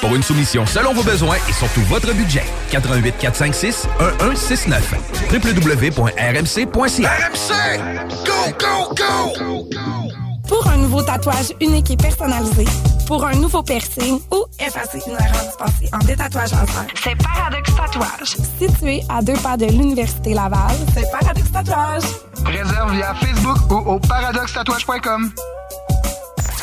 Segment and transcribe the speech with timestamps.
[0.00, 2.44] Pour une soumission selon vos besoins et surtout votre budget.
[2.70, 3.88] 88 456
[4.20, 4.94] 1169
[5.32, 7.52] www.rmc.ca RMC!
[8.24, 9.68] Go, go, go!
[10.46, 12.66] Pour un nouveau tatouage unique et personnalisé,
[13.06, 18.36] pour un nouveau piercing ou effacer une erreur dispensée en détatouage laser, c'est Paradox Tatouage.
[18.60, 22.02] Situé à deux pas de l'Université Laval, c'est Paradox Tatouage.
[22.44, 25.32] Réserve via Facebook ou au paradoxtatouage.com.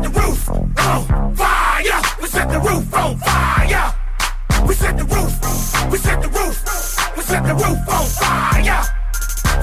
[0.06, 2.02] the roof on fire.
[2.22, 3.94] We set the roof on fire.
[4.68, 5.34] We set the roof.
[5.92, 6.58] We set the roof.
[7.16, 8.84] We set the roof on fire.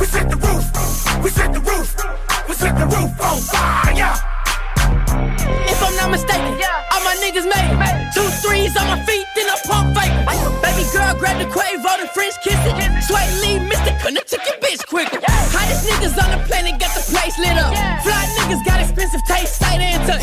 [0.01, 1.23] We set the roof.
[1.23, 1.97] We set the roof.
[2.49, 4.32] We set the roof on fire.
[7.23, 7.71] Niggas made.
[8.13, 10.11] Two threes on my feet, then I pump fake.
[10.59, 12.77] Baby girl, grab the Quavo, the French kiss it.
[13.07, 13.95] Sway Lee, Mr.
[14.03, 15.23] Couldn't took your bitch quicker.
[15.23, 17.71] Hottest niggas on the planet got the place lit up.
[18.03, 20.23] Fly niggas got expensive taste, sight and touch.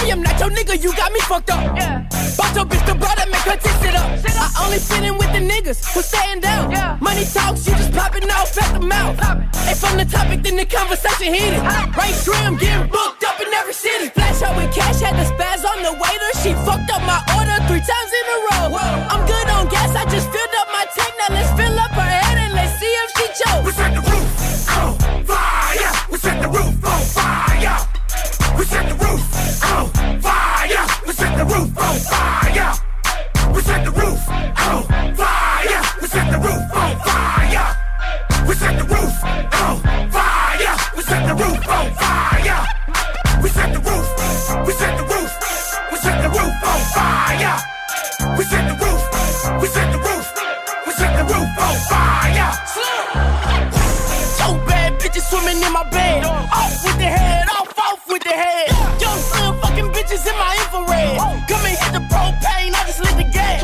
[0.00, 1.62] I am not your nigga you got me fucked up.
[2.36, 4.08] Bought your bitch the brother, make her tits it up.
[4.24, 6.72] I only fit in with the niggas who staying down.
[7.00, 9.20] Money talks, you just popping off at the mouth.
[9.68, 11.60] Hey, from the topic, then the conversation heated.
[11.60, 14.08] Right trim, getting booked in every city.
[14.08, 16.30] Flash out with cash, had the spaz on the waiter.
[16.42, 18.78] She fucked up my order three times in a row.
[19.12, 21.12] I'm good on gas, I just filled up my tank.
[21.18, 22.21] Now let's fill up her
[58.32, 58.68] the head.
[59.00, 61.16] Young son fucking bitches in my infrared.
[61.48, 63.60] Come and hit the propane, I just lit the gas.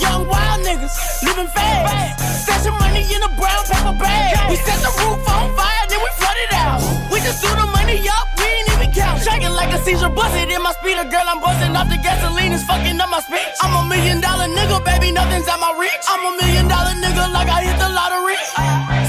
[0.00, 0.94] Young wild niggas
[1.26, 2.46] living fast.
[2.46, 4.50] Stashing money in a brown paper bag.
[4.50, 6.78] We set the roof on fire, then we flood it out.
[7.10, 9.18] We just threw the money up, we ain't even count.
[9.26, 11.06] Shaking like a seizure, busted in my speeder.
[11.10, 13.54] Girl, I'm busting off the gasoline, it's fucking up my speech.
[13.62, 16.04] I'm a million dollar nigga, baby, nothing's at my reach.
[16.06, 18.38] I'm a million dollar nigga, like I hit the lottery.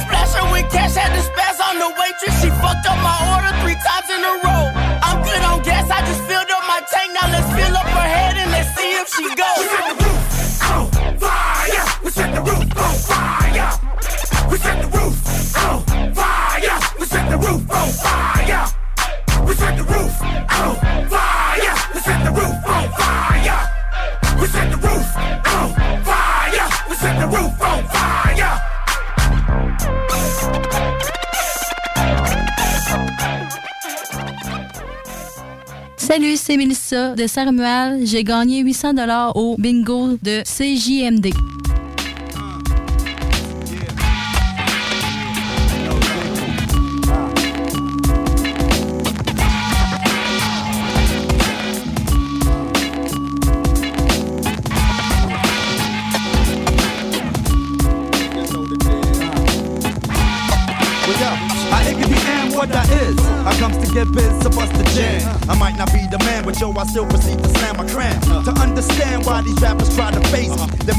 [0.02, 2.36] Splash with cash, had the spaz on the waitress.
[2.42, 4.57] She fucked up my order three times in a row.
[9.08, 10.07] She goes.
[36.18, 38.04] Salut, c'est Mélissa de Saint-Romuald.
[38.08, 41.32] J'ai gagné 800 dollars au bingo de CJMD.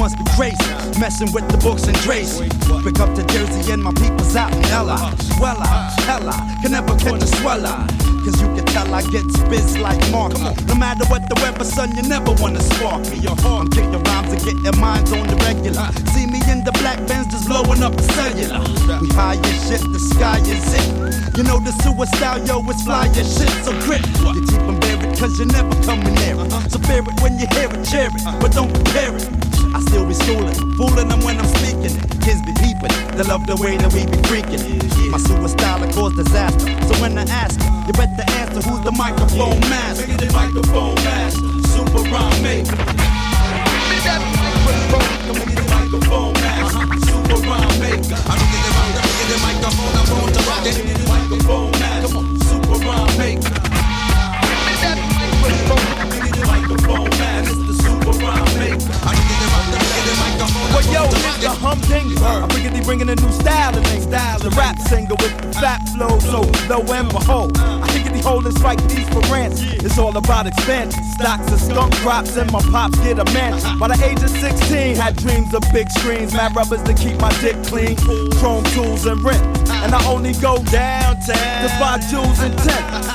[0.08, 0.98] Must be grace.
[0.98, 2.48] Messing with the books and Tracy.
[2.84, 4.96] Pick up the Jersey and my people's out in Ella.
[5.40, 6.32] Well, I, hella,
[6.62, 7.76] can never catch a sweller.
[8.24, 10.32] Cause you can tell I get spits like Mark.
[10.66, 13.18] No matter what the weather, son, you never wanna spark me.
[13.18, 15.84] your I'm kicking rhymes and getting minds on the regular.
[16.12, 18.64] See me in the black Benz just blowing up the cellular.
[19.00, 21.36] We high as shit, the sky is it.
[21.36, 23.52] You know the suicide, yo, it's fly as shit.
[23.64, 26.50] So grip, you keep them buried cause you're never coming near it.
[26.72, 29.47] So bear it when you hear it, cheer it, but don't compare it.
[29.74, 31.94] I still be schooling, fooling them when I'm speaking.
[32.20, 34.62] Kids be peeping, they love the way that we be freaking.
[35.10, 36.68] My suicide will cause disaster.
[36.86, 40.06] So when I ask, you better answer who's the microphone master.
[40.06, 42.76] The microphone master, super rhyme maker.
[45.72, 48.18] Microphone master, super rhyme maker.
[48.28, 48.40] I'm
[49.28, 50.76] the microphone, I'm on to rock it.
[51.08, 53.52] Microphone master, super rhyme maker.
[56.46, 57.72] Microphone master,
[58.12, 59.98] the maker.
[60.72, 62.18] Well, yo, nigga, humdinger.
[62.24, 64.00] I'm bringing, bringing a new style to me.
[64.00, 68.20] Style, the rap singer with the fat flow, so lo and behold, I think the
[68.22, 69.60] holding strike these for rants.
[69.62, 71.02] It's all about expansion.
[71.04, 73.78] Stocks and skunk crops, and my pops get a mansion.
[73.78, 77.32] By the age of 16, had dreams of big screens, mad rubbers to keep my
[77.40, 77.96] dick clean,
[78.38, 79.42] chrome tools and rent.
[79.82, 83.07] And I only go downtown to buy jewels and tent.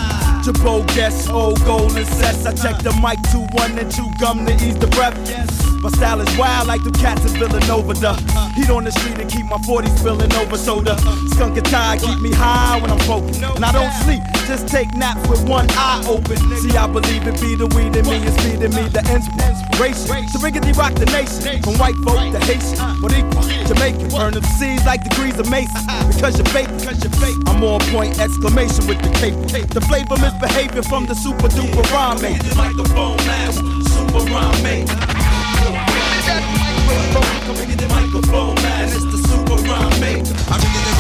[0.44, 2.46] Jabot guess old golden sets.
[2.46, 5.63] I check the mic two one and chew gum to ease the breath.
[5.84, 7.92] My style is wild like the cats in Villanova.
[7.92, 8.16] The
[8.56, 10.96] heat on the street and keep my 40s spilling over soda.
[11.36, 13.44] Skunk and tie keep me high when I'm focused.
[13.44, 16.40] And I don't sleep, just take naps with one eye open.
[16.64, 20.24] See, I believe it be the weed in me is feeding me the inspiration.
[20.32, 24.08] To riggedy rock the nation, from white folk to Haitian, Boricua, Jamaican.
[24.08, 25.84] Burn the seas like degrees of Mason.
[26.08, 26.72] Because you're fake.
[27.46, 29.36] I'm on point, exclamation with the cape.
[29.68, 35.33] The flavor misbehavior from the super duper rhyme Like the Microphone master, super rhyme
[36.28, 37.88] maker.
[37.90, 40.34] Microphone man, it's the super rhyme maker.
[40.50, 40.94] I'm gonna the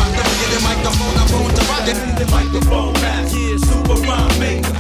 [0.54, 1.54] the microphone, I'm going.
[1.84, 4.74] The microphone man, yeah, super rhyme maker.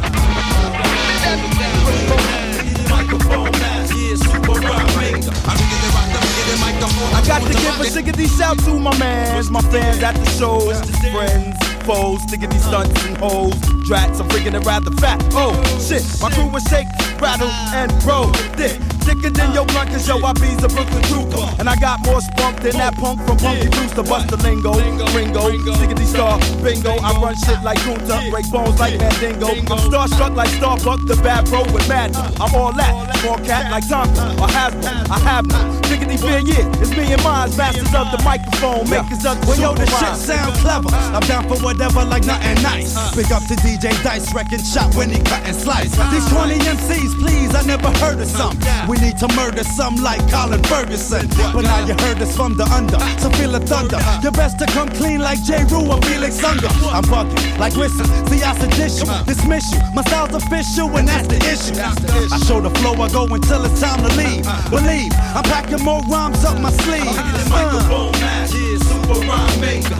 [2.89, 5.33] Microphone man, yeah, super rhyme maker.
[5.45, 9.49] I'm gonna the the microphone, I got to give a sickety shout to my mans,
[9.49, 10.79] my fans at the shows,
[11.11, 13.53] friends, foes, stickety stunts and hoes.
[13.87, 15.21] Drats, I'm freaking it rather fat.
[15.33, 16.87] Oh, shit, my crew was shake,
[17.19, 18.31] rattle, and roll.
[18.55, 21.43] Dick, thicker than your blunt, cause yo, I be's a Brooklyn trooper.
[21.59, 24.03] And I got more spunk than that punk from Punky Brewster.
[24.03, 24.73] Bust the lingo,
[25.13, 26.95] Ringo, stickety star, bingo.
[27.03, 29.47] I run shit like Kunta, break bones like Mandingo.
[29.47, 32.17] I'm starstruck like Starbuck, the bad bro with madness.
[32.39, 35.09] I'm all that, small cat like Tonka, or Hasbro.
[35.11, 36.81] I have no, stickety fear, yeah.
[36.81, 40.15] It's me and mine, masters of the microphone, makers of the Well, yo, the shit
[40.15, 40.89] sound clever.
[41.13, 42.95] I'm down for whatever, like nothing nice.
[43.15, 45.91] Big up to DJ Dice, wrecking shot when he cut and slice.
[46.11, 48.57] These 20 MCs, please, I never heard of some.
[48.93, 51.25] We need to murder some like Colin Ferguson.
[51.51, 53.97] But now you heard us from the under, so feel the thunder.
[54.21, 55.65] You best to come clean like J.
[55.65, 56.67] Rue or Felix Unger.
[56.93, 59.81] I'm bugging like listen, see I sedish you, dismiss you.
[59.95, 61.73] My style's official and that's the issue.
[61.81, 64.45] I show the flow, I go until it's time to leave.
[64.69, 67.01] Believe, I'm packing more rhymes up my sleeve.
[67.49, 68.11] Uh.
[68.21, 69.97] Yeah, super rhyme maker.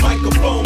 [0.00, 0.65] Microphone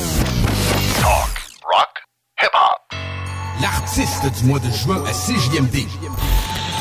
[3.61, 5.85] L'artiste du mois de juin à CJMD.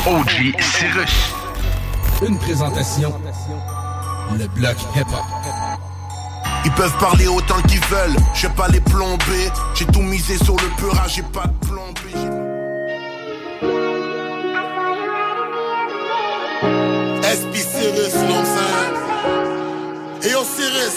[0.07, 1.35] OG Cyrus.
[2.27, 3.13] Une présentation.
[4.39, 5.25] Le bloc hip-hop.
[6.65, 9.51] Ils peuvent parler autant qu'ils veulent, je pas les plomber.
[9.75, 11.97] J'ai tout misé sur le peurage, j'ai pas de plan B.
[17.25, 18.95] SB Cyrus, I'm saying?
[20.23, 20.97] Hey yo, Cyrus,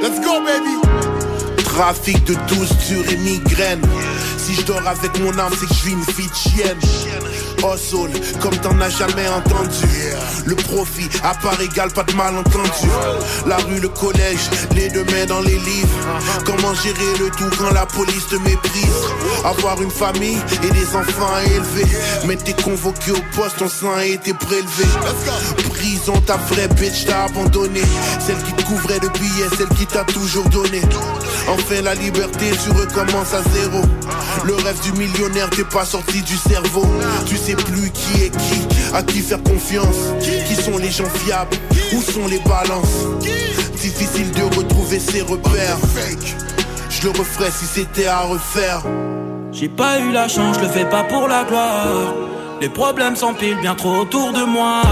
[0.00, 0.76] let's go, baby.
[1.64, 3.80] Trafic de 12 durs et migraine.
[4.42, 6.78] Si je dors avec mon âme, c'est que je vis une de chienne.
[7.62, 9.86] Oh soul, comme t'en as jamais entendu.
[10.46, 12.88] Le profit, à part égal, pas de malentendu.
[13.46, 15.98] La rue, le collège, les deux mains dans les livres.
[16.44, 19.04] Comment gérer le tout quand la police te méprise?
[19.44, 21.86] Avoir une famille et des enfants à élever.
[22.26, 24.84] Mais t'es convoqué au poste, ton sang a été prélevé.
[26.26, 27.80] Ta vraie bitch t'a abandonné.
[28.20, 30.80] Celle qui te couvrait de billets, celle qui t'a toujours donné.
[31.48, 33.82] Enfin la liberté, tu recommences à zéro.
[34.44, 36.86] Le rêve du millionnaire, t'es pas sorti du cerveau.
[37.26, 39.96] Tu sais plus qui est qui, à qui faire confiance.
[40.20, 41.56] Qui sont les gens fiables,
[41.94, 43.06] où sont les balances?
[43.80, 45.78] Difficile de retrouver ses repères.
[46.90, 48.82] Je le referais si c'était à refaire.
[49.50, 52.14] J'ai pas eu la chance, je le fais pas pour la gloire.
[52.60, 54.82] Les problèmes s'empilent bien trop autour de moi.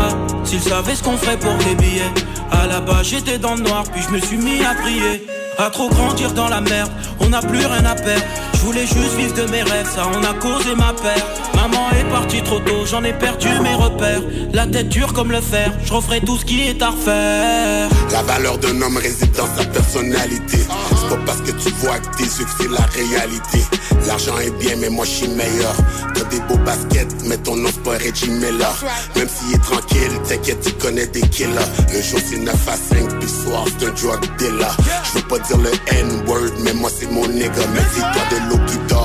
[0.45, 2.13] S'ils savaient ce qu'on ferait pour des billets.
[2.51, 5.27] À la base, j'étais dans le noir, puis je me suis mis à prier.
[5.59, 8.25] À trop grandir dans la merde, on n'a plus rien à perdre.
[8.55, 11.40] Je voulais juste vivre de mes rêves, ça on a causé ma perte.
[11.61, 14.23] Maman est partie trop tôt, j'en ai perdu mes repères.
[14.55, 15.91] La tête dure comme le fer, je
[16.25, 17.89] tout ce qui est à refaire.
[18.13, 20.57] La valeur d'un homme réside dans sa personnalité.
[20.57, 23.63] C'est pas parce que tu vois que tes yeux que c'est la réalité.
[24.07, 25.75] L'argent est bien, mais moi je suis meilleur.
[26.15, 28.85] T'as des beaux baskets, mais ton nom c'est pas Reggie Miller.
[29.17, 31.69] Même s'il est tranquille, t'inquiète, tu connais des killers.
[31.93, 34.77] Le jour c'est 9 à 5, puis soir c'est un drug dealer.
[35.05, 37.51] Je veux pas dire le N-word, mais moi c'est mon nigga.
[37.75, 39.00] Mais c'est toi de l'eau qui dort,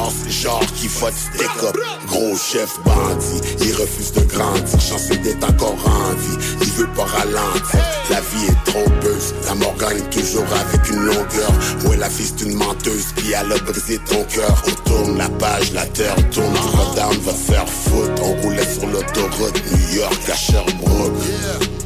[0.46, 1.76] genre qui faut te stick up.
[2.08, 4.80] Gros chef bandit, il refuse de grandir.
[4.80, 7.80] Chanceux d'être encore en vie, il veut pas ralentir.
[8.12, 11.52] La vie est trompeuse, la mort gagne toujours avec une longueur.
[11.86, 14.56] Ouais, la fille c'est une menteuse, puis elle a brisé ton cœur.
[14.68, 16.56] On tourne la page, la terre tourne.
[16.56, 19.62] Rotterdam va faire foot, on roulait sur l'autoroute.
[19.72, 21.85] New York à Sherbrooke.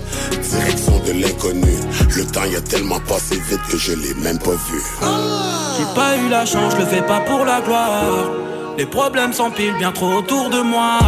[0.50, 1.78] De l'inconnu.
[2.18, 4.82] Le temps y a tellement passé vite que je l'ai même pas vu.
[5.78, 8.30] J'ai pas eu la chance, je le fais pas pour la gloire.
[8.78, 11.00] Les problèmes s'empilent bien trop autour de moi.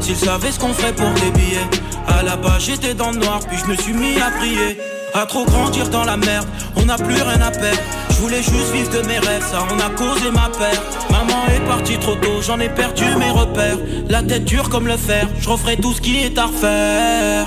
[0.00, 1.68] S'ils savaient ce qu'on ferait pour des billets.
[2.08, 4.78] À la base, j'étais dans le noir, puis je me suis mis à prier.
[5.12, 7.80] À trop grandir dans la merde, on n'a plus rien à perdre.
[8.10, 11.10] Je voulais juste vivre de mes rêves, ça on a causé ma perte.
[11.10, 13.78] Maman est partie trop tôt, j'en ai perdu mes repères.
[14.08, 17.46] La tête dure comme le fer, je referai tout ce qui est à refaire.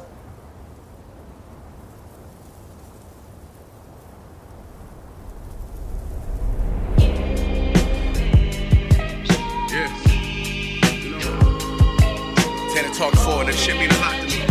[13.01, 14.45] talk for, and that shit mean a lot to me.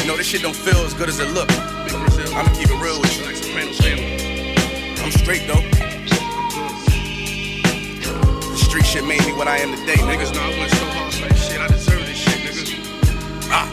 [0.00, 1.52] You know, this shit don't feel as good as it look.
[2.32, 3.28] I'ma keep it real with you.
[5.04, 5.60] I'm straight though.
[8.48, 10.00] The street shit made me what I am today.
[10.00, 11.60] Niggas Nah, I went so hard for this shit.
[11.60, 12.72] I deserve this shit, niggas.
[13.52, 13.68] Ah.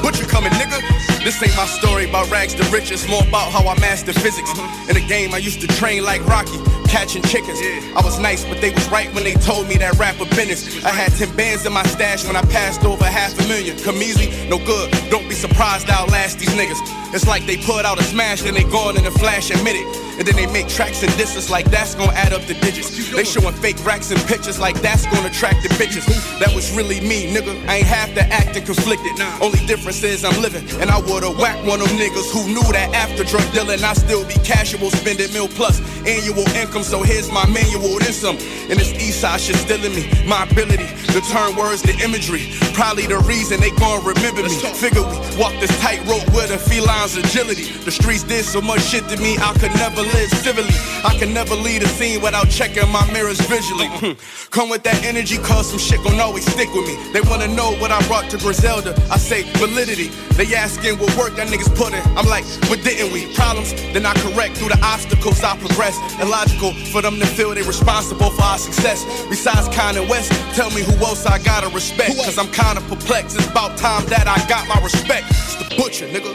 [0.00, 0.78] butcher coming, nigga?
[1.24, 4.52] This ain't my story about rags to riches, more about how I mastered physics.
[4.52, 4.88] Uh-huh.
[4.88, 7.58] In the game, I used to train like Rocky catching chickens.
[7.94, 10.84] I was nice, but they was right when they told me that rapper business.
[10.84, 13.78] I had 10 bands in my stash when I passed over half a million.
[13.78, 14.90] Come easy, no good.
[15.10, 16.80] Don't be surprised I'll last these niggas.
[17.14, 20.05] It's like they put out a smash, then they gone in a flash and minute.
[20.18, 23.12] And then they make tracks and distance like that's gonna add up the digits.
[23.12, 26.06] They showing fake racks and pictures like that's gonna attract the bitches.
[26.40, 27.52] That was really me, nigga.
[27.68, 29.12] I ain't half the acting conflicted.
[29.40, 32.64] Only difference is I'm living, and I would've whacked one of them niggas who knew
[32.72, 36.82] that after drug dealing, I still be casual, spending mil plus annual income.
[36.82, 38.36] So here's my manual, then some.
[38.70, 40.08] And this east side shit still in me.
[40.26, 42.48] My ability to turn words to imagery.
[42.72, 44.56] Probably the reason they gon' remember me.
[44.80, 47.68] Figure we walk this tightrope with a feline's agility.
[47.84, 50.74] The streets did so much shit to me, I could never live civilly.
[51.04, 53.88] I can never leave a scene without checking my mirrors visually.
[54.50, 56.96] Come with that energy, cause some shit gon' always stick with me.
[57.12, 58.94] They wanna know what I brought to Griselda.
[59.10, 60.08] I say validity.
[60.36, 62.02] They asking what work that niggas put in.
[62.16, 63.32] I'm like, but didn't we?
[63.34, 65.96] Problems, then I correct through the obstacles I progress.
[66.20, 69.04] Illogical for them to feel they responsible for our success.
[69.28, 72.16] Besides Kanye West, tell me who else I gotta respect.
[72.16, 73.36] Cause I'm kinda perplexed.
[73.36, 75.26] It's about time that I got my respect.
[75.30, 76.32] It's the butcher, nigga.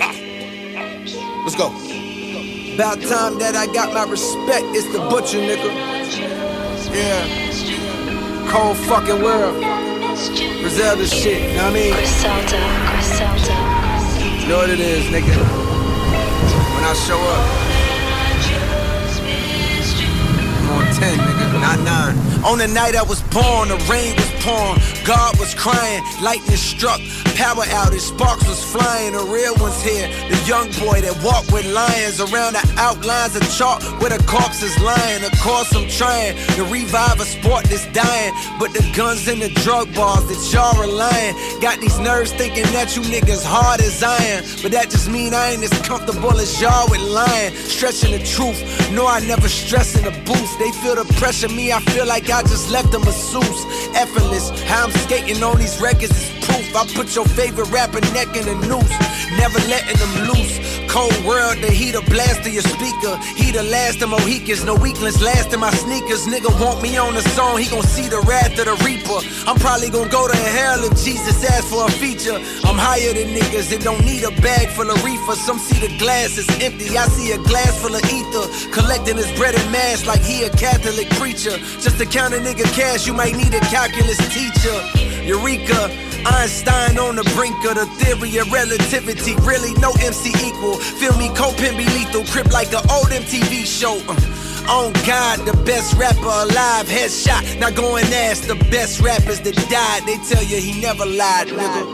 [0.00, 1.42] Ah.
[1.44, 1.95] Let's go.
[2.76, 5.72] About time that I got my respect, it's the butcher, nigga.
[6.92, 8.50] Yeah.
[8.52, 9.56] Cold fucking world.
[10.60, 11.94] Griselda shit, you know what I mean?
[11.94, 12.60] Griselda,
[12.92, 13.56] Griselda.
[14.42, 15.40] You know what it is, nigga.
[16.76, 17.66] When I show up,
[20.96, 22.44] 10, nigga, not 9.
[22.44, 27.00] On the night I was born, the rain was pouring, God was crying, lightning struck,
[27.34, 30.08] power outage, sparks was flying, the real ones here.
[30.30, 34.62] The young boy that walked with lions around the outlines of chalk where the corpse
[34.62, 35.24] is lying.
[35.24, 39.50] Of course, I'm trying to revive a sport that's dying, but the guns and the
[39.66, 44.44] drug bars that y'all relying got these nerves thinking that you niggas hard as iron.
[44.62, 48.62] But that just mean I ain't as comfortable as y'all with lying, stretching the truth.
[48.92, 50.52] No, I never stress in the booth.
[50.62, 53.64] They feel the pressure, me, I feel like I just left a masseuse.
[53.96, 56.66] Effortless, how I'm skating on these records is proof.
[56.74, 58.96] I put your favorite rapper neck in a noose,
[59.36, 60.54] never letting them loose.
[60.88, 63.18] Cold world, the heat a blast to your speaker.
[63.36, 66.26] He the last of Mohicans, no weakness last in my sneakers.
[66.26, 69.18] Nigga want me on the song, he gon' see the wrath of the reaper.
[69.46, 72.38] I'm probably gon' go to hell if Jesus asks for a feature.
[72.64, 75.34] I'm higher than niggas that don't need a bag full of reefer.
[75.34, 78.46] Some see the glass is empty, I see a glass full of ether.
[78.72, 81.58] Collecting his bread and mass like he a Catholic preacher.
[81.82, 84.76] Just to count a nigga cash, you might need a calculus teacher.
[85.26, 86.15] Eureka.
[86.26, 89.36] Einstein on the brink of the theory of relativity.
[89.42, 90.74] Really, no MC equal.
[90.74, 92.24] Feel me, Copin be lethal.
[92.24, 93.94] Crip like an old MTV show.
[94.08, 94.16] Uh,
[94.68, 96.86] on God, the best rapper alive.
[96.86, 97.60] Headshot.
[97.60, 100.02] Now go and ask the best rappers that died.
[100.06, 101.86] They tell you he never lied, nigga.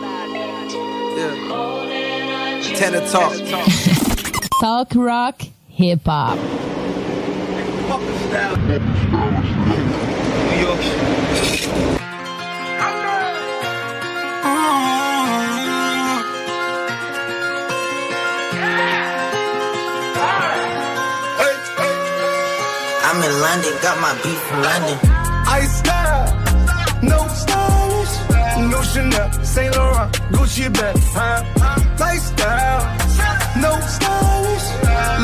[1.18, 1.52] Yeah.
[2.74, 3.36] Tenor talk.
[4.60, 6.38] Talk rock, hip hop.
[10.48, 11.01] New York.
[23.12, 24.98] I'm in London, got my beef from London.
[25.44, 26.32] I style,
[27.02, 28.14] no stylish,
[28.72, 31.44] no Chanel, Saint Laurent, Gucci bag, huh?
[32.00, 32.80] Lifestyle,
[33.60, 34.66] no stylish,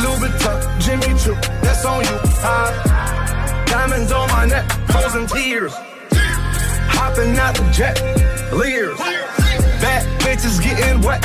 [0.04, 3.64] Louis Vuitton, Jimmy Choo, that's on you, huh?
[3.64, 5.72] Diamonds on my neck, frozen tears,
[6.92, 7.96] hopping out the jet,
[8.52, 8.98] leers,
[9.80, 11.24] bad bitches getting wet,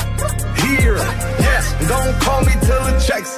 [0.63, 0.95] here,
[1.43, 3.37] yes, don't call me till the checks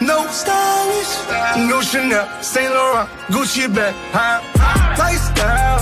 [0.00, 4.40] No stylish, no Chanel, Saint Laurent, Gucci bag, huh?
[4.98, 5.80] Lifestyle,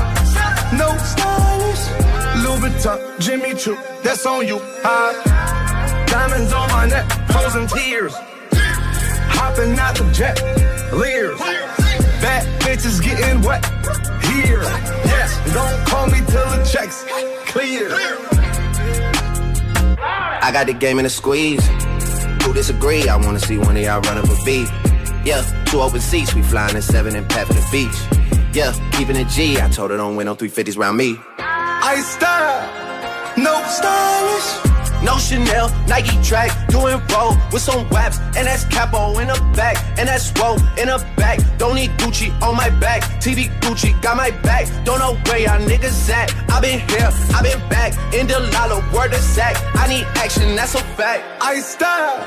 [0.72, 1.85] no stylish,
[2.42, 6.07] Louis Vuitton, Jimmy Choo, that's on you, huh?
[6.07, 8.14] Diamonds on my neck, frozen tears,
[9.35, 10.40] hopping out the jet,
[10.92, 11.38] leers,
[12.20, 13.64] bad bitches getting wet,
[14.31, 14.62] here,
[15.05, 17.05] yes, don't call me till the checks
[17.50, 17.88] clear.
[19.98, 21.66] I got the game in a squeeze.
[22.55, 23.09] Disagree.
[23.09, 24.69] I wanna see one of y'all run up a beat.
[25.25, 27.99] Yeah, two open seats, we flying in seven and pat for the beach.
[28.55, 29.61] Yeah, keeping it G.
[29.61, 31.19] I told her don't win no 350s round me.
[31.38, 34.75] I style, no stylish.
[35.05, 39.77] No Chanel, Nike track, doing roll with some waps, and that's capo in the back,
[39.99, 41.40] and that's roll in the back.
[41.59, 44.67] Don't need Gucci on my back, TV Gucci got my back.
[44.85, 46.33] Don't know where y'all niggas at.
[46.51, 49.57] I been here, I been back, in the lala, word of sack.
[49.75, 51.23] I need action, that's a fact.
[51.43, 52.27] I style,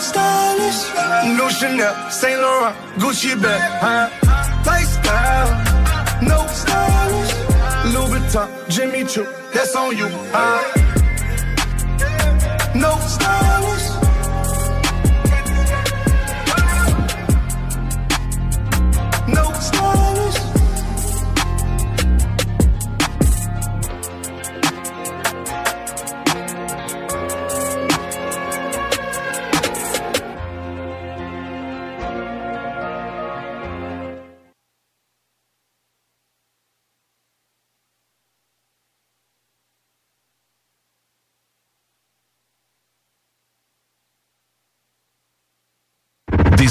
[0.00, 0.80] stylish,
[1.38, 4.08] no Chanel, Saint Laurent, Gucci bag, huh?
[4.66, 5.50] Lifestyle,
[6.22, 7.34] no stylish,
[7.92, 10.62] Louis Vuitton, Jimmy Choo, that's on you, huh?
[12.74, 13.73] No stylish.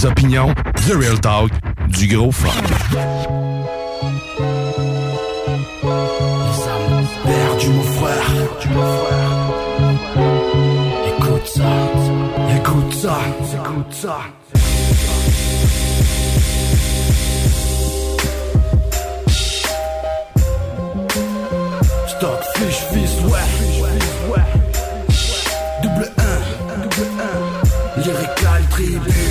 [0.04, 1.50] The Real Talk,
[1.88, 2.50] du gros fun.
[7.66, 8.32] Mon frère,
[11.08, 11.62] Écoute ça,
[12.54, 13.18] écoute ça,
[13.54, 14.18] écoute ça.
[22.92, 23.16] Fils,
[24.30, 24.42] ouais.
[25.82, 26.24] Double 1,
[26.82, 27.08] double
[27.98, 28.02] 1.
[28.02, 29.23] Lyrical tribu.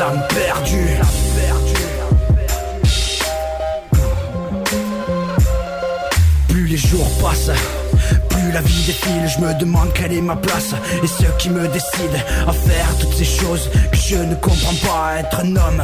[0.00, 0.98] Âmes perdues.
[6.48, 7.50] Plus les jours passent,
[8.28, 11.68] plus la vie défile, je me demande quelle est ma place et ce qui me
[11.68, 12.16] décide
[12.48, 13.70] à faire toutes ces choses
[14.06, 15.82] je ne comprends pas être un homme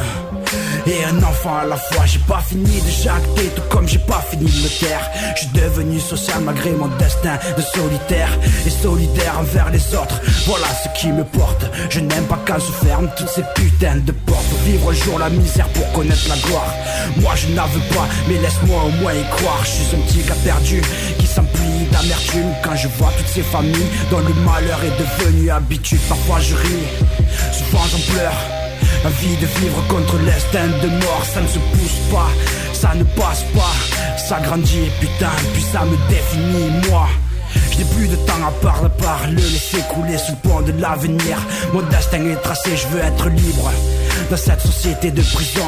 [0.85, 2.05] et un enfant à la fois.
[2.05, 5.09] J'ai pas fini de jacter, tout comme j'ai pas fini de me taire.
[5.35, 8.29] Je suis devenu social malgré mon destin de solitaire
[8.65, 10.21] et solidaire envers les autres.
[10.45, 11.65] Voilà ce qui me porte.
[11.89, 14.45] Je n'aime pas quand se ferment toutes ces putains de portes.
[14.65, 16.73] Vivre un jour la misère pour connaître la gloire.
[17.17, 19.61] Moi je n'en veux pas, mais laisse-moi au moins y croire.
[19.63, 20.81] Je suis un petit gars perdu
[21.17, 25.99] qui s'emplit d'amertume quand je vois toutes ces familles dont le malheur est devenu habitude.
[26.07, 26.85] Parfois je ris,
[27.51, 28.39] souvent j'en pleure.
[29.05, 32.29] Envie de vivre contre l'instinct de mort, ça ne se pousse pas,
[32.73, 37.07] ça ne passe pas, ça grandit, putain, puis ça me définit, moi.
[37.71, 40.61] Je n'ai plus de temps à part, à part le laisser couler sous le pont
[40.61, 41.37] de l'avenir.
[41.73, 43.71] Mon destin est tracé, je veux être libre.
[44.29, 45.65] Dans cette société de prison,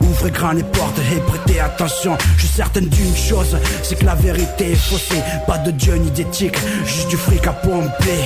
[0.00, 2.16] ouvrez grand les portes et prêtez attention.
[2.36, 5.22] Je suis certaine d'une chose, c'est que la vérité est faussée.
[5.46, 8.24] Pas de dieu ni d'éthique, juste du fric à pomper.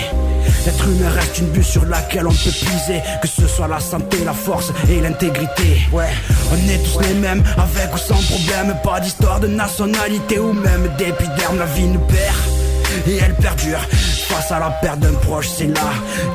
[0.64, 4.18] L'être humain reste une bulle sur laquelle on peut puiser Que ce soit la santé,
[4.24, 6.11] la force et l'intégrité Ouais,
[6.52, 10.88] on est tous les mêmes, avec ou sans problème Pas d'histoire de nationalité ou même
[10.96, 12.58] d'épiderme La vie nous perd
[13.06, 13.80] et elle perdure.
[14.28, 15.90] Face à la perte d'un proche, c'est là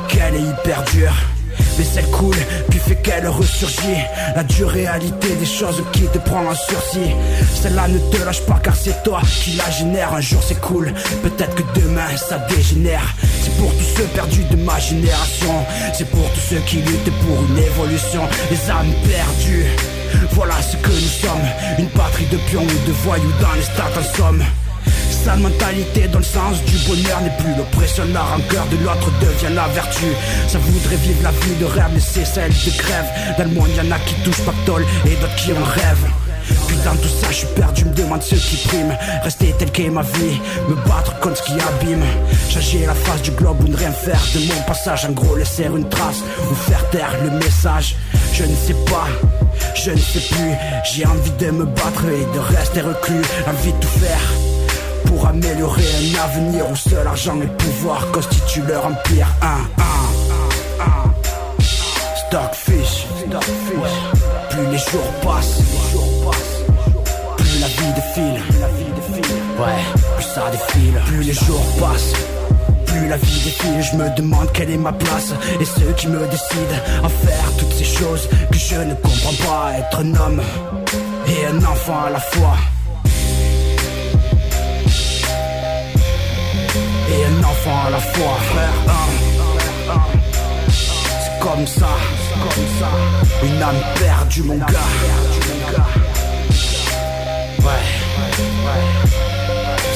[0.08, 1.14] qu'elle est hyper dure.
[1.78, 2.36] Mais celle coule,
[2.70, 4.02] puis fait qu'elle ressurgit.
[4.36, 7.12] La dure réalité des choses qui te prend en sursis
[7.62, 10.92] Celle-là ne te lâche pas car c'est toi qui la génère Un jour c'est cool,
[11.22, 13.14] peut-être que demain ça dégénère.
[13.42, 15.64] C'est pour tous ceux perdus de ma génération.
[15.94, 18.22] C'est pour tous ceux qui luttent pour une évolution.
[18.50, 19.66] Les âmes perdues.
[20.32, 21.48] Voilà ce que nous sommes.
[21.78, 24.44] Une patrie de pions ou de voyous dans les stades en somme
[25.24, 29.54] Sale mentalité dans le sens du bonheur n'est plus l'oppression, la rancœur de l'autre devient
[29.54, 30.04] la vertu.
[30.48, 33.06] Ça voudrait vivre la vie de rêve, mais c'est celle de grève.
[33.38, 36.10] Dans le monde, y en a qui touchent pactole et d'autres qui en rêvent.
[36.66, 38.94] Puis dans tout ça, je suis perdu, me demande ce qui prime.
[39.22, 42.04] Rester tel qu'est ma vie, me battre contre ce qui abîme.
[42.50, 45.06] Changer la face du globe ou ne rien faire de mon passage.
[45.06, 47.96] En gros, laisser une trace ou faire taire le message.
[48.34, 49.06] Je ne sais pas,
[49.74, 50.52] je ne sais plus.
[50.92, 53.22] J'ai envie de me battre et de rester reclus.
[53.46, 54.43] Envie de tout faire
[55.14, 59.28] pour améliorer un avenir où seul argent et pouvoir constituent leur empire.
[59.42, 61.62] Un, un, un.
[62.26, 63.96] Stockfish, Stockfish.
[64.50, 65.60] Plus les jours passent,
[67.36, 68.40] plus la vie défile.
[69.58, 69.82] Ouais,
[70.16, 71.00] plus ça défile.
[71.06, 72.12] Plus les jours passent,
[72.86, 75.32] Plus la vie défile, je me demande quelle est ma place.
[75.60, 79.72] Et ceux qui me décident à faire toutes ces choses que je ne comprends pas.
[79.78, 80.42] Être un homme
[81.28, 82.56] et un enfant à la fois.
[87.16, 88.76] Et un enfant à la fois, frère.
[91.20, 91.88] C'est comme ça,
[92.42, 92.88] comme ça.
[93.46, 94.88] Une âme perdue, mon gars.
[97.60, 97.84] Ouais,
[98.66, 98.82] ouais.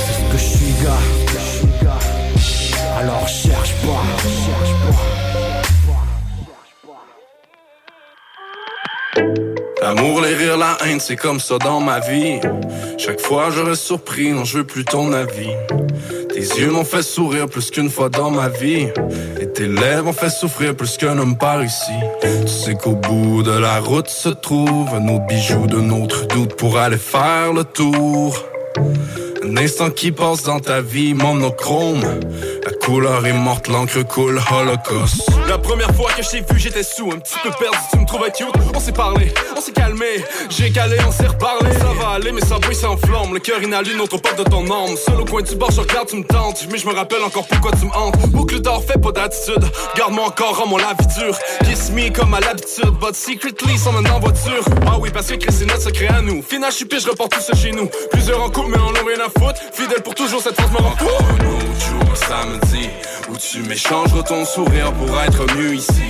[0.06, 1.02] C'est ce que je suis, gars.
[3.00, 5.27] Alors cherche pas, cherche pas.
[9.88, 12.40] L'amour, les rires, la haine, c'est comme ça dans ma vie.
[12.98, 15.48] Chaque fois je surpris, non je veux plus ton avis.
[16.28, 18.88] Tes yeux m'ont fait sourire plus qu'une fois dans ma vie.
[19.40, 21.92] Et tes lèvres m'ont fait souffrir plus qu'un homme par ici.
[22.20, 26.54] Tu sais qu'au bout de la route se trouve un autre bijou de notre doute
[26.54, 28.44] pour aller faire le tour.
[29.44, 32.02] Un instant qui passe dans ta vie, monochrome.
[32.64, 35.28] La couleur est morte, l'encre coule, holocaust.
[35.48, 38.06] La première fois que je t'ai vu, j'étais sous, un petit peu perdu, tu me
[38.06, 38.48] trouvais cute.
[38.74, 41.72] On s'est parlé, on s'est calmé, j'ai calé, on s'est reparlé.
[41.78, 43.32] Ça va aller, mais ça brille, s'enflamme.
[43.32, 44.96] Le cœur inhalé, notre porte de ton âme.
[44.96, 46.66] Seul au coin du bord, je regarde, tu me tentes.
[46.70, 48.18] Mais je me rappelle encore pourquoi tu me hantes.
[48.30, 49.64] Boucle d'or, fais pas d'attitude.
[49.96, 51.38] Garde-moi encore, rends-moi la vie dure.
[51.64, 54.64] Kiss me comme à l'habitude, but secretly, sans en voiture.
[54.86, 56.42] Ah oui, parce que Chris, c'est notre secret à nous.
[56.42, 57.88] Final, je suis je reporte tout ça chez nous.
[58.10, 59.27] Plusieurs en couple, mais on n'a rien à
[59.72, 61.06] Fidèle pour toujours, cette phrase me rend fou.
[61.06, 62.88] Un autre jour, samedi,
[63.30, 66.02] où tu m'échangeras ton sourire pour être mieux ici.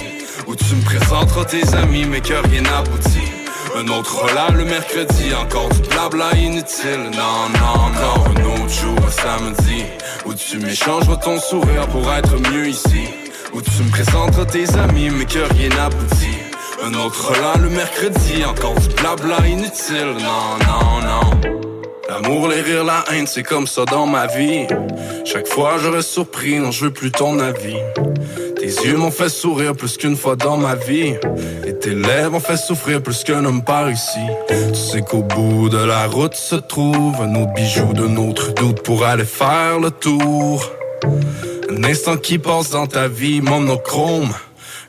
[0.46, 3.30] Où tu me présenteras tes amis, mais que rien n'aboutit.
[3.76, 7.10] Un autre là le mercredi, encore du blabla inutile.
[7.12, 9.84] Non, non, non, un autre jour, samedi,
[10.24, 13.08] où tu m'échangeras ton sourire pour être mieux ici.
[13.52, 16.38] Où tu me présenteras tes amis, mais que rien n'aboutit.
[16.84, 20.16] Un autre là le mercredi, encore du blabla inutile.
[20.18, 21.67] Non, non, non.
[22.08, 24.66] L'amour, les rires, la haine, c'est comme ça dans ma vie.
[25.26, 27.76] Chaque fois je surpris, non je veux plus ton avis.
[28.56, 31.14] Tes yeux m'ont fait sourire plus qu'une fois dans ma vie.
[31.66, 34.20] Et tes lèvres m'ont fait souffrir plus qu'un homme par ici.
[34.48, 38.82] Tu sais qu'au bout de la route se trouve un autre bijou de notre doute
[38.82, 40.64] pour aller faire le tour.
[41.70, 44.32] Un instant qui passe dans ta vie, monochrome.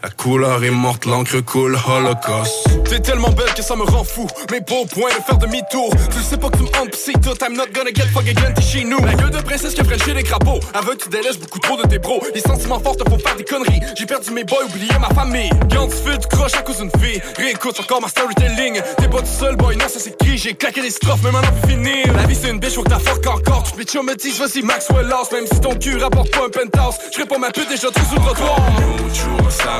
[0.01, 2.69] La couleur est morte, l'encre coule, holocaust.
[2.85, 4.27] T'es tellement belle que ça me rend fou.
[4.49, 5.93] Mais pas au point de faire demi-tour.
[6.15, 7.35] Tu sais pas que tu me hantes, c'est tout.
[7.41, 8.97] I'm not gonna get fuck again, t'es chez nous.
[9.05, 10.62] La gueule de princesse qui a chez les crapauds.
[10.73, 12.21] Avec tu délaisses beaucoup trop de tes bros.
[12.33, 13.81] Les sentiments forts te font faire des conneries.
[13.97, 15.49] J'ai perdu mes boys, oublié ma famille.
[15.69, 17.21] Quand tu fais du croche à cause d'une fille.
[17.38, 18.81] Réécoute encore ma storytelling.
[18.97, 20.38] T'es pas tout seul, boy, non, ça c'est qui?
[20.38, 22.13] J'ai claqué les strophes, mais maintenant plus finir.
[22.15, 23.63] La vie c'est une bitch, faut que t'as fuck encore.
[23.63, 25.33] Tu bitch, me dis, vas-y, Maxwell lost.
[25.33, 26.95] Même si ton cul rapporte pas un penthouse.
[27.27, 28.55] Pas ma pute déjà trop sur le trottoir.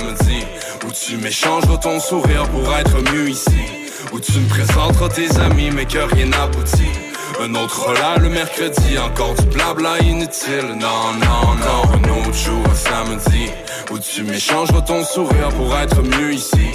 [0.10, 0.46] Jour, samedi,
[0.88, 3.62] où tu m'échangeras ton sourire pour être mieux ici.
[4.12, 6.92] Où tu me présenteras tes amis, mais que rien n'aboutit.
[7.42, 10.76] Un autre là le mercredi, encore du blabla inutile.
[10.80, 13.50] Non, non, non, un autre jour, samedi,
[13.92, 16.70] où tu m'échangeras ton sourire pour être mieux ici.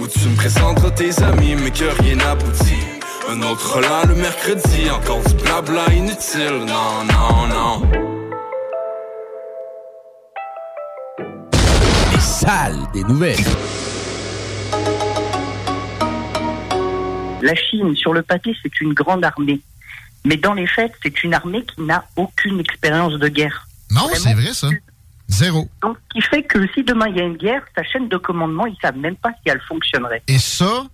[0.00, 2.84] Où tu me présenteras tes amis, mais que rien n'aboutit.
[3.30, 6.64] Un autre là le mercredi, encore du blabla inutile.
[6.66, 8.09] Non, non, non.
[12.92, 13.36] Des nouvelles.
[17.42, 19.60] La Chine, sur le papier, c'est une grande armée.
[20.24, 23.68] Mais dans les faits, c'est une armée qui n'a aucune expérience de guerre.
[23.92, 24.68] Non, c'est vrai ça.
[25.28, 25.68] Zéro.
[25.80, 28.16] Donc, ce qui fait que si demain il y a une guerre, sa chaîne de
[28.16, 30.24] commandement, ils savent même pas si elle fonctionnerait.
[30.26, 30.86] Et ça,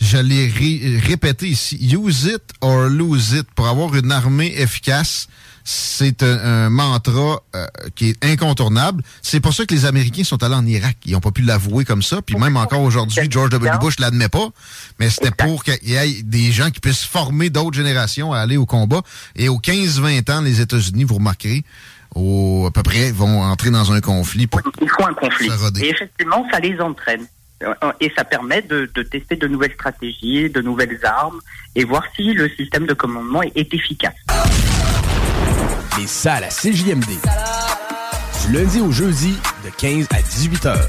[0.00, 1.76] je l'ai ré- répété ici.
[1.92, 3.50] Use it or lose it.
[3.56, 5.26] Pour avoir une armée efficace,
[5.72, 9.04] c'est un, un mantra euh, qui est incontournable.
[9.22, 10.96] C'est pour ça que les Américains sont allés en Irak.
[11.06, 12.22] Ils n'ont pas pu l'avouer comme ça.
[12.22, 13.78] Puis même encore aujourd'hui, George W.
[13.80, 14.48] Bush l'admet pas.
[14.98, 18.56] Mais c'était pour qu'il y ait des gens qui puissent former d'autres générations à aller
[18.56, 19.02] au combat.
[19.36, 21.62] Et aux 15-20 ans, les États-Unis, vous remarquerez,
[22.16, 25.50] au, à peu près, vont entrer dans un conflit pour Il faut un conflit.
[25.80, 27.26] Et effectivement, ça les entraîne.
[28.00, 31.38] Et ça permet de, de tester de nouvelles stratégies, de nouvelles armes,
[31.76, 34.14] et voir si le système de commandement est efficace.
[36.00, 37.04] Les salles à CJMD.
[38.46, 40.88] Du lundi au jeudi, de 15 à 18 heures.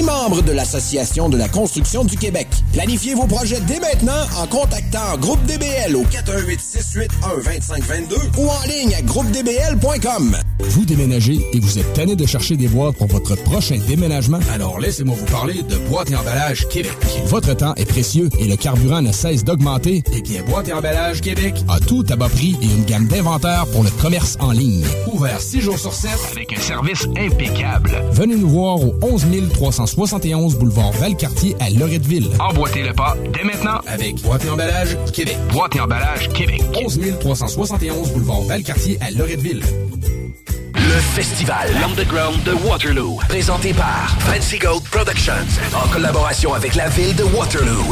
[0.01, 2.47] membre de l'Association de la construction du Québec.
[2.73, 8.63] Planifiez vos projets dès maintenant en contactant Groupe DBL au 418 681 2522 ou en
[8.67, 10.37] ligne à groupedbl.com.
[10.59, 14.39] Vous déménagez et vous êtes tanné de chercher des boîtes pour votre prochain déménagement?
[14.53, 16.97] Alors laissez-moi vous parler de Boîte et Emballage Québec.
[17.25, 20.03] Votre temps est précieux et le carburant ne cesse d'augmenter.
[20.13, 23.65] Eh bien, Boîte et Emballage Québec a tout à bas prix et une gamme d'inventaires
[23.71, 24.85] pour le commerce en ligne.
[25.11, 27.91] Ouvert 6 jours sur 7 avec un service impeccable.
[28.11, 29.25] Venez nous voir au 11
[29.91, 32.29] 371 boulevard Valcartier à Loretteville.
[32.39, 35.37] Emboîtez le pas dès maintenant avec Boîte et Emballage Québec.
[35.51, 36.61] Boîte et Emballage Québec.
[36.81, 39.61] 11 371 boulevard Valcartier à Loretteville.
[40.75, 45.33] Le festival L'Underground de Waterloo, présenté par Fancy Gold Productions,
[45.73, 47.91] en collaboration avec la ville de Waterloo.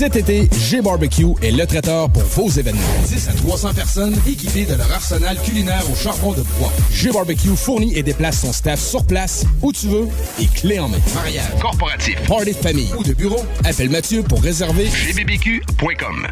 [0.00, 2.80] Cet été, G-Barbecue est le traiteur pour vos événements.
[3.06, 6.72] 10 à 300 personnes équipées de leur arsenal culinaire au charbon de bois.
[6.90, 10.08] G-Barbecue fournit et déplace son staff sur place, où tu veux,
[10.40, 10.96] et clé en main.
[11.14, 16.28] Mariage, corporatif, party de famille ou de bureau, appelle Mathieu pour réserver gbbq.com.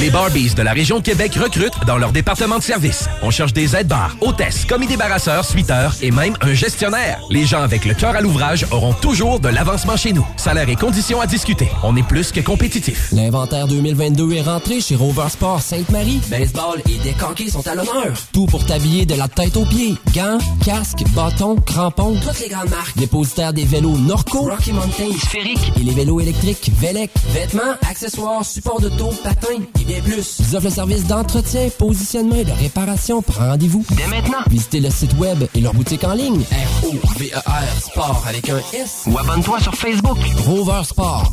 [0.00, 3.08] Les Barbies de la région de Québec recrutent dans leur département de service.
[3.22, 7.20] On cherche des aides-bars, hôtesses, commis débarrasseurs, suiteurs et même un gestionnaire.
[7.30, 10.26] Les gens avec le cœur à l'ouvrage auront toujours de l'avancement chez nous.
[10.36, 11.68] Salaire et conditions à discuter.
[11.82, 13.08] On est plus que compétitif.
[13.12, 16.20] L'inventaire 2022 est rentré chez Rover Sport Sainte-Marie.
[16.28, 18.12] Baseball et décanqués sont à l'honneur.
[18.32, 19.96] Tout pour t'habiller de la tête aux pieds.
[20.14, 22.16] Gants, casques, bâtons, crampons.
[22.20, 22.96] Toutes les grandes marques.
[22.96, 27.10] Dépositaire des vélos Norco, Rocky Mountain, Sphérique et les vélos électriques Velec.
[27.32, 30.38] Vêtements, accessoires, support de taux, patins et bien plus.
[30.40, 33.22] Ils offrent le service d'entretien, positionnement et de réparation.
[33.26, 34.38] Rendez-vous dès maintenant.
[34.48, 36.40] Visitez le site web et leur boutique en ligne.
[36.40, 39.04] R-O-V-E-R Sport avec un S.
[39.06, 40.18] Ou abonne-toi sur Facebook.
[40.46, 41.32] Rover Sport.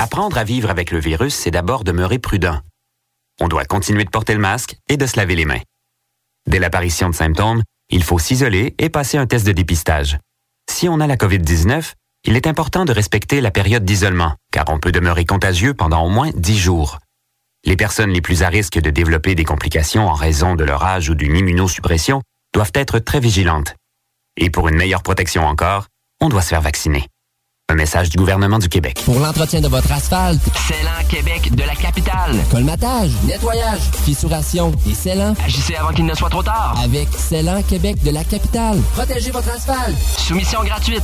[0.00, 2.60] Apprendre à vivre avec le virus, c'est d'abord demeurer prudent.
[3.40, 5.60] On doit continuer de porter le masque et de se laver les mains.
[6.46, 10.18] Dès l'apparition de symptômes, il faut s'isoler et passer un test de dépistage.
[10.70, 14.78] Si on a la COVID-19, il est important de respecter la période d'isolement, car on
[14.78, 16.98] peut demeurer contagieux pendant au moins 10 jours.
[17.64, 21.08] Les personnes les plus à risque de développer des complications en raison de leur âge
[21.10, 22.22] ou d'une immunosuppression
[22.54, 23.74] doivent être très vigilantes.
[24.36, 25.86] Et pour une meilleure protection encore,
[26.20, 27.06] on doit se faire vacciner.
[27.70, 29.02] Un message du gouvernement du Québec.
[29.04, 32.36] Pour l'entretien de votre asphalte, Célan Québec de la capitale.
[32.50, 35.34] Colmatage, nettoyage, fissuration et Célan.
[35.44, 36.80] Agissez avant qu'il ne soit trop tard.
[36.82, 38.80] Avec Célan Québec de la capitale.
[38.94, 39.98] Protégez votre asphalte.
[39.98, 41.02] Soumission gratuite.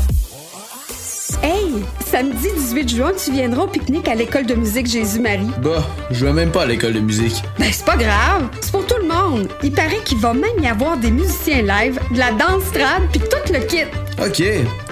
[1.42, 5.48] Hey, samedi 18 juin, tu viendras au pique-nique à l'école de musique Jésus-Marie.
[5.62, 7.42] Bah, je vais même pas à l'école de musique.
[7.58, 9.48] Ben, c'est pas grave, c'est pour tout le monde.
[9.62, 13.20] Il paraît qu'il va même y avoir des musiciens live, de la danse trad, puis
[13.20, 13.84] tout le kit.
[14.22, 14.42] Ok,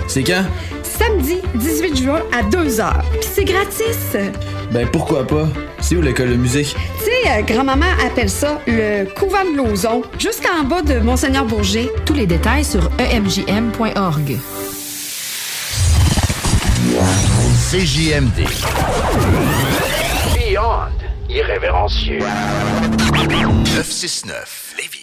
[0.09, 0.45] c'est quand?
[0.83, 2.93] Samedi 18 juin à 2h.
[3.21, 4.17] Puis c'est gratis.
[4.71, 5.49] Ben pourquoi pas?
[5.81, 6.75] C'est où l'école de musique?
[6.99, 11.45] Tu sais, euh, grand-maman appelle ça le couvent de Lauson, juste en bas de Monseigneur
[11.45, 11.91] Bourget.
[12.07, 14.39] Tous les détails sur emjm.org.
[17.73, 18.45] CJMD.
[20.37, 20.93] Beyond
[21.31, 22.19] irrévérencieux.
[23.15, 25.01] 969 Lévis.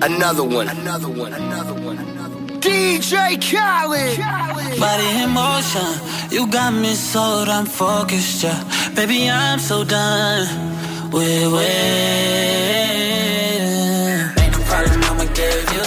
[0.00, 0.68] Another one.
[0.70, 1.34] Another one.
[1.34, 1.98] Another one.
[1.98, 2.60] Another one.
[2.62, 4.18] DJ Khaled.
[4.80, 5.92] Body in motion,
[6.30, 8.64] you got me so damn focused, yeah.
[8.94, 10.48] Baby, I'm so done
[11.12, 11.72] with waiting.
[14.42, 15.81] Ain't no problem, I'ma give you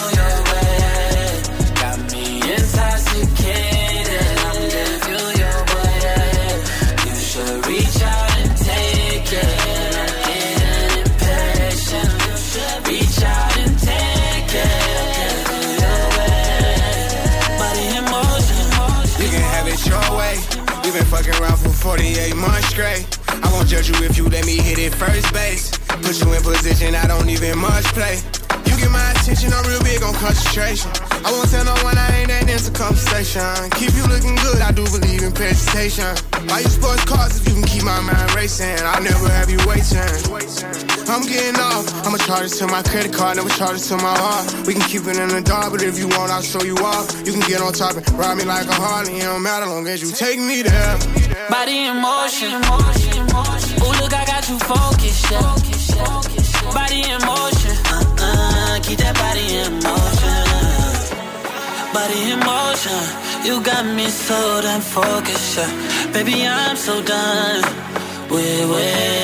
[21.05, 23.05] been fucking around for 48 months straight.
[23.27, 25.77] I won't judge you if you let me hit it first base.
[25.87, 28.44] Put you in position I don't even much play.
[28.85, 30.93] Get my attention, I'm real big on concentration.
[31.25, 33.41] I won't tell no one I ain't that into conversation.
[33.73, 36.05] Keep you looking good, I do believe in presentation.
[36.45, 38.77] Buy you sports cars if you can keep my mind racing.
[38.85, 40.05] I'll never have you waiting.
[41.09, 41.89] I'm getting off.
[42.05, 44.53] I'ma charge it to my credit card, never charge it to my heart.
[44.69, 47.09] We can keep it in the dark, but if you want, I'll show you off.
[47.25, 49.17] You can get on top and ride me like a Harley.
[49.17, 50.93] It don't matter long as you take me there.
[51.49, 52.61] Body in motion.
[53.81, 55.41] Ooh, look, I got you focused, yeah.
[56.69, 57.74] Body in motion.
[58.85, 60.45] Keep that body in motion.
[61.91, 63.01] Body in motion.
[63.43, 65.69] You got me so damn focused, yeah.
[66.13, 67.63] Baby, I'm so done
[68.29, 69.15] with waiting.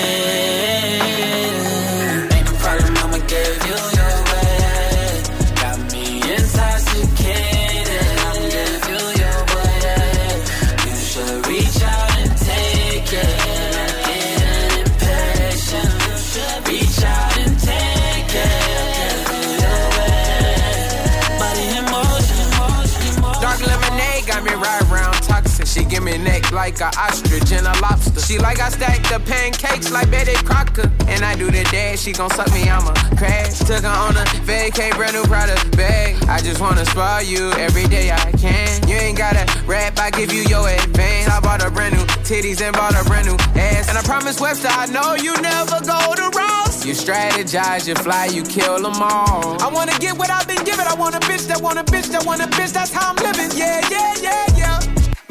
[25.91, 28.21] Give me neck like a ostrich and a lobster.
[28.21, 30.89] She like I stack the pancakes like Betty Crocker.
[31.07, 33.59] And I do the dash, she gon' suck me, I'ma crash.
[33.59, 36.15] Took her on a vacay, brand new product bag.
[36.29, 38.87] I just wanna spoil you every day I can.
[38.87, 41.27] You ain't gotta rap, I give you your advance.
[41.27, 43.89] I bought a brand new titties and bought a brand new ass.
[43.89, 46.85] And I promise Webster, I know you never go to Ross.
[46.85, 49.61] You strategize, you fly, you kill them all.
[49.61, 50.87] I wanna get what I've been given.
[50.87, 52.71] I want a bitch that want a bitch that want a bitch.
[52.71, 53.51] That's how I'm living.
[53.57, 54.50] Yeah, yeah, yeah.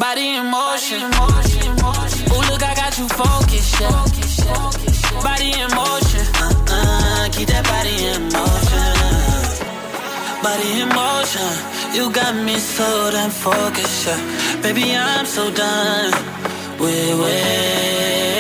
[0.01, 1.03] Body in motion.
[1.03, 4.07] Ooh, look, I got you focused, yeah.
[5.23, 6.25] Body in motion.
[6.41, 8.97] Uh-uh, keep that body in motion.
[10.43, 11.53] Body in motion.
[11.95, 14.63] You got me so damn focused, yeah.
[14.63, 16.13] Baby, I'm so done
[16.81, 18.40] with waiting.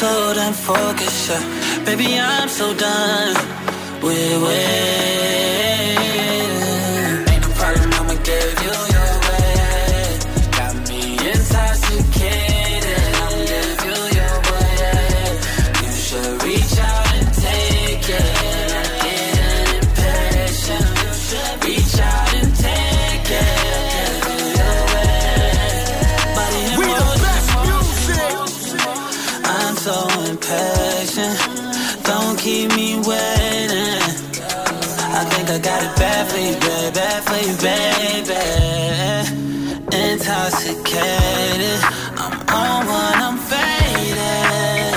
[0.00, 1.28] So damn focused.
[1.28, 1.84] Yeah.
[1.84, 3.36] Baby, I'm so done
[4.02, 6.41] with waiting.
[37.26, 38.40] For you, baby.
[39.92, 41.80] Intoxicated,
[42.22, 44.92] I'm on one, I'm faded.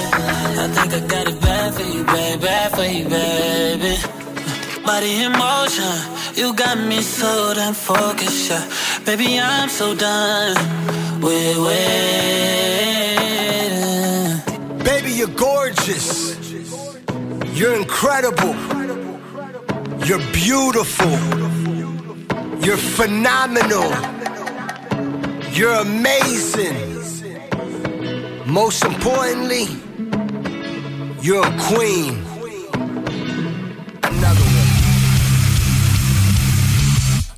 [0.57, 3.97] I think I got it bad for you, baby, bad for you, baby.
[4.86, 5.95] Body in motion,
[6.36, 8.63] you got me so damn focused, yeah.
[9.05, 10.55] Baby, I'm so done
[11.21, 12.15] with waiting.
[14.84, 16.36] Baby, you're gorgeous.
[17.53, 18.55] You're incredible.
[20.05, 21.64] You're beautiful.
[22.62, 23.91] You're phenomenal.
[25.51, 26.76] You're amazing.
[28.45, 29.68] Most importantly,
[31.22, 32.24] you're a queen.
[34.03, 34.72] Another one.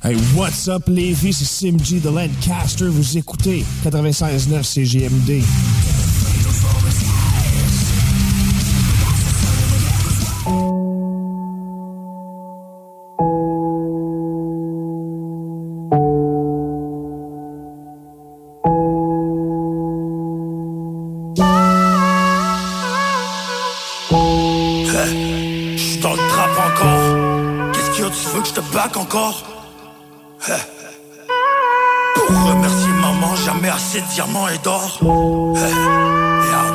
[0.02, 1.32] Hey, what's up, filles?
[1.32, 2.88] C'est Sim G de Lancaster.
[2.88, 5.42] Vous écoutez 96.9 CGMD.
[29.14, 29.32] Hein.
[32.14, 34.98] Pour remercier maman, jamais assez de diamants et d'or.
[35.02, 35.54] Hein.
[36.44, 36.66] Yeah.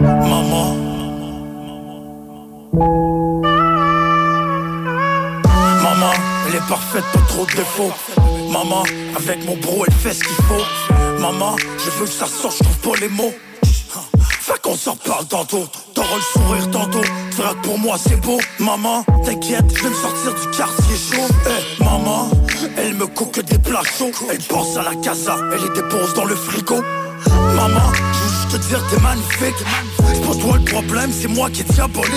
[0.00, 0.74] Maman.
[5.82, 6.12] Maman,
[6.46, 7.92] elle est parfaite, pas trop de défauts.
[8.50, 8.84] Maman,
[9.16, 10.64] avec mon bro, elle fait ce qu'il faut.
[11.20, 13.34] Maman, je veux que ça sorte, je trouve pas les mots.
[14.40, 15.66] Fait qu'on s'en parle tantôt,
[16.32, 17.02] sourire tantôt.
[17.32, 19.04] Frère pour moi c'est beau, maman.
[19.24, 21.28] T'inquiète, je vais me sortir du quartier chaud.
[21.46, 22.30] Eh maman,
[22.76, 26.24] elle me coque des plats chauds Elle pense à la casa, elle les dépose dans
[26.24, 26.82] le frigo.
[27.56, 29.66] Maman, je veux juste te dire t'es magnifique.
[30.12, 32.12] C'est pas toi le problème, c'est moi qui est diabolique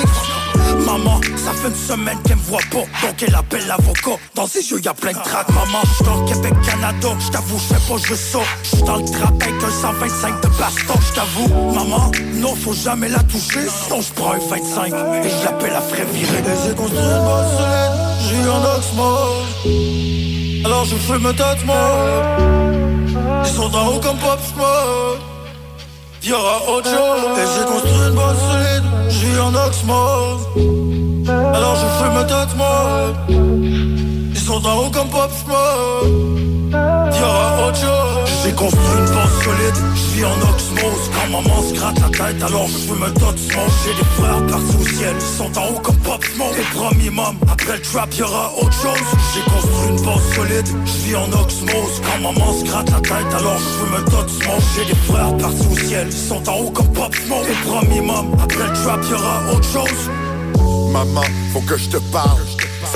[0.86, 3.08] Maman, ça fait une semaine qu'elle me voit pas.
[3.08, 4.18] Donc elle appelle l'avocat.
[4.36, 7.76] Dans ses yeux y'a plein de trac Maman, j'suis dans le Québec, Canada J't'avoue, j'sais
[7.76, 12.56] pas, je sors J'suis dans le trap avec un 125 de baston J't'avoue, maman, non
[12.56, 13.68] faut jamais la toucher.
[13.68, 16.40] Sinon j'prends un 25 Et je l'appelle la frère virée.
[16.40, 17.96] Et j'ai construit une base solide
[18.30, 19.46] J'ai un oxmore
[20.66, 21.74] Alors je fume un tatmo
[23.46, 25.38] Ils sont en haut comme Pop Smoke
[26.24, 27.38] Y'aura autre chose.
[27.38, 30.42] Et j'ai construit une solide J'ai un oxmore
[31.28, 32.64] Alors je fume un tatmo
[34.48, 36.08] Ils sont en haut comme Pop Smoke.
[36.72, 38.32] Y'aura autre chose.
[38.46, 42.42] J'ai construit une base solide, je vis en oxmose Quand maman se gratte la tête,
[42.42, 43.72] alors je de smoke.
[43.84, 46.56] J'ai des frères partis au ciel, ils sont en haut comme Pop Smoke.
[46.56, 49.08] Les premiers mômes, après le trap y'aura autre chose.
[49.34, 53.34] J'ai construit une base solide, je vis en oxmose Quand maman se gratte la tête,
[53.38, 54.64] alors je de smoke.
[54.78, 57.48] J'ai des frères partis au ciel, ils sont en haut comme Pop Smoke.
[57.50, 60.10] Les premiers mômes, après le trap y'aura autre chose.
[60.94, 62.40] Maman, faut que je te parle.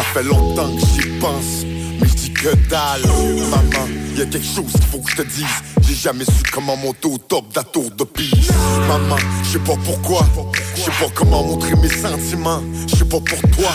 [0.02, 1.64] Ça fait longtemps que j'y pense.
[2.00, 3.04] Mais je dis que dalle.
[3.52, 3.88] Maman,
[4.18, 5.46] y a quelque chose qu'il faut que je te dise.
[5.88, 8.50] J'ai jamais su comment monter au top la tour de Pise.
[8.88, 10.26] Maman, je sais pas pourquoi.
[10.76, 12.64] Je sais pas comment montrer mes sentiments.
[12.88, 13.70] Je sais pas pour toi.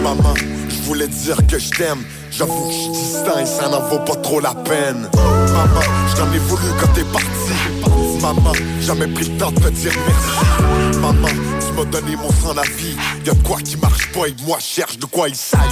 [0.00, 0.34] Maman,
[0.68, 2.04] je voulais dire que je t'aime.
[2.30, 5.08] J'avoue, je suis distant et ça n'en vaut pas trop la peine.
[5.12, 8.20] Maman, je t'en ai voulu quand t'es parti.
[8.22, 10.98] Maman, jamais pris le temps de te dire merci.
[11.00, 11.28] Maman,
[11.74, 12.96] m'as donné mon la vie.
[13.24, 15.62] Y'a de quoi qui marche pas et moi je cherche de quoi il s'agit.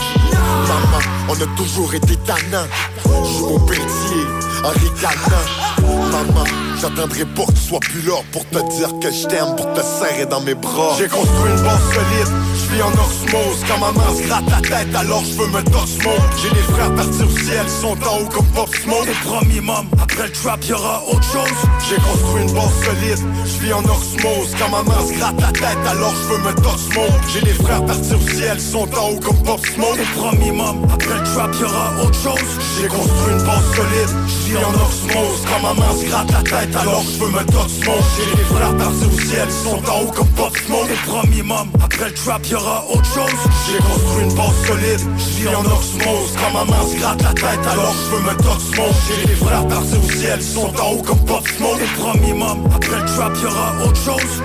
[0.68, 2.66] Maman, on a toujours été tannants.
[3.04, 4.26] Joue mon pelletier
[4.64, 6.10] en ricanant.
[6.10, 6.44] Maman,
[6.82, 9.80] j'attendrai pas que tu sois plus là pour te dire que je t'aime, pour te
[9.80, 10.96] serrer dans mes bras.
[10.98, 13.62] J'ai construit une base solide, je vis en osmose.
[13.68, 16.32] Quand maman se gratte la tête, alors je veux me smoke.
[16.42, 19.06] J'ai des frères partis au ciel, sont en haut comme Pop Smoke.
[19.06, 21.58] Les premiers mômes, après le trap y'aura autre chose
[21.88, 24.50] J'ai construit une base solide, je vis en osmose.
[24.58, 27.22] Quand maman se gratte la tête, alors je veux me smoke.
[27.32, 29.98] J'ai des frères partis au ciel, sont en haut comme Pop Smoke.
[29.98, 34.50] Les premiers mômes, après le trap y'aura autre chose J'ai construit une base solide, je
[34.50, 35.42] vis en osmose.
[35.46, 38.04] Quand maman se gratte la tête, alors je veux me smoke.
[38.16, 40.88] J'ai des frères au ciel, sont en haut comme Pop Smoke.
[40.88, 45.42] Les premiers mômes, après le trap y'aura autre chose J'ai construit une base solide, je
[45.42, 46.32] vis en osmose.
[46.38, 48.94] Quand maman se gratte la tête, alors je veux me smoke.
[49.08, 51.78] J'ai des frères au ciel, sont en haut comme Pop Smoke.
[51.80, 54.42] Les premiers mômes, après le trap y'aura autre chose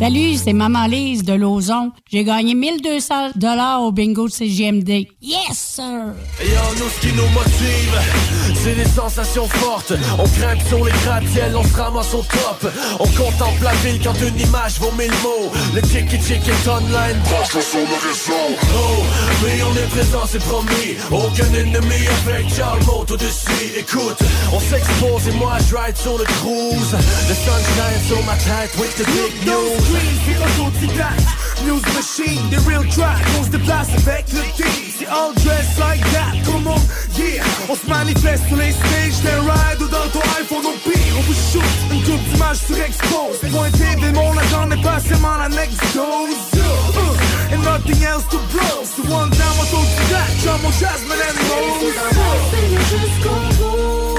[0.00, 1.92] Salut, c'est Maman Lise de Lauson.
[2.10, 5.06] J'ai gagné 1200 dollars au bingo de CGMD.
[5.20, 6.14] Yes, sir!
[6.40, 8.00] Et en nous, ce qui nous motive,
[8.54, 9.92] c'est des sensations fortes.
[10.18, 12.72] On grimpe sur les gratte-ciels, on se ramasse au top.
[12.98, 15.52] On contemple la ville quand une image vaut mille mots.
[15.74, 18.56] Le tiki tiki est online, branche sur le réseau.
[18.74, 19.02] Oh,
[19.44, 20.96] mais on est présent, c'est promis.
[21.10, 23.76] Aucun ennemi avec Charles Mote au-dessus.
[23.76, 24.16] Écoute,
[24.50, 26.96] on s'expose et moi je ride sur le cruise.
[27.28, 29.89] Le sunshine sur ma tête with the big news.
[30.24, 34.66] C'est autodidacte News machine, des real tracks On se déplace avec le team
[34.98, 36.80] C'est all dressed like that, come on,
[37.20, 37.42] yeah.
[37.68, 41.20] On se manifeste sur les stages D'un ride ou dans ton iPhone au pire On
[41.22, 41.62] vous shoot
[41.92, 43.50] une coupe d'images sur expose.
[43.52, 48.24] Pointé des mondes, la j'en ai pas seulement la next dose uh, And nothing else
[48.30, 48.84] to blow.
[48.84, 51.90] C'est one down, autodidacte J'en mon Jasmine and Rose
[52.90, 54.09] jusqu'au bout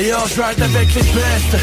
[0.00, 1.56] Je ride avec les bestes.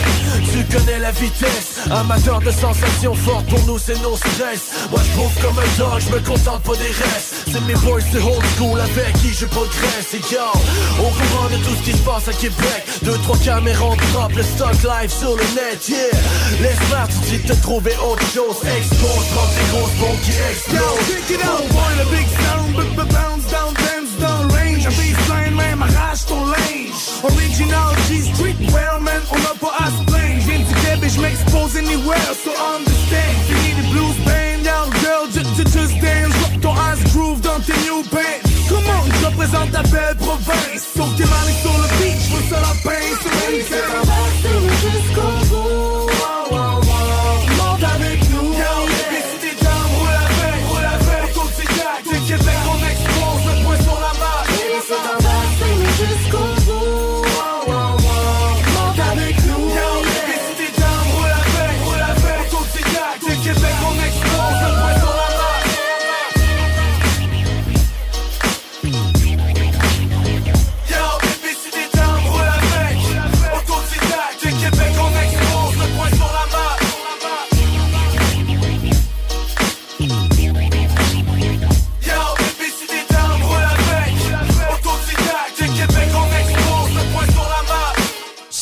[0.51, 1.79] Tu connais la vitesse.
[1.89, 4.89] Amateur de sensations fortes Pour nous c'est non stress.
[4.91, 7.35] Moi je comme un dog Je me contente pas des restes.
[7.49, 10.13] C'est mes boys de old school Avec qui je progresse.
[10.13, 10.41] Et yo
[10.99, 14.31] Au courant de tout ce qui se passe à Québec Deux trois caméras en drop
[14.35, 15.97] Le stock live sur le net Yeah.
[16.61, 18.57] Laisse-moi de suite te trouver autre chose.
[18.65, 21.05] Expose Prends tes grosses bombes qui explosent.
[22.95, 23.73] Bounce down,
[24.19, 24.87] down range.
[26.27, 26.74] Ton linge.
[27.25, 30.41] Original G Street, well, man, on n'a pas à se plaindre.
[30.41, 33.35] J'viens du Québec, j'm'expose anywhere, so understand.
[33.47, 36.33] Fini les blues band, yo, girl, just, just, just dance.
[36.39, 38.45] Drop ton ass groove dans tes new pants.
[39.51, 43.25] dans ta belle province Sauf tes maris sur le beach, je veux ça la pince
[44.81, 45.44] jusqu'au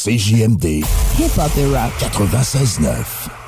[0.04, 0.84] CJMD.
[1.18, 3.43] Hip Hop et Rap 96.9.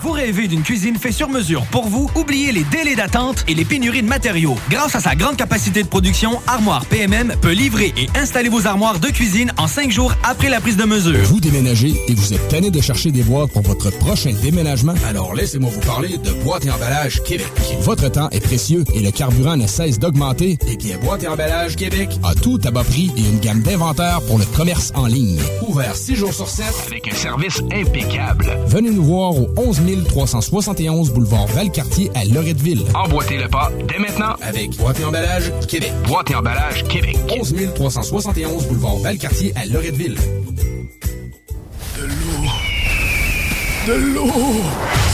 [0.00, 2.08] Vous rêvez d'une cuisine faite sur mesure pour vous?
[2.14, 4.54] Oubliez les délais d'attente et les pénuries de matériaux.
[4.70, 9.00] Grâce à sa grande capacité de production, Armoire PMM peut livrer et installer vos armoires
[9.00, 11.18] de cuisine en cinq jours après la prise de mesure.
[11.24, 14.94] Vous déménagez et vous êtes tanné de chercher des boîtes pour votre prochain déménagement?
[15.08, 17.48] Alors laissez-moi vous parler de Boîte et Emballage Québec.
[17.80, 20.58] Votre temps est précieux et le carburant ne cesse d'augmenter.
[20.68, 24.20] Eh bien, Boîte et Emballage Québec a tout à bas prix et une gamme d'inventaires
[24.28, 25.40] pour le commerce en ligne.
[25.66, 28.46] Ouvert 6 jours sur 7 avec un service impeccable.
[28.66, 32.82] Venez nous voir au 11 371 boulevard Valcartier à Loretteville.
[32.94, 35.92] Emboîtez le pas dès maintenant avec Boîte et Emballage Québec.
[36.06, 37.16] Boîte et Emballage Québec.
[37.38, 40.18] 11 371 boulevard Valcartier à Loretteville.
[43.86, 44.30] De l'eau!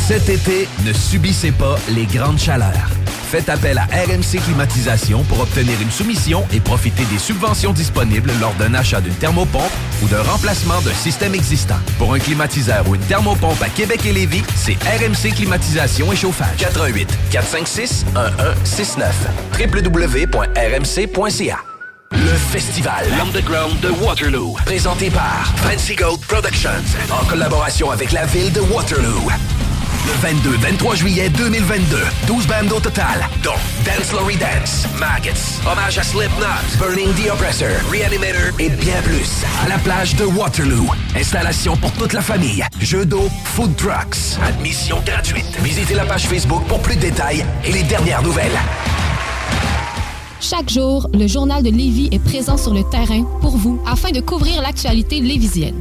[0.09, 2.91] Cet été, ne subissez pas les grandes chaleurs.
[3.35, 8.55] Faites appel à RMC Climatisation pour obtenir une soumission et profiter des subventions disponibles lors
[8.55, 9.72] d'un achat d'une thermopompe
[10.05, 11.74] ou d'un remplacement d'un système existant.
[11.99, 16.59] Pour un climatiseur ou une thermopompe à Québec et Lévis, c'est RMC Climatisation et Chauffage.
[16.59, 19.26] 88 456 1169
[19.59, 21.59] www.rmc.ca
[22.12, 26.70] le festival L'Underground de Waterloo, présenté par Fancy Gold Productions,
[27.11, 29.28] en collaboration avec la ville de Waterloo.
[30.07, 31.96] Le 22-23 juillet 2022,
[32.26, 33.52] 12 bandes au total, dont
[33.86, 39.42] Dance Lory Dance, Maggots, Hommage à Slipknot, Burning the Oppressor, Reanimator et bien plus.
[39.64, 40.90] À la plage de Waterloo.
[41.16, 42.62] Installation pour toute la famille.
[42.80, 44.38] Jeux d'eau, food trucks.
[44.46, 45.46] Admission gratuite.
[45.62, 48.59] Visitez la page Facebook pour plus de détails et les dernières nouvelles.
[50.38, 54.20] Chaque jour, le journal de Lévis est présent sur le terrain pour vous afin de
[54.20, 55.80] couvrir l'actualité lévisienne.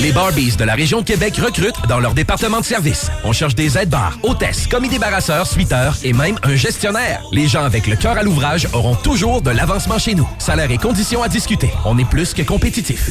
[0.00, 3.10] Les Barbies de la région Québec recrutent dans leur département de service.
[3.24, 7.22] On cherche des aides-bars, hôtesses, commis débarrasseurs, suiteurs et même un gestionnaire.
[7.32, 10.28] Les gens avec le cœur à l'ouvrage auront toujours de l'avancement chez nous.
[10.38, 11.70] Salaire et conditions à discuter.
[11.84, 13.10] On est plus que compétitif.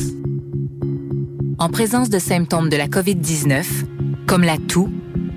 [1.59, 3.65] En présence de symptômes de la COVID-19,
[4.27, 4.89] comme la toux,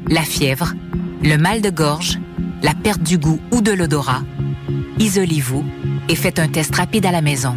[0.08, 0.74] la fièvre,
[1.22, 2.18] le mal de gorge,
[2.62, 4.22] la perte du goût ou de l'odorat,
[4.98, 5.64] isolez-vous
[6.08, 7.56] et faites un test rapide à la maison.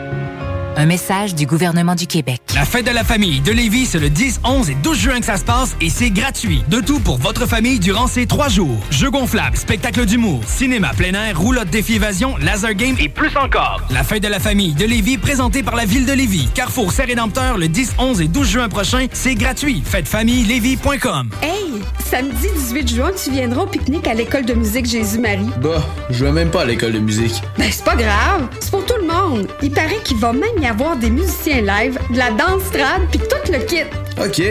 [0.77, 2.39] Un message du gouvernement du Québec.
[2.55, 5.25] La fête de la famille de Lévis, c'est le 10, 11 et 12 juin que
[5.25, 6.63] ça se passe et c'est gratuit.
[6.69, 8.79] De tout pour votre famille durant ces trois jours.
[8.89, 13.81] Jeux gonflables, spectacle d'humour, cinéma plein air, roulotte défi évasion, laser game et plus encore.
[13.91, 16.47] La fête de la famille de Lévis, présentée par la ville de Lévis.
[16.55, 19.83] Carrefour Saint-Rédempteur, le 10, 11 et 12 juin prochain, c'est gratuit.
[19.85, 21.29] Fêtefamillelévis.com.
[21.41, 25.49] Hey, samedi 18 juin, tu viendras au pique-nique à l'école de musique Jésus-Marie.
[25.61, 27.41] Bah, je vais même pas à l'école de musique.
[27.57, 29.20] Ben, c'est pas grave, c'est pour tout le monde.
[29.61, 33.19] Il paraît qu'il va même y avoir des musiciens live, de la danse trad, puis
[33.19, 33.83] tout le kit.
[34.19, 34.41] OK.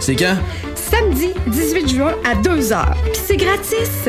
[0.00, 0.36] C'est quand?
[0.74, 2.84] Samedi 18 juin à 2h.
[3.12, 4.08] Puis c'est gratis.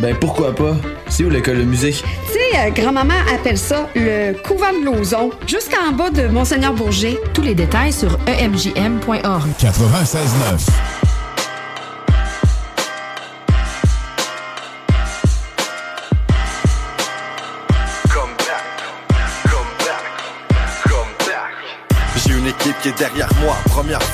[0.00, 0.76] Ben pourquoi pas?
[1.08, 2.04] C'est où l'école de musique?
[2.26, 7.18] Tu sais, euh, grand-maman appelle ça le couvent de Lauson, jusqu'en bas de Monseigneur Bourget.
[7.32, 9.48] Tous les détails sur emjm.org.
[9.58, 10.97] 96.9.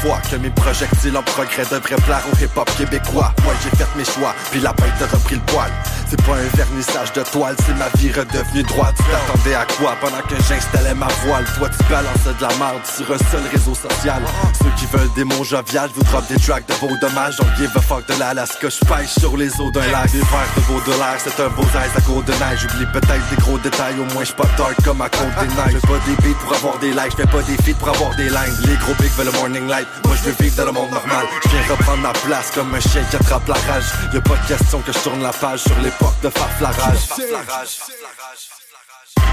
[0.04, 3.32] que mes projectiles en progrès devraient plaire au hip-hop québécois.
[3.42, 5.70] Moi j'ai fait mes choix, puis la bête a repris le poil.
[6.10, 8.94] C'est pas un vernissage de toile, c'est ma vie redevenue droite.
[8.98, 11.44] Tu t'attendais à quoi pendant que j'installais ma voile?
[11.56, 14.22] Toi tu balances de la merde sur un seul réseau social.
[14.62, 17.36] Ceux qui veulent des mots joviales, vous drop des tracks de vos dommages.
[17.40, 20.12] On give a fuck de l'Alaska, je pêche sur les eaux d'un lac.
[20.12, 22.60] Des verres de vos dollars, c'est un beau aise à court de neige.
[22.60, 25.80] J'oublie peut-être des gros détails, au moins je pas dark comme à côte des neiges.
[25.80, 28.28] J'fais pas des beats pour avoir des likes, j'fais pas des feats pour avoir des
[28.28, 28.56] lines.
[28.66, 31.26] Les gros bigs veulent le morning light, moi je veux vivre dans le monde normal.
[31.44, 33.84] Je viens reprendre ma place comme un chien qui attrape la rage.
[34.12, 37.00] Y'a pas de question que je tourne la page sur l'époque de farflarage.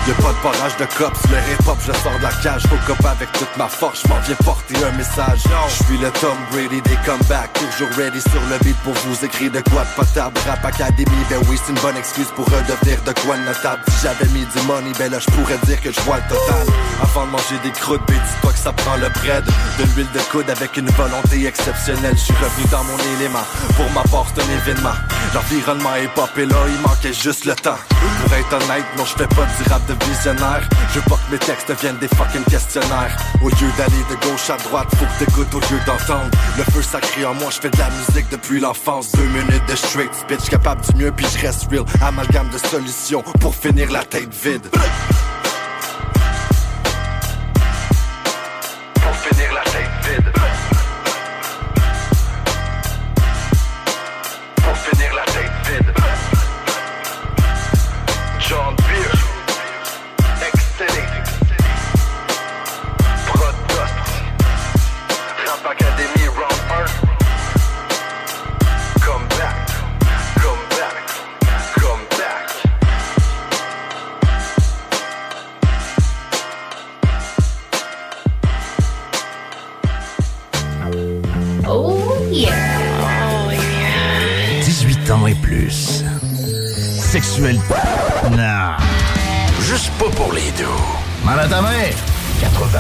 [0.08, 3.06] Y'a pas de barrage de cops, le hip-hop je sors de la cage Faut cop
[3.06, 5.44] avec toute ma force, j'm'en viens porter un message.
[5.70, 9.52] Je suis le Tom Brady des comebacks Toujours ready sur le beat pour vous écrire
[9.52, 13.14] de quoi de potable Rap Academy, ben oui c'est une bonne excuse pour redevenir de
[13.22, 13.84] quoi de notable.
[13.90, 16.66] Si j'avais mis du money, ben là je pourrais dire que je vois le total.
[17.04, 19.46] Avant de manger des croûtes, ben dis-toi que ça prend le bread.
[19.78, 23.46] De l'huile de coude avec une volonté exceptionnelle Je suis revenu dans mon élément,
[23.78, 24.98] pour ma part c'est un événement.
[25.36, 27.78] L'environnement est pop et là il manquait juste le temps.
[28.24, 30.68] Pour être honnête, non je fais pas du de visionnaire.
[30.90, 33.16] Je veux pas que mes textes deviennent des fucking questionnaires.
[33.42, 36.30] Au lieu d'aller de gauche à droite, faut que t'écoutes au lieu d'entendre.
[36.58, 39.12] Le feu sacré en moi, je fais de la musique depuis l'enfance.
[39.14, 41.86] Deux minutes de straight speech, capable du mieux puis je reste real.
[42.02, 44.68] Amalgame de solutions pour finir la tête vide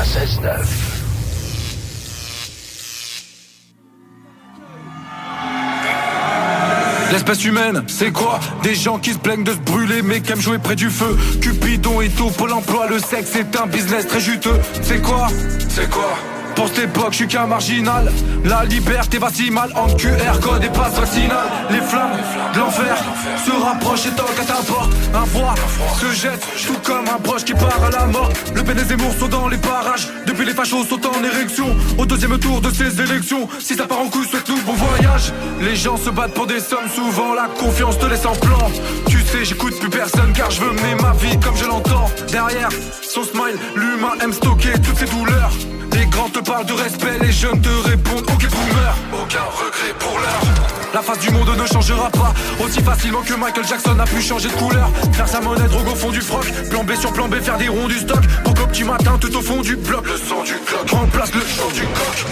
[0.01, 0.65] 96.9.
[7.11, 8.39] L'espèce humaine, c'est quoi?
[8.63, 11.17] Des gens qui se plaignent de se brûler mais qui aiment jouer près du feu.
[11.41, 14.59] Cupidon et tout, Pôle emploi, le sexe est un business très juteux.
[14.81, 15.27] C'est quoi?
[15.69, 16.17] C'est quoi?
[16.55, 18.11] Pour cette époque, je suis qu'un marginal.
[18.43, 21.45] La liberté va si mal en QR code et passe vaccinal.
[21.69, 22.17] Les flammes
[22.53, 22.97] de l'enfer
[23.45, 24.91] se rapprochent et tant qu'à ta porte.
[25.13, 25.55] Un froid
[25.99, 28.29] se jette, tout comme un proche qui part à la mort.
[28.55, 30.07] Le et Zemmour sont dans les parages.
[30.25, 31.75] Depuis les fachos sont en érection.
[31.97, 35.33] Au deuxième tour de ces élections, si ça part en couille, souhaite-nous bon voyage.
[35.61, 38.71] Les gens se battent pour des sommes, souvent la confiance te laisse en plan.
[39.07, 42.09] Tu sais, j'écoute plus personne car je veux mener ma vie comme je l'entends.
[42.31, 42.69] Derrière
[43.01, 45.51] son smile, l'humain aime stocker toutes ses douleurs.
[45.93, 50.17] Les grands te parlent de respect, les jeunes te répondent Ok boomer, aucun regret pour
[50.19, 50.61] l'heure.
[50.93, 52.33] La face du monde ne changera pas.
[52.63, 54.89] Aussi facilement que Michael Jackson a pu changer de couleur.
[55.13, 56.45] Faire sa monnaie, drogue au fond du froc.
[56.69, 58.21] Plan B sur plan B, faire des ronds du stock.
[58.43, 60.05] Pour qu'au petit matin, tout au fond du bloc.
[60.05, 62.25] Le son du clock remplace le chant du coq.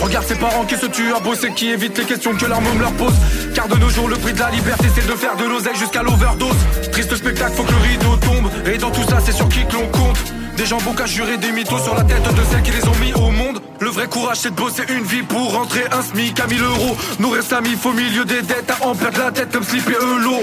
[0.00, 2.80] Regarde ses parents qui se tuent à bosser Qui évitent les questions que leur môme
[2.80, 3.14] leur pose.
[3.54, 6.02] Car de nos jours, le prix de la liberté C'est de faire de l'oseille jusqu'à
[6.02, 6.56] l'overdose.
[6.92, 8.48] Triste spectacle, faut que le rideau tombe.
[8.66, 10.18] Et dans tout ça, c'est sur qui que l'on compte
[10.56, 13.12] des gens qu'à jurer des mythos sur la tête de celles qui les ont mis
[13.14, 13.60] au monde.
[13.80, 16.96] Le vrai courage c'est de bosser une vie pour rentrer un SMIC à 1000 euros.
[17.18, 20.04] Nourrir sa mif au milieu des dettes à en perdre la tête comme slip et
[20.04, 20.42] Eulot.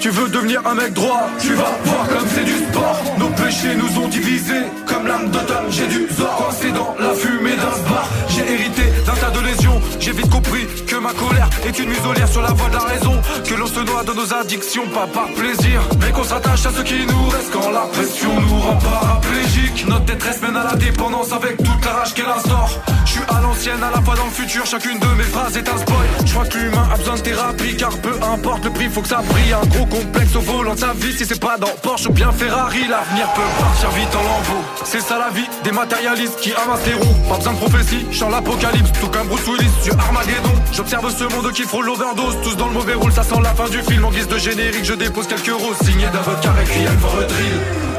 [0.00, 3.02] Tu veux devenir un mec droit, tu vas voir comme c'est du sport.
[3.18, 4.64] Nos péchés nous ont divisés
[5.06, 5.70] l'âme d'automne.
[5.70, 8.08] J'ai du zor coincé dans la fumée d'un bar.
[8.28, 9.80] J'ai hérité d'un tas de lésions.
[10.00, 13.20] J'ai vite compris que ma colère est une muselière sur la voie de la raison.
[13.48, 16.82] Que l'on se noie de nos addictions, pas par plaisir, mais qu'on s'attache à ce
[16.82, 19.86] qui nous reste quand la pression nous rend paraplégique.
[19.88, 22.70] Notre détresse mène à la dépendance avec toute la rage qu'elle instaure.
[23.04, 24.64] Je suis à l'ancienne, à la fois dans le futur.
[24.66, 26.06] Chacune de mes phrases est un spoil.
[26.24, 29.08] Je crois que l'humain a besoin de thérapie, car peu importe le prix, faut que
[29.08, 29.52] ça brille.
[29.52, 31.12] Un gros complexe au volant de sa vie.
[31.16, 34.64] Si c'est pas dans Porsche ou bien Ferrari, l'avenir peut partir vite en lambeaux.
[34.92, 37.16] C'est ça la vie des matérialistes qui amassent les roues.
[37.26, 40.52] Pas besoin de prophétie, chant l'apocalypse, tout comme Bruce Willis sur Armageddon.
[40.70, 43.70] J'observe ce monde qui frôle l'overdose, tous dans le mauvais rôle, ça sent la fin
[43.70, 44.04] du film.
[44.04, 47.91] En guise de générique, je dépose quelques roses, signé d'un vodka requiem for a drill.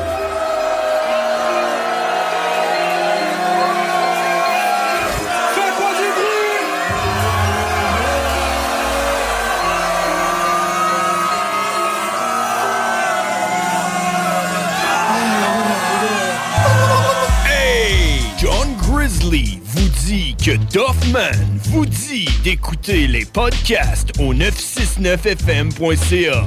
[20.44, 21.32] Que Doffman
[21.70, 26.44] vous dit d'écouter les podcasts au 969fm.ca.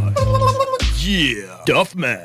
[1.01, 2.18] Yeah, Doffman.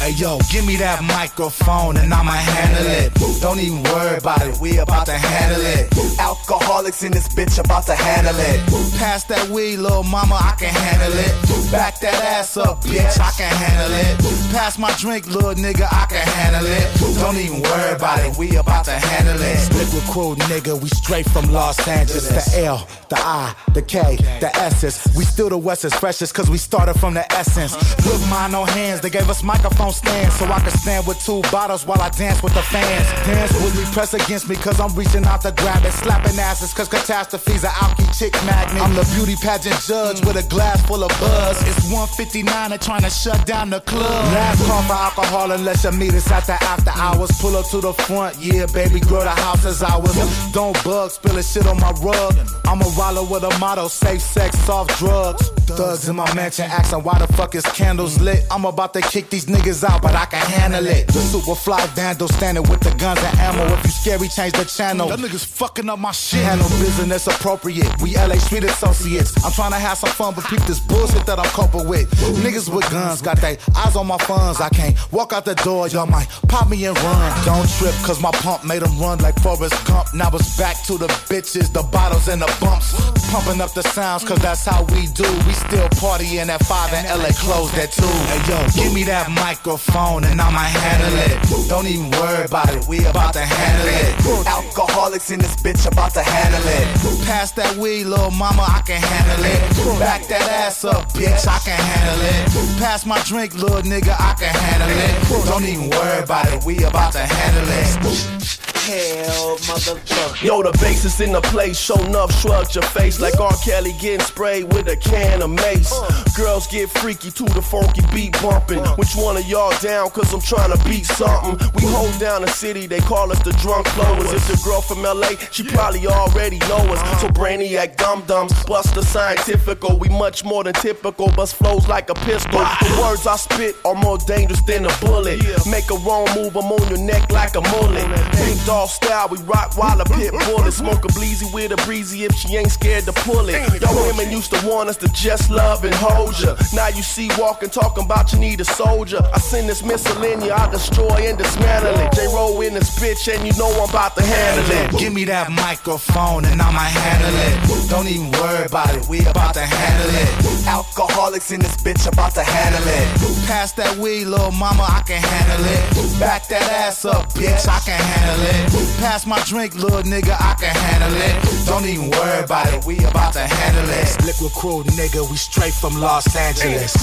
[0.00, 3.12] Hey yo, give me that microphone and I'ma handle it.
[3.42, 5.92] Don't even worry about it, we about to handle it.
[6.18, 8.60] Alcoholics in this bitch about to handle it.
[8.98, 11.70] Pass that weed, little mama, I can handle it.
[11.70, 14.52] Back that ass up, bitch, I can handle it.
[14.52, 17.20] Pass my drink, little nigga, I can handle it.
[17.20, 19.74] Don't even worry about it, we about to handle it.
[19.76, 22.26] Liquid crew, nigga, we straight from Los Angeles.
[22.28, 25.06] The L, the I, the K, the S's.
[25.14, 27.76] We still the West's freshest, cause we started from the essence.
[28.06, 31.42] Look, mine, no hands, they gave us microphones stand so I can stand with two
[31.50, 33.06] bottles while I dance with the fans.
[33.26, 35.92] Dance with me, press against me, cause I'm reaching out to grab it.
[35.92, 38.82] Slapping asses, cause catastrophes are alky chick magnet.
[38.82, 41.60] I'm the beauty pageant judge with a glass full of buzz.
[41.68, 44.24] It's 159 and trying to shut down the club.
[44.34, 47.30] Last call for alcohol unless you meet us at the after hours.
[47.40, 50.14] Pull up to the front, yeah, baby girl, the house is ours.
[50.52, 52.34] Don't bug, spilling shit on my rug.
[52.66, 55.50] I'm a roller with a motto, safe sex, soft drugs.
[55.76, 58.44] Thugs in my mansion asking why the fuck is candles lit.
[58.50, 61.06] I'm about to kick these niggas out, but I can handle it.
[61.08, 63.64] The super fly vandal standing with the guns and ammo.
[63.74, 65.08] If you scary, change the channel.
[65.08, 66.40] That niggas fucking up my shit.
[66.40, 67.90] Handle business appropriate.
[68.00, 69.32] We LA street associates.
[69.44, 72.10] I'm trying to have some fun, but peep this bullshit that I'm coping with.
[72.44, 74.60] Niggas with guns got they eyes on my funds.
[74.60, 77.44] I can't walk out the door, y'all might pop me and run.
[77.44, 80.12] Don't trip, cause my pump made them run like Forrest Gump.
[80.14, 82.94] Now it's back to the bitches, the bottles and the bumps.
[83.30, 85.28] Pumping up the sounds, cause that's how we do.
[85.46, 88.02] We still partying at 5 and LA closed at 2.
[88.02, 89.30] Hey yo, give me that
[89.70, 91.68] microphone and I'ma handle it.
[91.68, 94.46] Don't even worry about it, we about to handle it.
[94.46, 97.24] Alcoholics in this bitch about to handle it.
[97.26, 99.98] Pass that weed, little mama, I can handle it.
[100.00, 102.78] Back that ass up, bitch, I can handle it.
[102.78, 105.46] Pass my drink, little nigga, I can handle it.
[105.46, 108.60] Don't even worry about it, we about to handle it.
[108.80, 110.42] Hell, motherfucker.
[110.42, 111.78] Yo, the bass is in the place.
[111.78, 113.52] Show enough, shrugged your face like R.
[113.62, 115.92] Kelly getting sprayed with a can of mace.
[115.92, 116.24] Uh.
[116.34, 118.80] Girls get freaky to the funky beat bumping.
[118.96, 120.08] Which one of y'all down?
[120.10, 121.58] Cause I'm trying to beat something.
[121.74, 124.32] We hold down the city, they call us the drunk blowers.
[124.32, 127.20] If the girl from LA, she probably already know us.
[127.20, 129.98] So brainiac dum dums, bust the scientifical.
[129.98, 132.60] We much more than typical, bust flows like a pistol.
[132.60, 135.42] The words I spit are more dangerous than a bullet.
[135.66, 138.06] Make a wrong move, I'm on your neck like a mullet.
[138.32, 140.72] Big dog style, we rock while a pit bull it.
[140.72, 143.82] Smoke a bleezy with a breezy if she ain't scared to pull it.
[143.82, 146.56] Y'all women used to want us to just love and hold ya.
[146.72, 149.20] Now you see walking, talking about you need a soldier.
[149.34, 152.12] I send this miscellaneous, I destroy and dismantle it.
[152.12, 154.96] J roll in this bitch, and you know I'm about to handle it.
[154.96, 157.90] Give me that microphone and I'ma handle it.
[157.90, 160.66] Don't even worry about it, we about to handle it.
[160.68, 163.06] Alcoholics in this bitch about to handle it.
[163.48, 166.20] Pass that weed, little mama, I can handle it.
[166.20, 169.00] Back that ass up, bitch, I can handle it.
[169.00, 171.66] Pass my drink, little nigga, I can handle it.
[171.66, 174.14] Don't even worry about it, we about to handle it.
[174.24, 176.94] Liquid crew, nigga, we straight from Los Angeles.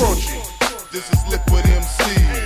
[0.89, 2.36] This is Liquid MC.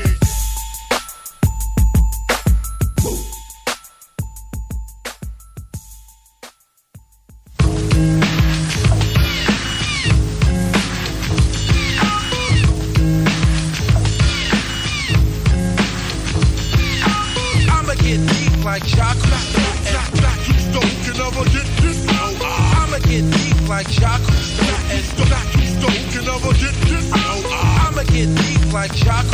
[23.82, 24.22] Like Jacques.
[25.58, 27.10] You stone can never get this.
[27.14, 29.26] I'ma get deep like Jacques.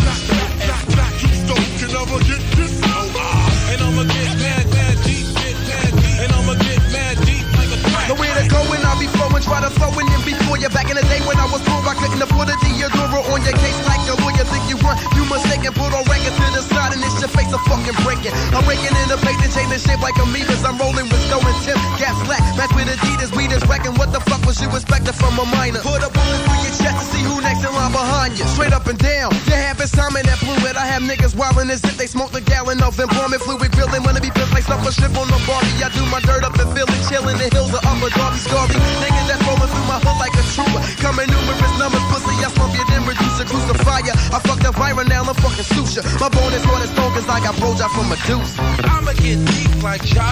[1.20, 2.72] You stone can never get this.
[2.80, 6.18] And I'ma get mad, mad deep, get mad deep.
[6.24, 8.08] And I'ma get mad deep like a crack.
[8.08, 10.70] Nowhere to go when I be flowing, try to it in before you.
[10.70, 13.58] Back in the day when I was poor, I couldn't afford a Deodora on your
[13.60, 14.48] case like a lawyer.
[14.48, 15.76] Think you run, you mistaken.
[15.76, 16.77] Put on record to the side
[17.20, 18.34] your face a fucking breaking.
[18.54, 20.62] I'm raking in the paint and changing shit like amoebas.
[20.66, 22.42] I'm rolling with Stowe and Tim, gas black.
[22.58, 23.96] Match with Adidas, we just wrecking.
[23.98, 25.82] What the fuck was you expecting from a minor?
[25.82, 28.46] Put a bullet through your chest to see who next in line behind you.
[28.54, 30.76] Straight up and down, your habits time in that fluid.
[30.78, 33.72] I have niggas wildin' as if they smoked a gallon of employment fluid.
[33.74, 35.82] Grilling, wanna be pissed like a strip on the Barbie.
[35.82, 38.78] I do my dirt up and feel it, chillin' the hills of upper Darby Scarby.
[39.02, 40.82] Niggas that's rollin' through my hood like a trooper.
[41.02, 44.14] Coming numerous numbers, pussy, I slump you, then reduce a crucify ya.
[44.34, 46.04] I fucked up Byron, now I'm fucking suture.
[46.20, 48.62] My bone is what it's stone, cause I got Brojack from Medusa.
[48.94, 50.30] I'ma get deep like stone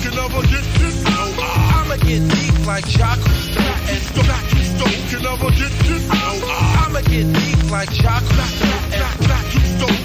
[0.00, 0.96] can never get this.
[1.06, 3.20] I'ma get deep like stone
[5.10, 6.04] can never get this.
[6.10, 8.16] I'ma get deep like stone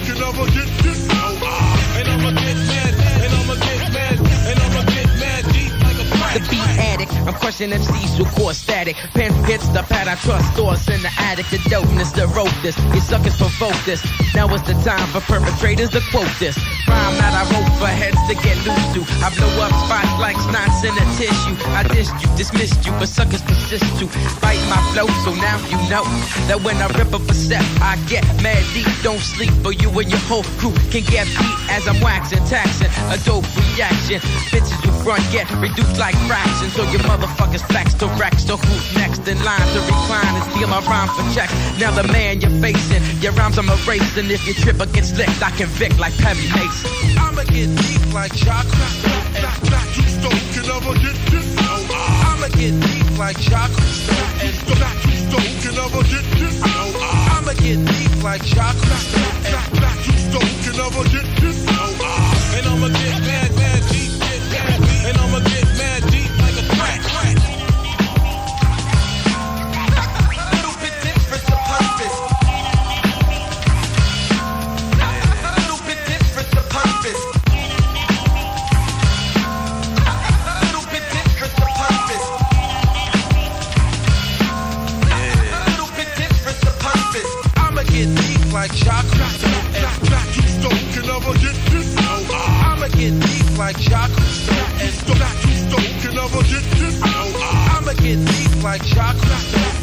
[0.06, 1.02] can never get this.
[1.98, 2.71] And I'ma get
[6.34, 8.96] The beat addict, I'm crushing MCs with core static.
[9.12, 11.46] Pen hits the pad, I trust stores in the attic.
[11.52, 14.00] The dopeness the wrote this, you suckers provoke this.
[14.34, 16.56] Now it's the time for perpetrators to quote this.
[16.88, 19.04] Rhyme that I wrote for heads to get loose to.
[19.20, 21.56] I blow up spots like knots in a tissue.
[21.76, 24.08] I dissed you, dismissed you, but suckers persist to
[24.40, 25.12] fight my flow.
[25.28, 26.08] So now you know
[26.48, 28.88] that when I rip up a step, I get mad deep.
[29.04, 32.88] Don't sleep, or you and your whole crew can get beat as I'm waxing, taxing.
[33.12, 33.44] A dope
[33.76, 34.24] reaction.
[34.48, 36.74] Bitches who front get reduced like fractions.
[36.74, 38.46] So your motherfuckers flex to Rex.
[38.46, 41.54] So who's next in line to recline and steal my rhyme for checks?
[41.80, 44.30] Now the man you're facing, your rhymes I'm erasing.
[44.30, 45.06] If you trip or get
[45.42, 46.90] I convict like Perry Mason.
[47.18, 51.48] I'ma get deep like black you stone can never get this.
[51.58, 53.72] I'ma get deep like black
[55.06, 56.62] you stone can never get this.
[56.64, 61.58] I'ma get deep like black you stone can never get this.
[62.56, 63.31] And I'ma get
[88.52, 89.44] get deep like chocolate.
[89.76, 91.96] And black you stone can never get this.
[91.96, 94.50] No, I'ma get deep like chocolate.
[94.82, 97.00] And black you stone can never get this.
[97.00, 97.32] No,
[97.72, 99.81] I'ma get deep like chocolate.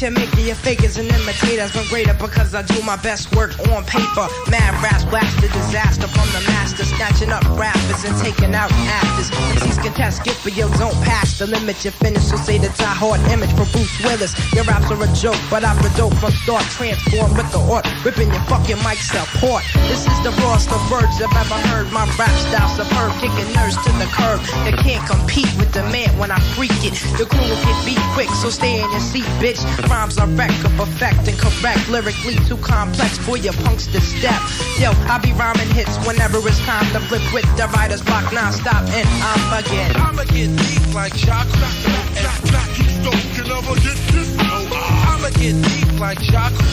[0.00, 1.74] You, making your fakers and imitators.
[1.74, 4.28] I'm greater because I do my best work on paper.
[4.46, 6.84] Mad raps blast the disaster from the master.
[6.84, 9.30] Snatching up rappers and taking out actors.
[9.78, 11.84] Can test, skip, but you don't pass the limit.
[11.84, 14.34] You finish, so say the tie hard image for Bruce Willis.
[14.50, 16.66] Your raps are a joke, but I'm the dope from start.
[16.74, 19.62] Transform with the art, ripping your fucking mic support.
[19.86, 21.86] This is the rawest of words I've ever heard.
[21.94, 24.42] My rap style superb, kicking nerves to the curb.
[24.66, 26.98] They can't compete with the man when I freak it.
[27.14, 29.62] The crew will get beat quick, so stay in your seat, bitch.
[29.88, 31.88] Rhymes are wreck of effect and correct.
[31.88, 34.40] Lyrically too complex for your punks to step.
[34.78, 38.84] Yo, I be rhyming hits whenever it's time to flip with the writer's block non-stop
[38.92, 39.96] and I'm again.
[39.96, 41.76] I'ma get deep like chocolate.
[42.20, 42.84] And black you
[43.34, 44.28] can never get this.
[44.36, 44.68] No,
[45.08, 46.68] I'ma get deep like chocolate.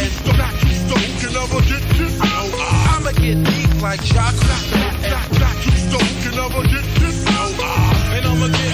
[0.00, 0.80] And black you
[1.20, 2.14] can never get this.
[2.18, 2.48] No,
[2.96, 4.64] I'ma get deep like chocolate.
[5.04, 5.72] And black you
[6.24, 7.24] can never get this.
[7.28, 7.44] No,
[8.16, 8.73] and I'ma get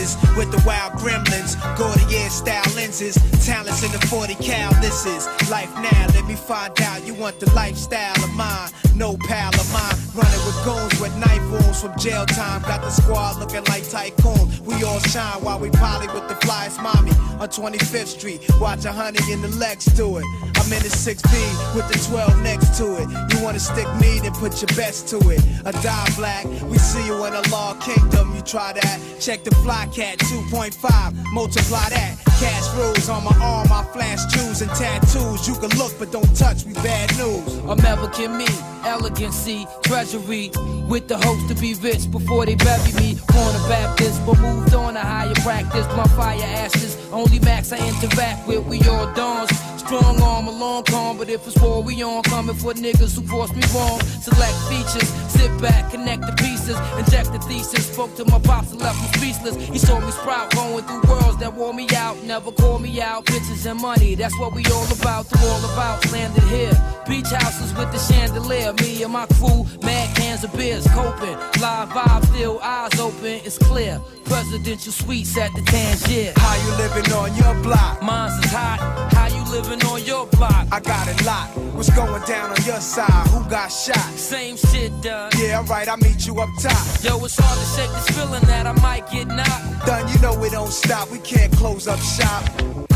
[0.00, 4.72] With the wild gremlins, Gordier style lenses, talents in the 40 cal.
[4.80, 6.06] This is life now.
[6.14, 8.70] Let me find out you want the lifestyle of mine.
[8.94, 12.62] No pal of mine, running with goons with knife wounds from jail time.
[12.62, 14.48] Got the squad looking like tycoon.
[14.64, 18.40] We all shine while we poly with the flyest mommy on 25th Street.
[18.58, 20.24] Watch a honey in the Lex do it.
[20.56, 23.08] I'm in the 6B with the 12 next to it.
[23.32, 25.42] You wanna stick me, then put your best to it.
[25.64, 28.34] A die black, we see you in a law kingdom.
[28.34, 32.29] You try that, check the fly cat 2.5, multiply that.
[32.40, 35.46] Cash rules on my arm, I flash jewels and tattoos.
[35.46, 37.58] You can look, but don't touch me, bad news.
[37.68, 38.46] American me,
[38.86, 40.50] elegancy, treasury,
[40.88, 43.18] with the hopes to be rich before they bury me.
[43.28, 45.86] Born a Baptist, but moved on to higher practice.
[45.94, 48.64] My fire ashes, only max I interact with.
[48.66, 49.50] We all dawns.
[49.76, 52.22] Strong arm, a long con, but if it's war, we on.
[52.22, 54.00] Coming for niggas who force me wrong.
[54.22, 57.86] Select features, sit back, connect the pieces, inject the thesis.
[57.86, 59.56] Spoke to my pops and left me speechless.
[59.56, 62.16] He saw me sprout, going through worlds that wore me out.
[62.30, 65.26] Never call me out, bitches and money, that's what we all about.
[65.26, 66.70] Through all about, landed here.
[67.08, 68.72] Beach houses with the chandelier.
[68.74, 71.36] Me and my crew, mad cans of beers, coping.
[71.60, 74.00] Live vibe, still eyes open, it's clear.
[74.24, 76.32] Presidential suites at the Tangier.
[76.36, 78.02] How you living on your block?
[78.02, 78.78] Mine's is hot.
[79.12, 80.66] How you living on your block?
[80.72, 81.56] I got it locked.
[81.74, 83.26] What's going down on your side?
[83.28, 83.96] Who got shot?
[84.16, 85.30] Same shit, done.
[85.38, 86.72] Yeah, alright, I'll meet you up top.
[87.02, 89.86] Yo, it's hard to shake this feeling that I might get knocked.
[89.86, 91.10] Done, you know we don't stop.
[91.10, 92.89] We can't close up shop.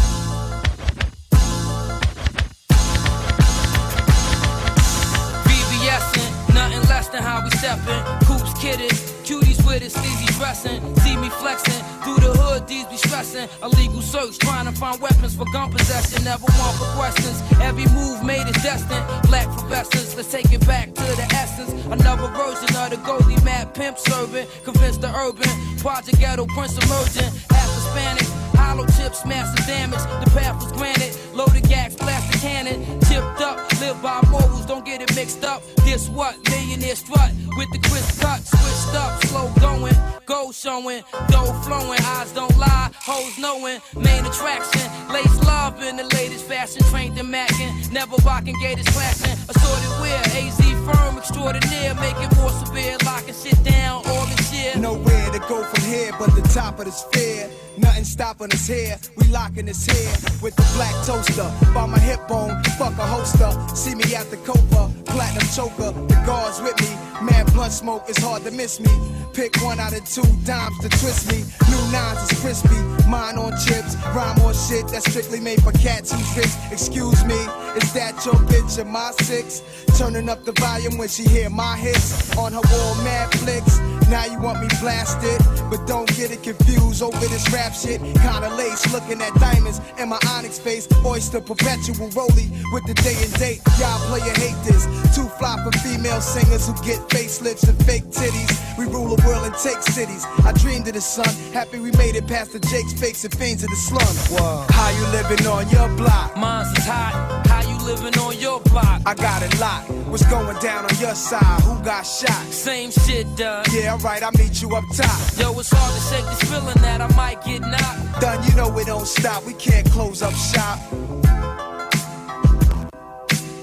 [7.13, 8.03] Than how we steppin'.
[8.27, 8.91] Coops kidded,
[9.23, 10.81] cuties with it, sleazy dressin'.
[11.01, 13.47] See me flexin', through the hood, these be stressin'.
[13.63, 16.25] Illegal search, trying to find weapons for gun possession.
[16.25, 17.43] Never one for questions.
[17.61, 19.05] Every move made is destined.
[19.29, 21.71] Black professors, let's take it back to the essence.
[21.87, 24.49] Another version of the Goldie Mad Pimp servant.
[24.65, 27.31] Convinced the urban, Project Ghetto Prince emerging.
[27.51, 28.27] Half Hispanic,
[28.65, 30.05] Hollow tips, massive damage.
[30.25, 31.13] The path was granted.
[31.35, 32.99] Loaded gas, plastic cannon.
[33.01, 35.63] Tipped up, live by morals, don't get it mixed up.
[35.85, 36.35] This what?
[36.49, 38.41] Millionaire strut with the crisp cut.
[38.41, 39.95] Switched up, slow going.
[40.25, 42.01] Gold showing, dough flowing.
[42.17, 43.81] Eyes don't lie, hoes knowing.
[43.95, 44.87] Main attraction.
[45.13, 46.83] Lace love in the latest fashion.
[46.91, 47.93] Trained in macking.
[47.93, 49.37] Never rocking gators clashing.
[49.51, 50.21] Assorted wear.
[50.41, 50.59] AZ
[50.89, 51.95] firm extraordinaire.
[51.97, 52.97] Make it more severe.
[53.05, 54.03] Lock and sit down.
[54.07, 54.77] All the shit.
[54.77, 57.51] Nowhere to go from here but the top of the sphere.
[57.77, 58.97] Nothing stopping us here.
[59.17, 62.63] We locking us here with the black toaster by my hip bone.
[62.79, 63.51] Fuck a holster.
[63.75, 65.93] See me at the Copa, platinum choker.
[66.09, 66.91] The guards with me.
[67.25, 68.93] Man, blunt smoke is hard to miss me.
[69.33, 71.43] Pick one out of two dimes to twist me.
[71.69, 72.81] New nines is crispy.
[73.09, 73.97] Mine on chips.
[74.15, 76.57] Rhyme on shit that's strictly made for cats and tricks.
[76.71, 77.41] Excuse me,
[77.77, 79.63] is that your bitch in my six?
[79.99, 83.81] Turning up the volume when she hear my hits on her wall, mad flicks.
[84.11, 85.41] Now you want me blasted,
[85.71, 88.01] but don't get it confused over this rap shit.
[88.01, 90.89] Kinda lace, looking at diamonds in my onyx face.
[91.05, 93.61] Oyster perpetual rolly with the day and date.
[93.79, 94.85] Y'all player hate this.
[95.15, 98.53] Too fly for female singers who get facelifts and fake titties.
[98.79, 100.25] We rule the world and take cities.
[100.45, 103.63] I dreamed of the sun, happy we made it past the Jakes, fakes, and fiends
[103.63, 104.67] of the slum.
[104.71, 106.37] How you living on your block?
[106.37, 107.47] Mine's is hot.
[107.47, 109.03] How you living on your block?
[109.07, 109.91] I got it locked.
[110.09, 111.61] What's going down on your side?
[111.63, 112.45] Who got shot?
[112.53, 113.65] Same shit, done.
[113.73, 115.39] Yeah, alright, I'll meet you up top.
[115.39, 118.21] Yo, it's hard to shake this feeling that I might get knocked.
[118.21, 119.45] Done, you know we don't stop.
[119.45, 120.79] We can't close up shop.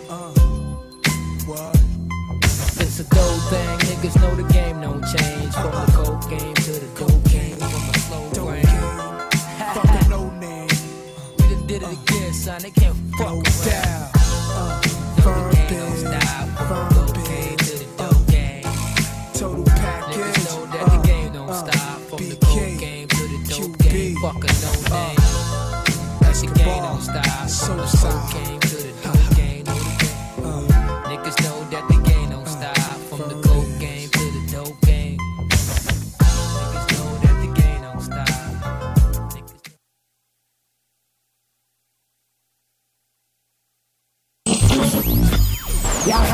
[0.09, 0.33] Uh,
[1.47, 1.75] what?
[2.83, 5.53] It's a dope thing, niggas know the game don't change.
[5.53, 8.65] From the coke game to the dope game, from the slow brain.
[9.73, 10.67] Fucking no name.
[11.37, 12.61] We done did it again, son.
[12.61, 13.65] They can't fuck with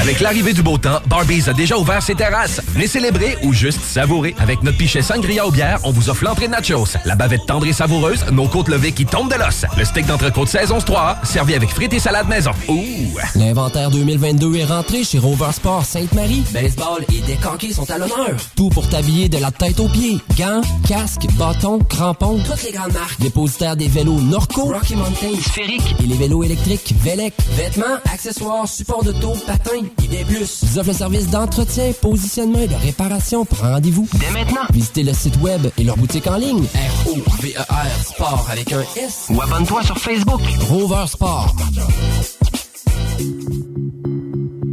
[0.00, 2.62] Avec l'arrivée du beau temps, Barbies a déjà ouvert ses terrasses.
[2.68, 4.34] Venez célébrer ou juste savourer.
[4.38, 7.66] Avec notre pichet sangria aux bières, on vous offre l'entrée de nachos, la bavette tendre
[7.66, 11.54] et savoureuse, nos côtes levées qui tombent de l'os, le steak d'entrecôte saison 3 servi
[11.54, 12.52] avec frites et salade maison.
[12.68, 13.18] Ouh!
[13.34, 16.44] L'inventaire 2022 est rentré chez Rover Sport Sainte-Marie.
[16.52, 18.36] Baseball et décanqués sont à l'honneur.
[18.56, 20.20] Tout pour t'habiller de la tête aux pieds.
[20.38, 22.38] Gants, casques, bâtons, crampons.
[22.38, 23.20] Toutes les grandes marques.
[23.20, 27.34] Dépositaire des vélos Norco, Rocky Mountain, Sphérique et les vélos électriques Velec.
[27.56, 30.62] Vêtements, accessoires, supports de taux, patins et des plus.
[30.62, 33.44] Ils offrent le service d'entretien, positionnement et de réparation.
[33.44, 34.08] Prends rendez-vous.
[34.14, 34.62] Dès maintenant.
[34.72, 36.64] Visitez le site web et leur boutique en ligne.
[37.04, 39.26] R-O-V-E-R Sport avec un S.
[39.30, 40.40] Ou abonne-toi sur Facebook.
[40.68, 41.54] Rover Sport.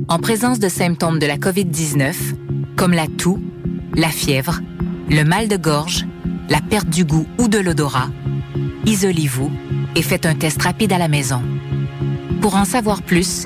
[0.07, 2.13] En présence de symptômes de la COVID-19,
[2.77, 3.39] comme la toux,
[3.95, 4.61] la fièvre,
[5.09, 6.05] le mal de gorge,
[6.49, 8.09] la perte du goût ou de l'odorat,
[8.85, 9.51] isolez-vous
[9.95, 11.41] et faites un test rapide à la maison.
[12.41, 13.45] Pour en savoir plus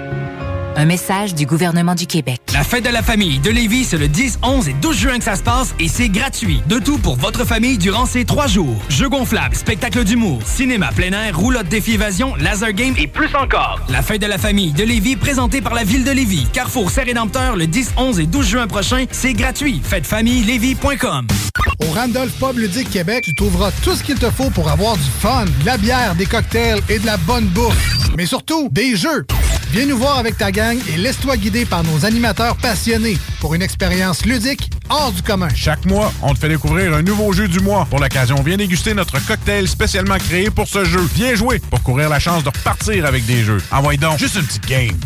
[0.77, 2.39] Un message du gouvernement du Québec.
[2.53, 5.23] La fête de la famille de Lévis, c'est le 10, 11 et 12 juin que
[5.23, 6.61] ça se passe et c'est gratuit.
[6.67, 8.77] De tout pour votre famille durant ces trois jours.
[8.89, 13.79] Jeux gonflables, spectacle d'humour, cinéma plein air, roulotte défi évasion, laser game et plus encore.
[13.89, 16.47] La fête de la famille de Lévis, présentée par la ville de Lévis.
[16.53, 19.81] Carrefour Saint-Rédempteur le 10, 11 et 12 juin prochain, c'est gratuit.
[19.83, 21.27] Fêtefamillelévis.com.
[21.79, 25.09] Au Randolph Pub Ludique Québec, tu trouveras tout ce qu'il te faut pour avoir du
[25.19, 27.75] fun, de la bière, des cocktails et de la bonne bouffe.
[28.17, 29.25] Mais surtout, des jeux.
[29.71, 33.61] Viens nous voir avec ta gang et laisse-toi guider par nos animateurs passionnés pour une
[33.61, 35.47] expérience ludique hors du commun.
[35.55, 37.87] Chaque mois, on te fait découvrir un nouveau jeu du mois.
[37.89, 41.01] Pour l'occasion, viens déguster notre cocktail spécialement créé pour ce jeu.
[41.15, 43.61] Viens jouer pour courir la chance de repartir avec des jeux.
[43.71, 44.97] Envoie donc juste une petite game.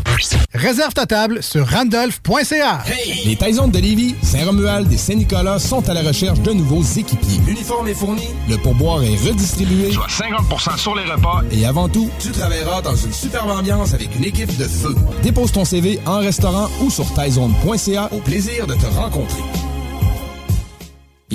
[0.54, 2.84] Réserve ta table sur randolph.ca.
[3.26, 7.40] Les Taisons de Lévis, Saint-Romuald et Saint-Nicolas sont à la recherche de nouveaux équipiers.
[7.46, 9.92] L'uniforme est fourni, le pourboire est redistribué.
[9.92, 11.44] Soit 50% sur les repas.
[11.52, 14.96] Et avant tout, tu travailleras dans une superbe ambiance avec une équipe de feu.
[15.22, 19.44] Dépose ton CV en restaurant ou sur taizone.ca au plaisir de te rencontrer.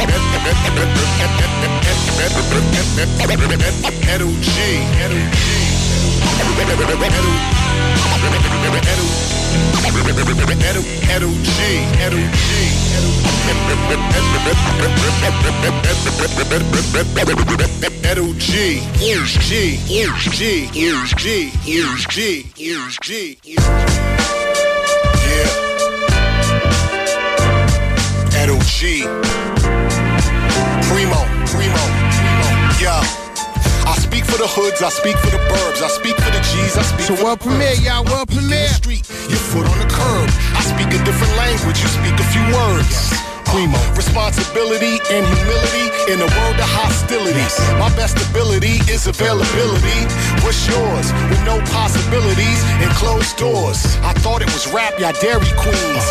[18.03, 18.81] Edo G.
[19.03, 19.79] Ears G.
[19.91, 20.69] Ears G.
[20.75, 21.53] Ears G.
[21.67, 22.47] Ears G.
[22.57, 23.39] Ears G.
[25.33, 25.72] Yeah.
[28.43, 29.03] Edo G.
[30.91, 31.21] Primo.
[31.47, 31.83] Primo.
[32.11, 32.45] Primo.
[32.83, 32.99] Yeah.
[33.87, 36.77] I speak for the hoods, I speak for the burbs, I speak for the G's,
[36.77, 38.75] I speak So for world the premiere, y'all, world I speak the premiere.
[38.75, 40.27] Street, your foot on the curb.
[40.59, 43.15] I speak a different language, you speak a few words.
[43.47, 43.79] Primo.
[43.95, 47.47] Responsibility and humility in a world of hostility.
[47.79, 50.09] My best ability is availability.
[50.43, 51.13] What's yours?
[51.31, 53.85] With no possibilities and closed doors.
[54.03, 56.07] I thought it was rap, y'all dairy queens.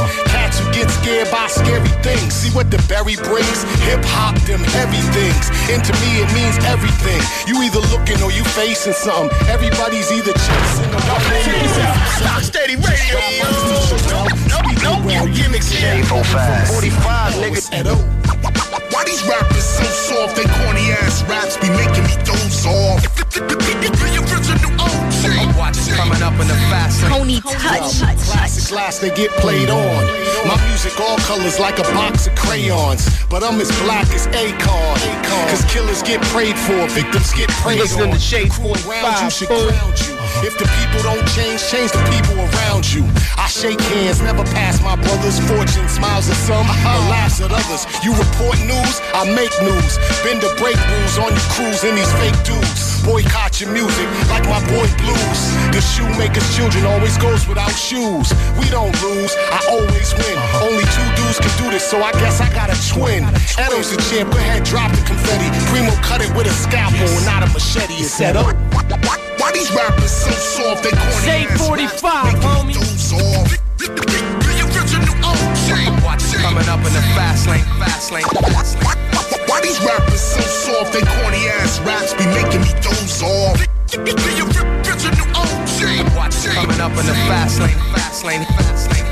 [0.74, 2.34] Get scared by scary things.
[2.34, 3.64] See what the berry brings?
[3.86, 5.50] Hip hop, them heavy things.
[5.74, 7.22] And to me, it means everything.
[7.50, 9.30] You either looking or you facing something.
[9.48, 11.02] Everybody's either chasing or
[12.22, 13.18] Stock steady radio.
[14.50, 16.04] No, no, no gimmicks here.
[16.04, 18.41] 45, nigga.
[19.02, 20.36] Why these rappers so soft?
[20.36, 23.02] They corny ass raps be making me doze off.
[23.34, 23.42] The
[24.30, 25.58] original OG.
[25.58, 27.12] Watch it coming up in the fast lane.
[27.12, 27.98] Tony Touch.
[28.30, 30.06] Classics last, they get played on.
[30.46, 33.10] My music all colors like a box of crayons.
[33.26, 35.50] But I'm as black as Akon.
[35.50, 38.14] Cause killers get prayed for, victims get preyed Listening on.
[38.14, 40.11] to Shade Crew around you 45, should fool.
[40.40, 43.04] If the people don't change, change the people around you.
[43.38, 45.88] I shake hands, never pass my brother's fortune.
[45.92, 47.12] Smiles at some, and uh-huh.
[47.12, 47.86] laughs at others.
[48.02, 50.00] You report news, I make news.
[50.24, 53.04] Bend the break rules on your crews and these fake dudes.
[53.04, 55.42] Boycott your music like my boy Blues.
[55.74, 58.32] The shoemaker's children always goes without shoes.
[58.58, 60.38] We don't lose, I always win.
[60.38, 60.68] Uh-huh.
[60.70, 63.26] Only two dudes can do this, so I guess I got a twin.
[63.60, 65.50] Edo's the champ, go ahead, drop the confetti.
[65.70, 68.02] Primo cut it with a scalpel and not a machete.
[68.02, 68.56] It's set up.
[69.42, 70.84] Why these rappers so soft?
[70.84, 72.78] They corny Say ass 45, homie.
[73.76, 73.90] The
[74.70, 76.06] original OG.
[76.06, 77.66] Watch it coming up in the fast lane.
[77.82, 78.24] Fast lane.
[78.24, 79.50] Fast lane.
[79.50, 80.94] Why these rappers so soft?
[80.94, 83.58] They corny ass raps be making me doze off.
[83.90, 86.16] The original OG.
[86.16, 87.80] Watch it coming up in the fast lane.
[87.98, 88.46] Fast lane.
[88.46, 89.11] Fast lane.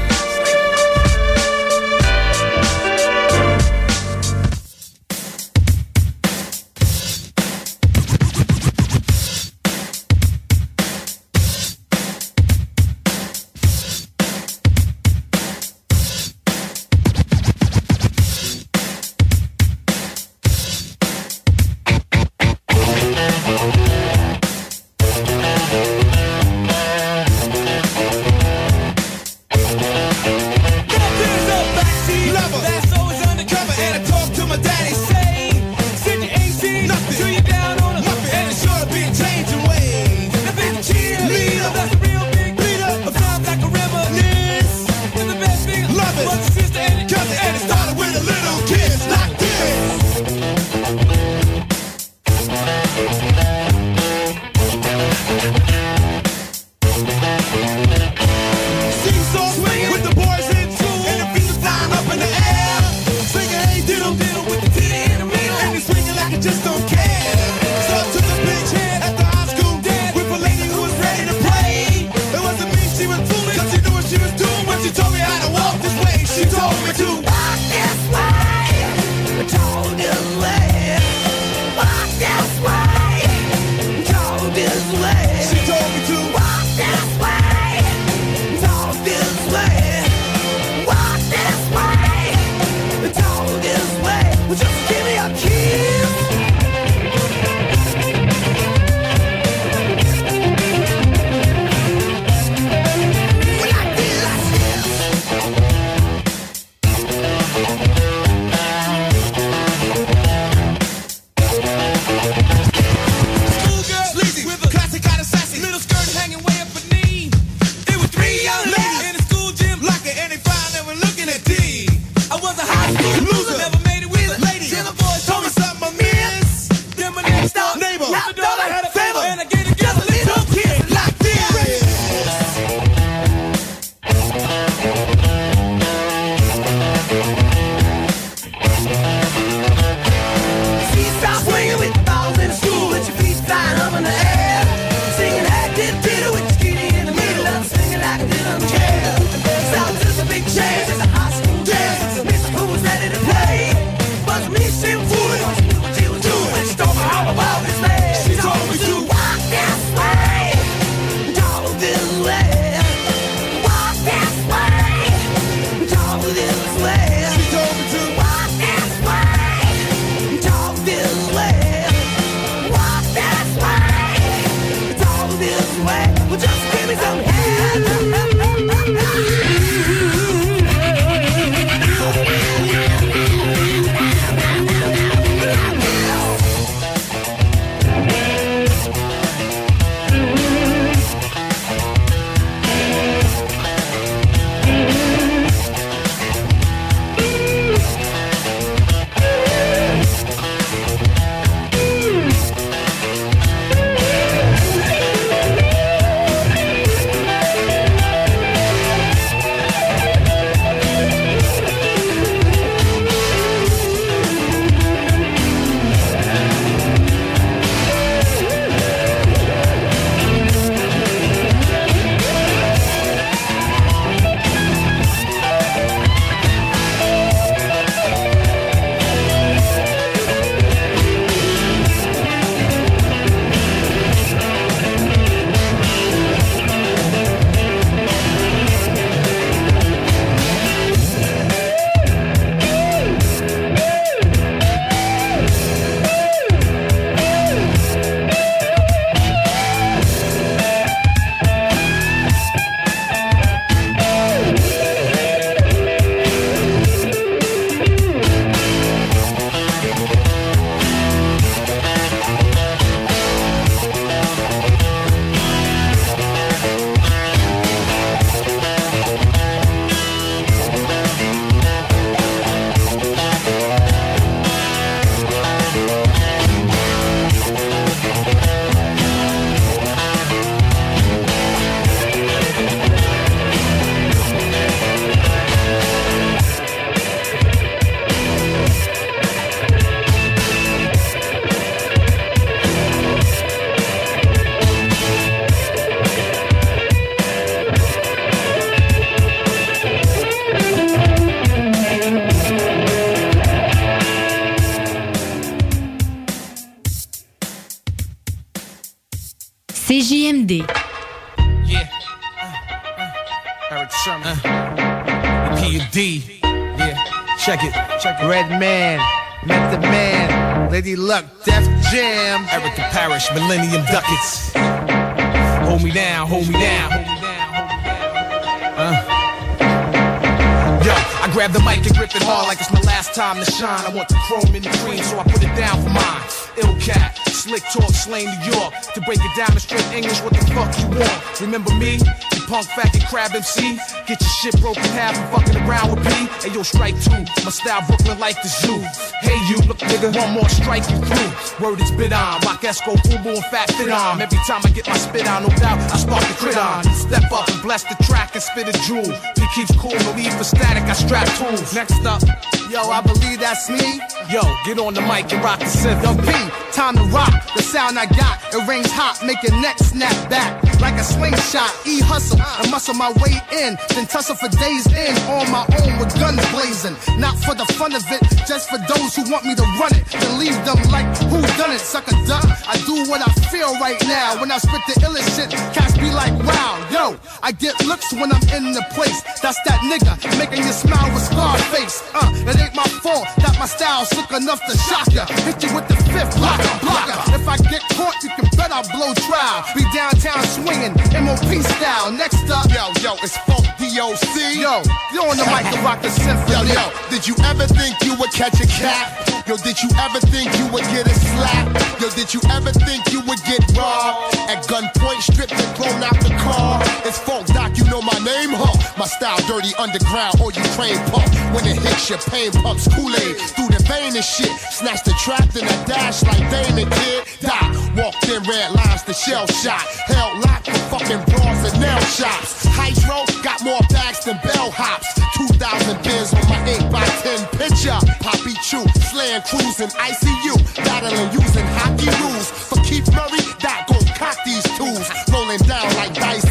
[333.34, 333.85] time to shine.
[333.85, 336.22] I want the chrome in the green, so I put it down for mine.
[336.57, 338.73] Ill cat, slick talk, slain New York.
[338.95, 341.41] To break it down in straight English, what the fuck you want?
[341.41, 342.01] Remember me?
[342.34, 343.77] You punk faggot crab MC?
[344.07, 346.26] Get your shit broken half and fucking around with me.
[346.41, 347.22] Hey yo, strike two.
[347.45, 348.81] My style Brooklyn like the zoo.
[349.22, 351.30] Hey you, look nigga, one more strike you through.
[351.61, 352.41] Word is bit on.
[352.49, 354.22] Rock Esco, Fubu, and Fat Fit on.
[354.22, 356.84] Every time I get my spit on, no doubt, I spark the crit on.
[356.95, 359.06] Step up and bless the track and spit a jewel.
[359.38, 361.73] He keeps cool, no need for static, I strap tools.
[361.76, 362.23] Next up,
[362.69, 363.99] Yo, I believe that's me.
[364.29, 366.03] Yo, get on the mic and rock the synth.
[366.03, 367.33] Yo, P, time to rock.
[367.55, 371.72] The sound I got, it rings hot, make your neck snap back like a slingshot.
[371.85, 375.99] E hustle and muscle my way in, then tussle for days in on my own
[375.99, 376.95] with guns blazing.
[377.19, 380.06] Not for the fun of it, just for those who want me to run it.
[380.11, 382.45] Then leave them like who done it, sucker duck.
[382.68, 384.39] I do what I feel right now.
[384.39, 387.19] When I spit the illest shit, cats be like, wow, yo.
[387.41, 389.22] I get looks when I'm in the place.
[389.41, 392.03] That's that nigga making you smile with scar face.
[392.14, 395.26] Uh, it ain't my fault that my style's sick enough to shock ya.
[395.45, 397.18] Hit you with the fifth blocker, blocker.
[397.35, 399.64] If I get caught, you can bet I'll blow trial.
[399.72, 400.91] Be downtown swinging,
[401.23, 402.11] MOP style.
[402.11, 404.36] Next up, yo, yo, it's Funk DOC.
[404.60, 404.84] Yo,
[405.15, 406.52] you on the mic to rock the symphony.
[406.52, 409.15] Yo, yo, did you ever think you would catch a cat?
[409.48, 411.72] Yo, did you ever think you would get a slap?
[412.02, 414.36] Yo, did you ever think you would get robbed?
[414.52, 416.84] At gunpoint, stripped and thrown out the car.
[417.07, 418.78] It's Funk Doc, you know my name, huh?
[418.99, 421.31] My style dirty underground or you train pump.
[421.55, 424.51] When it hits your pain pumps Kool-Aid through the vein and shit.
[424.76, 427.23] Snatch the trap, then I dash like Damon kid.
[427.39, 429.88] Die, walked in red lines, the shell shot.
[430.11, 432.67] Hell locked for fucking bras and nail shops.
[432.76, 435.07] Hydro got more bags than bell hops.
[435.47, 437.99] 2,000 bins on my 8 by 10 picture.
[438.19, 438.84] Poppy Chew,
[439.15, 440.59] slaying crews in ICU.
[440.76, 442.51] Battling using hockey rules.
[442.51, 445.07] For Keith Murray, that gon' cock these tools.
[445.31, 446.48] Rolling down like dice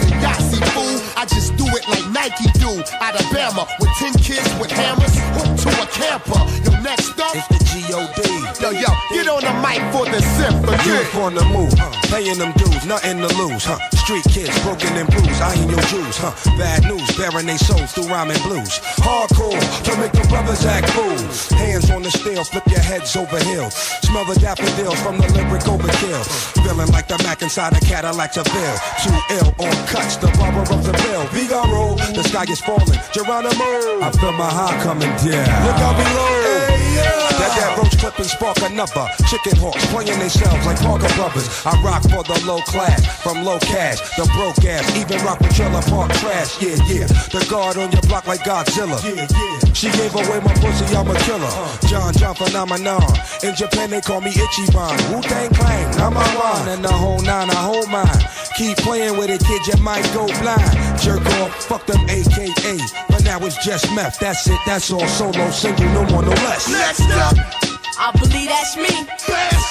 [2.28, 2.82] it like Nike do.
[3.00, 5.14] Alabama with 10 kids with hammers.
[5.16, 6.82] Hooked to a camper.
[6.82, 7.34] Next up.
[7.34, 8.37] It's the G.O.D.
[9.68, 10.84] Yo, yo, on the mic for the symphony.
[10.84, 11.98] Youth on the move, huh?
[12.08, 13.78] paying them dues, nothing to lose, huh?
[13.96, 16.32] Street kids, broken and bruised, I ain't your Jews, huh?
[16.56, 18.80] Bad news, bearing they souls through rhyming blues.
[19.04, 21.48] Hardcore, to make the brothers act fools.
[21.50, 23.74] Hands on the steel, flip your heads over hills.
[24.08, 26.24] Smell the daffodils from the lyric overkill.
[26.64, 28.78] Feeling like the Mac inside a Cadillac Seville.
[29.04, 31.24] Too ill on cuts, the barber of the bill.
[31.36, 33.00] Vigaro, the sky is falling.
[33.12, 35.66] Geronimo, I feel my heart coming down.
[35.66, 37.17] Look out below.
[37.38, 39.06] That that roach clip and spark another.
[39.30, 41.46] Chicken hawks playing themselves like Parker Brothers.
[41.64, 45.54] I rock for the low class, from low cash, the broke ass, even rock with
[45.54, 46.60] trailer park trash.
[46.60, 47.06] Yeah, yeah.
[47.30, 48.98] The guard on your block like Godzilla.
[49.04, 49.72] Yeah, yeah.
[49.72, 51.46] She gave away my pussy, I'm a killer.
[51.46, 51.78] Uh.
[51.86, 53.06] John John phenomenon.
[53.42, 54.98] In Japan they call me Ichiban.
[55.14, 56.68] Wu Tang Clan, number one.
[56.68, 58.22] And the whole nine, I hold mine.
[58.56, 60.98] Keep playing with it, kid, you might go blind.
[60.98, 62.78] Jerk off, fuck them AKA.
[63.08, 64.18] But now it's just meth.
[64.18, 65.06] That's it, that's all.
[65.06, 66.68] Solo, single, no more, no less.
[66.68, 67.36] Next up.
[67.98, 68.94] I believe that's me.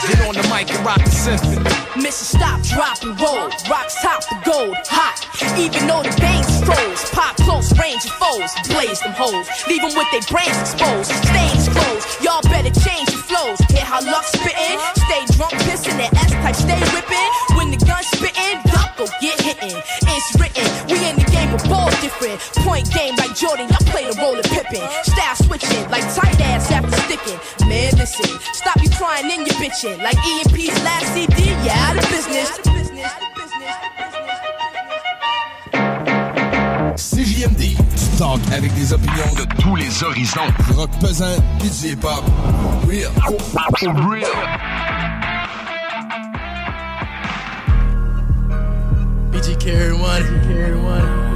[0.08, 1.64] Get on the mic and rock the symphony.
[1.96, 3.48] Mission stop, drop and roll.
[3.72, 5.24] Rocks top the gold, hot.
[5.58, 7.10] Even though the veins froze.
[7.16, 8.52] Pop close range of foes.
[8.68, 9.48] Blaze them hoes.
[9.68, 11.10] Leave them with their brains exposed.
[11.24, 12.06] Stains closed.
[12.22, 13.58] Y'all better change your flows.
[13.72, 14.78] Hear how luck spittin'?
[15.08, 17.30] Stay drunk, pissin' that S type, stay whippin'.
[17.56, 19.80] When the gun spittin', duck go get hittin'.
[20.04, 20.37] It's
[22.20, 22.40] different.
[22.66, 24.82] Point game like Jordan, y'all play the role of Pippin.
[25.04, 27.40] Style switching like tight ass after sticking.
[27.68, 28.40] Man, listen.
[28.54, 30.02] Stop you crying in your bitchin'.
[30.02, 32.60] Like EMP's last CD, yeah, out of business.
[36.98, 40.52] CJMD, du talk avec des opinions de tous les horizons.
[40.68, 42.24] Du rock pesant, pis du hip-hop.
[42.88, 43.12] Real.
[44.10, 44.28] Real.
[49.32, 51.27] BG carry one, carry one.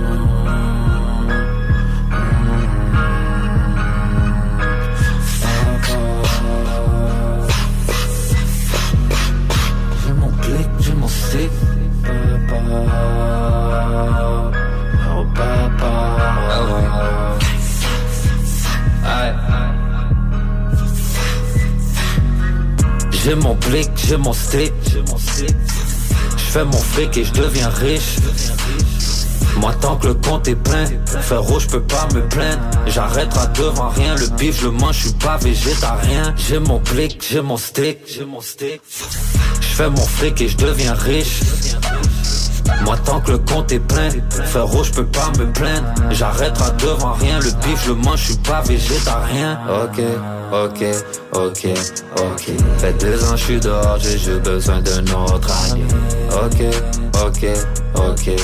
[12.69, 13.01] Oh.
[23.23, 24.73] J'ai mon blick, j'ai mon stick.
[24.85, 28.15] Je fais mon fric et je deviens riche.
[29.57, 33.89] Moi tant que le compte est plein, frérot je peux pas me plaindre J'arrêterai devant
[33.89, 37.57] rien, le bif je le mange, je suis pas végétarien J'ai mon blick, j'ai mon
[37.57, 38.81] stick, j'ai mon stick
[39.61, 41.41] Je fais mon fric et je deviens riche
[42.85, 44.09] moi tant que le compte est plein,
[44.45, 45.87] frérot je peux pas me plaindre.
[46.11, 49.59] J'arrêterai devant rien, le bif je mange, je suis pas végétarien.
[49.83, 50.01] Ok,
[50.51, 50.85] ok,
[51.33, 51.67] ok,
[52.17, 52.51] ok.
[52.77, 55.85] Fait deux ans je suis dehors, j'ai besoin d'un autre année
[56.31, 56.63] ok,
[57.25, 57.45] ok,
[57.95, 58.35] ok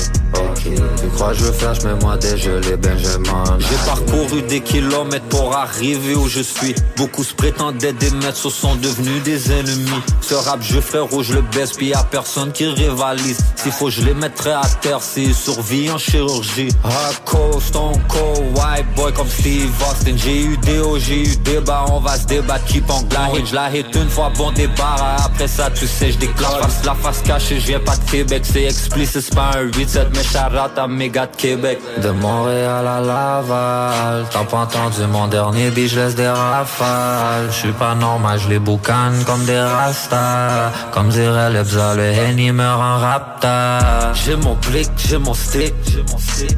[0.75, 4.61] Tu crois que je veux faire, je mets moi dégelé, ben m'en J'ai parcouru des
[4.61, 6.75] kilomètres pour arriver où je suis.
[6.95, 10.01] Beaucoup se prétendaient des maîtres, ce sont devenus des ennemis.
[10.21, 13.37] Ce rap je frérot, je le baisse, puis y'a personne qui rivalise.
[13.55, 16.69] S'il faut je les mettrai à terre, c'est survie en chirurgie.
[16.83, 20.15] Hardcore, stone cold, white boy comme Steve Austin.
[20.17, 23.01] J'ai eu des hauts, j'ai eu des bas, on va se débattre, keep on
[23.35, 26.59] hit Je la hit une fois, bon débarras, après ça tu sais je déclare.
[26.59, 29.67] La face, la face cachée, je viens pas de Québec, c'est explicite, c'est pas un
[29.67, 30.23] 8-7 Mais
[30.57, 31.79] pirate à de Québec.
[32.01, 37.47] De Montréal à Laval, t'as pas entendu mon dernier beat, je laisse des rafales.
[37.51, 40.71] Je suis pas normal, je les boucane comme des rastas.
[40.91, 44.13] Comme dirait le Henny meurt en rapta.
[44.13, 46.57] J'ai mon blick, j'ai mon stick, j'ai mon stick.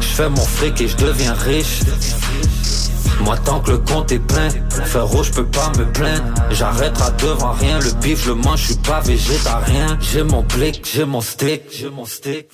[0.00, 1.80] Je fais mon fric et je deviens riche.
[3.20, 4.48] Moi tant que le compte est plein,
[4.86, 6.24] faire rouge je peux pas me plaindre.
[6.52, 9.98] J'arrêterai devant rien, le bif le mange, je suis pas végétarien.
[10.00, 12.46] J'ai mon blick, j'ai mon stick, j'ai mon stick.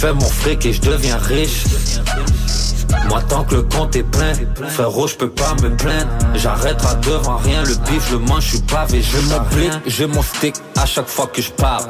[0.00, 1.64] Je fais mon fric et je deviens riche.
[3.10, 4.32] Moi tant que le compte est plein,
[4.70, 6.08] frérot je peux pas me plaindre.
[6.34, 9.42] J'arrêterai devant rien, le bif je le mange, je suis pas J'ai mon
[9.86, 11.84] j'ai mon stick à chaque fois que je parle,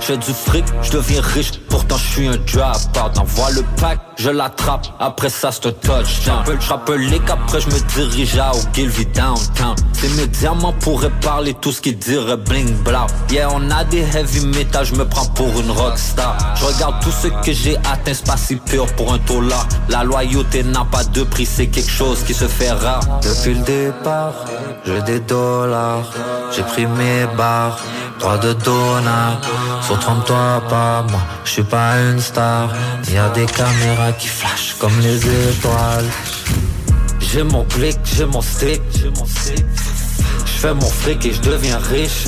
[0.00, 2.76] Je fais du fric, je deviens riche, pourtant je suis un drop
[3.16, 6.44] Envoie le pack, je l'attrape, après ça c'est un touchdown.
[7.10, 9.74] Les qu'après je me dirige à Ogilvy Downtown.
[9.92, 13.06] C'est mes diamants pourraient parler tout ce qu'ils diraient bling blah.
[13.30, 16.36] Yeah on a des heavy metal, je me prends pour une rockstar.
[16.56, 19.18] Je regarde tout ce que j'ai atteint, c'est pas si pur pour un
[19.48, 23.20] là La loyauté n'a pas de prix, c'est quelque chose qui se fait rare.
[23.22, 24.34] Depuis le départ,
[24.84, 26.10] j'ai des dollars.
[26.54, 27.78] J'ai pris mes barres,
[28.20, 29.40] droit de donneur
[29.82, 32.68] Sur toi pas, moi, je suis pas une star.
[33.10, 36.10] Y a des caméras qui flashent comme les étoiles
[37.20, 42.26] J'ai mon blick, j'ai mon stick Je fais mon fric et je deviens riche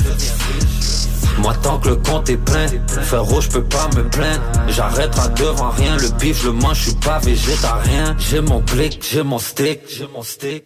[1.39, 2.65] moi tant que le compte est plein,
[3.11, 4.41] rouge je peux pas me plaindre.
[4.69, 8.15] J'arrêterai devant rien, le bif le mange, je suis pas végétarien.
[8.17, 10.63] J'ai mon blick, j'ai mon stick, j'ai mon stick.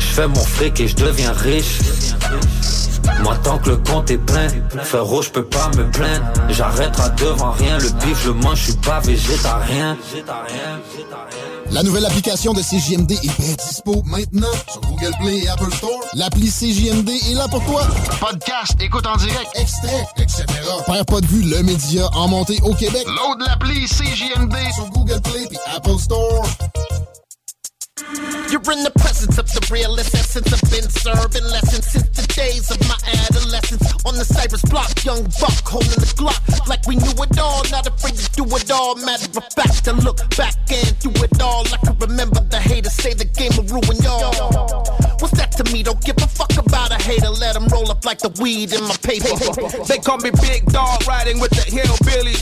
[0.00, 1.78] Je fais mon fric et je deviens riche.
[3.22, 4.48] Moi tant que le compte est plein,
[4.82, 8.80] frérot je peux pas me plaindre J'arrêterai devant rien, le bif je mange, je suis
[8.80, 9.96] pas végétarien
[11.70, 16.00] La nouvelle application de CJMD est bien dispo maintenant sur Google Play et Apple Store.
[16.14, 17.82] L'appli CJMD est là pour toi.
[18.20, 20.44] Podcast, écoute en direct, extrait, etc.
[20.86, 23.06] Père pas de vue, le média en montée au Québec.
[23.06, 26.46] Load l'appli CJMD sur Google Play et Apple Store.
[28.50, 30.50] You're in the presence of the realest essence.
[30.50, 33.86] I've been serving lessons since the days of my adolescence.
[34.02, 37.62] On the Cypress block, young buck holding the Glock like we knew it all.
[37.70, 38.98] Not afraid to do it all.
[38.98, 41.62] Matter of fact, to look back and do it all.
[41.70, 44.82] I can remember the haters say the game will ruin y'all.
[45.22, 45.86] What's that to me?
[45.86, 47.30] Don't give a fuck about a hater.
[47.30, 49.38] Let them roll up like the weed in my paper.
[49.86, 52.34] They call me Big Dog riding with the hillbilly.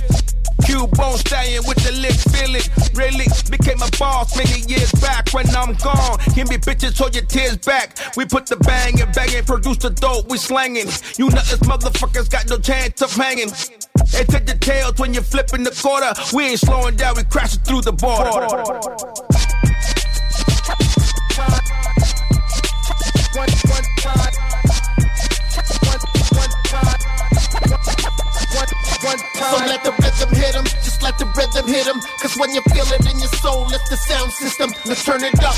[0.64, 2.62] Cubone staying with the lick feeling.
[2.94, 6.18] Really became a boss many years back when I'm gone.
[6.34, 7.98] Give me bitches, hold your tears back.
[8.16, 9.12] We put the bang and
[9.46, 10.88] produce the dope we slanging.
[11.18, 13.48] You nuts motherfuckers got no chance of hanging.
[14.12, 16.12] They take the tails when you're flipping the quarter.
[16.34, 19.41] We ain't slowing down, we crashing through the border.
[31.62, 32.00] Rhythm hit him.
[32.20, 34.70] Cause when you feel it in your soul, it's the sound system.
[34.86, 35.56] Let's turn it up,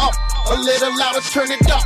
[0.00, 0.14] up,
[0.50, 1.82] a little louder, turn it up.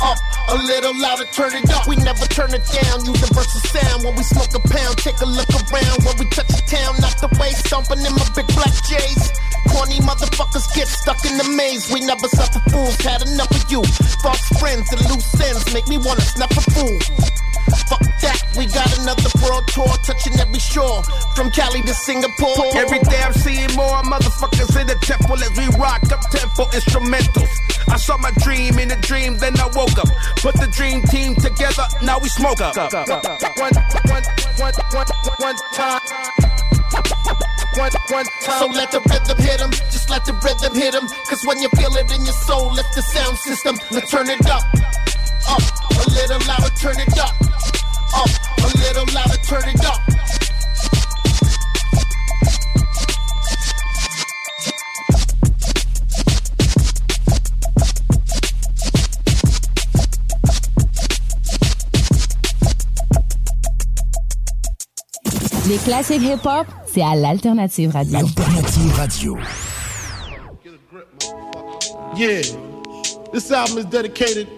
[0.00, 0.16] Up,
[0.50, 1.88] a little louder, turn it up.
[1.88, 3.04] We never turn it down.
[3.04, 4.96] Universal sound when we smoke a pound.
[4.98, 6.94] Take a look around when we touch the town.
[7.02, 9.32] Not the way stomping in my big black J's.
[9.74, 11.90] Corny motherfuckers get stuck in the maze.
[11.92, 12.94] We never suffer fools.
[13.02, 13.82] Had enough of you.
[14.22, 17.37] False friends and loose ends make me wanna snuff a fool.
[17.88, 21.02] Fuck that, we got another world tour touching every shore,
[21.34, 22.76] from Cali to Singapore.
[22.76, 27.50] Every day I'm seeing more motherfuckers in the temple as we rock up tempo instrumentals.
[27.88, 30.08] I saw my dream in a dream, then I woke up.
[30.36, 32.76] Put the dream team together, now we smoke up.
[32.76, 32.92] One,
[33.56, 34.22] one,
[34.58, 35.06] one, one,
[35.38, 36.00] one, time.
[37.76, 38.58] One, one time.
[38.60, 40.94] So let the rhythm hit him, just let the rhythm hit.
[41.28, 43.78] Cause when you feel it in your soul, it's the sound system.
[43.90, 44.62] Let's turn it up.
[45.48, 47.32] Up, a little louder, turn it up.
[48.14, 49.98] Up, a little louder, turn it up.
[65.66, 68.18] Les classiques hip-hop, c'est à l'Alternative Radio.
[68.18, 69.38] Alternative Radio.
[72.16, 72.42] Yeah,
[73.32, 74.57] this album is dedicated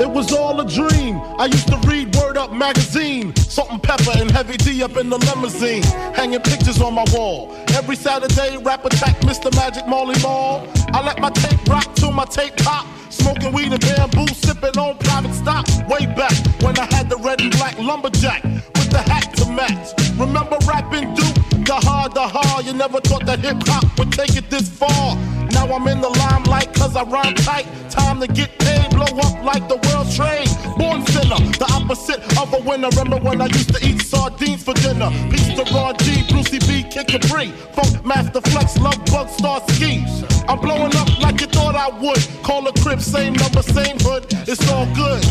[0.00, 1.20] It was all a dream.
[1.38, 5.10] I used to read Word Up magazine, Salt and Pepper and Heavy D up in
[5.10, 5.82] the limousine,
[6.14, 7.52] hanging pictures on my wall.
[7.74, 9.54] Every Saturday, rap attack Mr.
[9.56, 10.66] Magic Molly Mall.
[10.92, 12.86] I let my tape rock till my tape pop.
[13.10, 15.66] Smoking weed and bamboo, sipping on private stock.
[15.88, 19.94] Way back when I had the red and black lumberjack with the hat to match.
[20.18, 21.48] Remember rapping Duke?
[21.68, 22.64] the hard, the hard.
[22.64, 25.16] You never thought that hip hop would take it this far.
[25.52, 27.66] Now I'm in the limelight cause I rhyme tight.
[27.90, 30.48] Time to get paid, blow up like the world trade.
[30.76, 32.88] Born sinner, the opposite of a winner.
[32.90, 35.10] Remember when I used to eat sardines for dinner?
[35.30, 37.50] Peace to Ron G, Brucey B, Kid Capri.
[37.74, 40.04] Funk Master Flex, Love Bug, Star Ski.
[40.48, 42.22] I'm blowing up like you thought I would.
[42.42, 44.26] Call a crib, same number, same hood.
[44.46, 45.24] It's all good.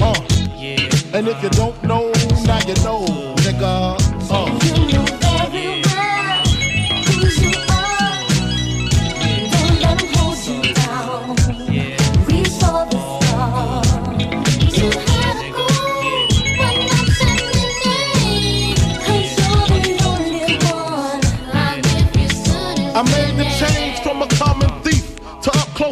[0.00, 0.42] Uh.
[1.14, 2.10] And if you don't know,
[2.46, 3.04] now you know,
[3.44, 4.01] nigga.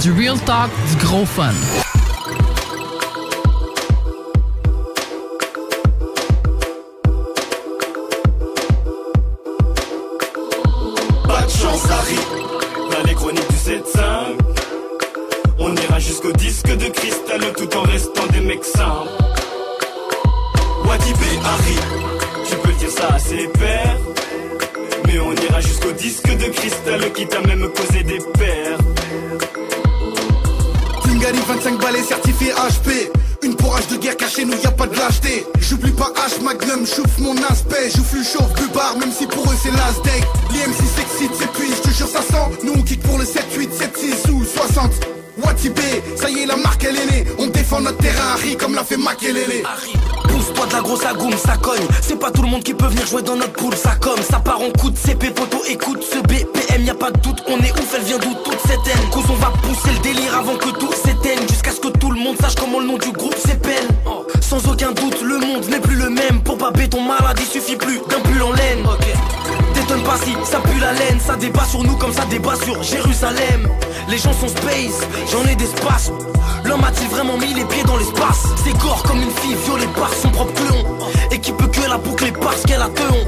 [0.00, 1.52] Du real talk, du gros fun.
[11.26, 12.18] Pas de chance, Harry.
[12.92, 14.00] Dans les chroniques du 7-5.
[15.58, 19.10] On ira jusqu'au disque de cristal tout en restant des mecs simples.
[20.84, 21.76] Wadibé, Harry?
[22.48, 23.96] Tu peux dire ça à ses pères.
[25.06, 28.57] Mais on ira jusqu'au disque de cristal qui t'a même causé des pères.
[31.48, 33.10] Tingari 25 balais certifié HP
[33.42, 35.46] Une pourrage de guerre cachée nous y a pas de lâcheté.
[35.60, 37.90] J'oublie pas H Magnum, chouffe mon aspect.
[37.94, 40.24] J'ouffe chauffe plus bar même si pour eux c'est last deck.
[40.50, 42.64] L'IMC s'excite, s'épuise, je te jure ça sent.
[42.64, 46.46] Nous on kick pour le 7, 8, 7, 6 ou 60 Watibé, ça y est
[46.46, 49.62] la marque elle est née On défend notre terrain Harry comme l'a fait Makelele
[50.28, 51.86] Pousse-toi de la grosse agoum, ça cogne.
[52.00, 54.20] C'est pas tout le monde qui peut venir jouer dans notre poule, ça comme.
[54.22, 57.42] Ça part en coup de CP, poto, écoute ce BPM, y a pas de doute.
[57.48, 59.10] On est ouf, elle vient d'où toute cette haine.
[59.10, 61.46] Cause on va pousser le délire avant que tout s'éteigne.
[61.48, 63.88] Jusqu'à ce que tout le monde sache comment le nom du groupe s'épelle.
[64.40, 66.42] Sans aucun doute, le monde n'est plus le même.
[66.42, 68.84] Pour pas ton malade, il suffit plus d'un pull en laine.
[69.74, 71.18] T'étonnes pas si ça pue la laine.
[71.24, 73.68] Ça débat sur nous comme ça débat sur Jérusalem.
[74.08, 76.10] Les gens sont space, j'en ai d'espace.
[76.64, 78.46] L'homme a-t-il vraiment mis les pieds dans l'espace?
[78.64, 80.84] C'est corps comme une fille violée par son propre clon.
[81.30, 83.26] Et qui peut que la boucler parce qu'elle a teon.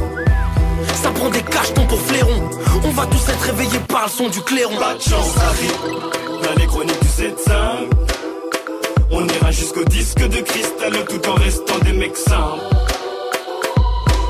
[1.02, 2.50] Ça prend des cachetons pour flairons.
[2.84, 4.76] On va tous être réveillés par le son du clairon.
[4.76, 5.68] Pas de chance, Harry.
[6.42, 7.50] Dans les chroniques du 7
[9.10, 12.60] On ira jusqu'au disque de cristal tout en restant des mecs simples.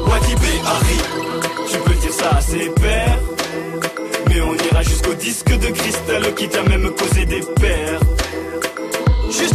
[0.06, 0.98] Wadibé, Harry.
[1.70, 2.40] Tu peux dire ça à
[5.30, 8.19] disque de cristal qui t'a même causé des pères.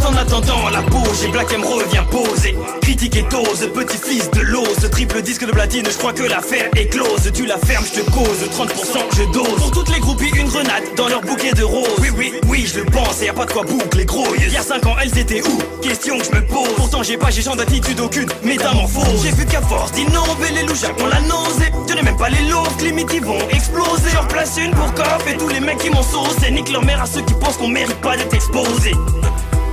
[0.06, 2.56] En attendant la pause, j'ai Black M revient poser.
[2.80, 4.88] Critique et dose, petit-fils de l'ose.
[4.92, 7.28] Triple disque de platine, je crois que l'affaire est close.
[7.34, 8.68] Tu la fermes, je te cause, 30%
[9.16, 9.48] je dose.
[9.56, 11.88] Pour toutes les groupies, une grenade dans leur bouquet de roses.
[12.00, 14.28] Oui, oui, oui, je le pense, et y a pas de quoi boucler gros.
[14.38, 15.58] Il y a 5 ans, elles étaient où?
[15.82, 16.72] Question que je me pose.
[16.76, 19.24] Pourtant, j'ai pas, j'ai genre d'attitude aucune, métamorphose.
[19.24, 21.72] J'ai vu qu'à force d'innover, les louchacs ont la nausée.
[21.88, 24.10] Je n'ai même pas les lots, limite ils vont exploser.
[24.14, 26.52] J'en place une pour coffre et tous les mecs qui m'ont saucé.
[26.52, 28.92] Nique leur mère à ceux qui pensent qu'on mérite pas d'être exposé.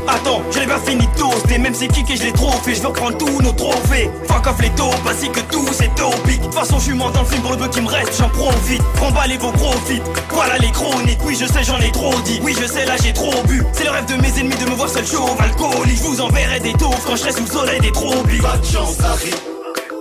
[0.07, 2.81] Attends, je l'ai pas fini toasté, même c'est qui que je l'ai trop fait, je
[2.81, 4.09] veux prendre tous nos trophées.
[4.27, 6.39] Fuck off les taupes, ainsi que tout c'est topique.
[6.39, 8.17] De toute façon, je suis mort dans le film pour le peu qui me reste,
[8.17, 8.81] j'en profite.
[8.99, 11.19] Remballez vos profits, voilà les chroniques.
[11.25, 12.39] Oui, je sais, j'en ai trop dit.
[12.43, 13.63] Oui, je sais, là j'ai trop bu.
[13.71, 15.97] C'est le rêve de mes ennemis de me voir seul chauve alcoolique.
[15.97, 18.41] Je vous enverrai des taupes quand je serai sous le soleil des tropiques.
[18.41, 19.31] Pas de chance, Harry.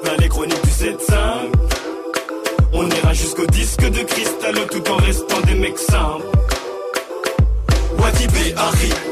[0.05, 1.01] Dans les chroniques du 7
[2.73, 6.27] On ira jusqu'au disque de cristal tout en restant des mecs simples.
[7.99, 9.11] Wadibé, Harry?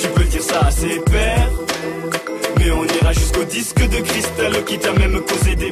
[0.00, 1.50] Tu peux dire ça à ses pères.
[2.58, 5.70] Mais on ira jusqu'au disque de cristal qui t'a même causé des.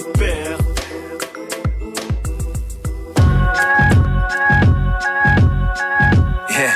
[6.50, 6.74] Yeah.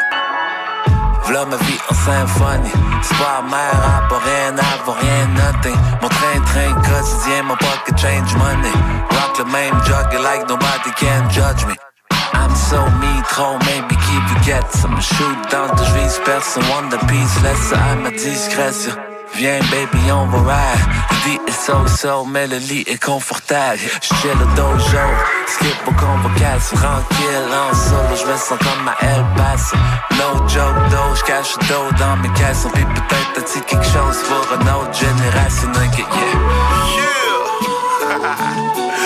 [1.26, 2.70] V'là ma vie en symphonie.
[3.02, 5.76] C'est pas à pas rien, avoir rien, nothing.
[6.00, 8.72] Mon train-train quotidien, mon pocket change money.
[9.10, 11.91] Rock le même jug like nobody can judge me.
[12.34, 16.98] I'm so me, trop, maybe keep you get some shoot down de j'vise personne, Wonder
[17.06, 18.92] Piece, laisse ça à ma discrétion.
[19.34, 20.80] Viens baby, on va ride.
[21.10, 23.78] Le beat est so so, mais le lit est confortable.
[24.02, 24.98] J'chill au dojo,
[25.46, 26.76] skip aux convocations.
[26.76, 29.76] Tranquille, en solo, j'me sens comme ma El Paso.
[30.18, 32.70] No joke, though, j'cache le dos dans mes caissons.
[32.74, 36.32] Puis peut-être t'as-tu quelque chose pour une autre génération, yeah.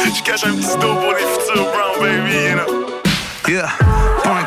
[0.14, 2.85] J'cache un petit dos pour futurs brown baby, you know.
[3.48, 3.70] Yeah,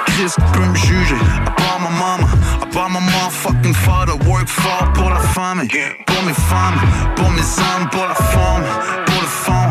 [0.08, 1.16] Christ qui peut me juger.
[1.46, 2.28] À part ma maman,
[2.62, 4.16] à part ma motherfucking father.
[4.28, 5.70] Work fort pour la famille,
[6.06, 6.80] pour mes femmes,
[7.16, 8.64] pour mes âmes, pour la forme,
[9.06, 9.70] pour le fond,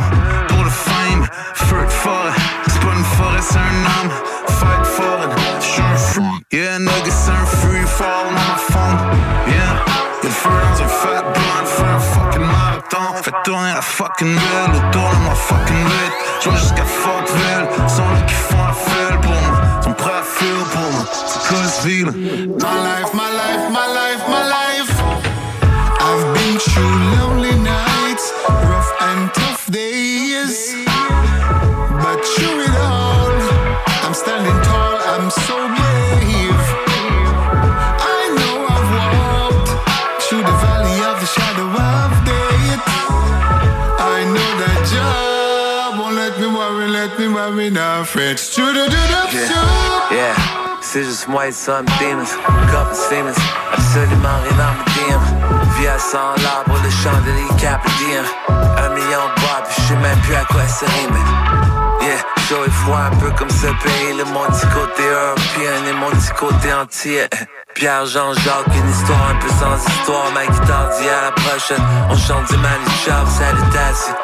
[0.49, 1.27] pour le fame.
[1.69, 2.33] De forêt,
[2.67, 4.11] c'est pas une forêt, c'est un homme.
[4.49, 5.31] Fight for it,
[5.61, 6.45] j'suis un fruit.
[6.51, 8.97] Yeah, nigga, c'est un free fall dans ma fond.
[9.47, 13.23] Yeah, y'a le feu dans un fat blunt, fait un fucking marathon.
[13.23, 16.15] Fait tourner la fucking ville autour de ma fucking ville.
[16.41, 18.35] J'vois jusqu'à Fuckville, sont là qui
[21.83, 22.57] feeling?
[22.59, 24.91] My life, my life, my life, my life.
[26.01, 30.75] I've been through lonely nights, rough and tough days.
[32.03, 33.31] But through it all,
[34.05, 36.65] I'm standing tall, I'm so brave.
[38.17, 39.71] I know I've walked
[40.25, 42.83] through the valley of the shadow of death.
[44.01, 48.05] I know that job won't let me worry, let me worry now.
[48.05, 48.35] Through
[49.33, 50.48] Yeah, yeah.
[50.91, 52.25] C'est juste moi et mes demons.
[52.25, 53.37] Couple Siemens,
[53.75, 55.79] absolument rien dans mes DM.
[55.79, 58.25] Vie à 100 là pour le chandelier cap DM.
[58.49, 61.15] Un million de puis je sais même plus à quoi ça rime.
[62.01, 62.17] Yeah,
[62.49, 64.17] chaud et froid, un peu comme ce pays.
[64.17, 67.27] Le mon petit côté européen et mon petit côté entier.
[67.75, 70.33] Pierre, Jean-Jacques, une histoire un peu sans histoire.
[70.33, 71.83] Ma guitare dit à la prochaine.
[72.09, 74.15] On chante du Manichard, salutations.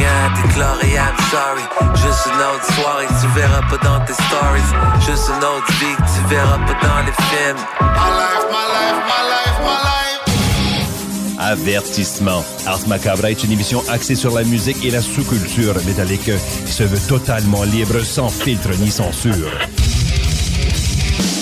[0.00, 1.62] Rien I'm sorry.
[1.94, 4.70] Juste une autre soirée que tu verras pas dans tes stories.
[5.06, 7.60] Juste une autre vie que tu verras pas dans les films.
[7.80, 11.38] My life, my life, my life, my life.
[11.38, 12.42] Avertissement.
[12.66, 16.30] Ars Macabra est une émission axée sur la musique et la sous-culture métallique
[16.66, 19.50] qui se veut totalement libre, sans filtre ni censure.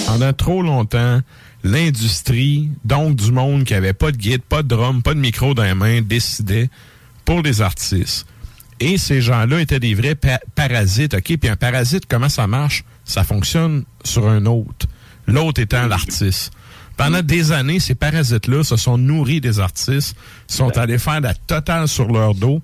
[0.06, 1.20] Pendant trop longtemps,
[1.62, 5.54] l'industrie, donc du monde qui avait pas de guide, pas de drum, pas de micro
[5.54, 6.70] dans les mains, décidait
[7.24, 8.26] pour les artistes.
[8.80, 11.36] Et ces gens-là étaient des vrais pa- parasites, OK?
[11.36, 12.84] Puis un parasite, comment ça marche?
[13.04, 14.86] Ça fonctionne sur un autre.
[15.26, 16.52] L'autre étant l'artiste.
[16.96, 21.86] Pendant des années, ces parasites-là se sont nourris des artistes, sont allés faire la totale
[21.86, 22.60] sur leur dos.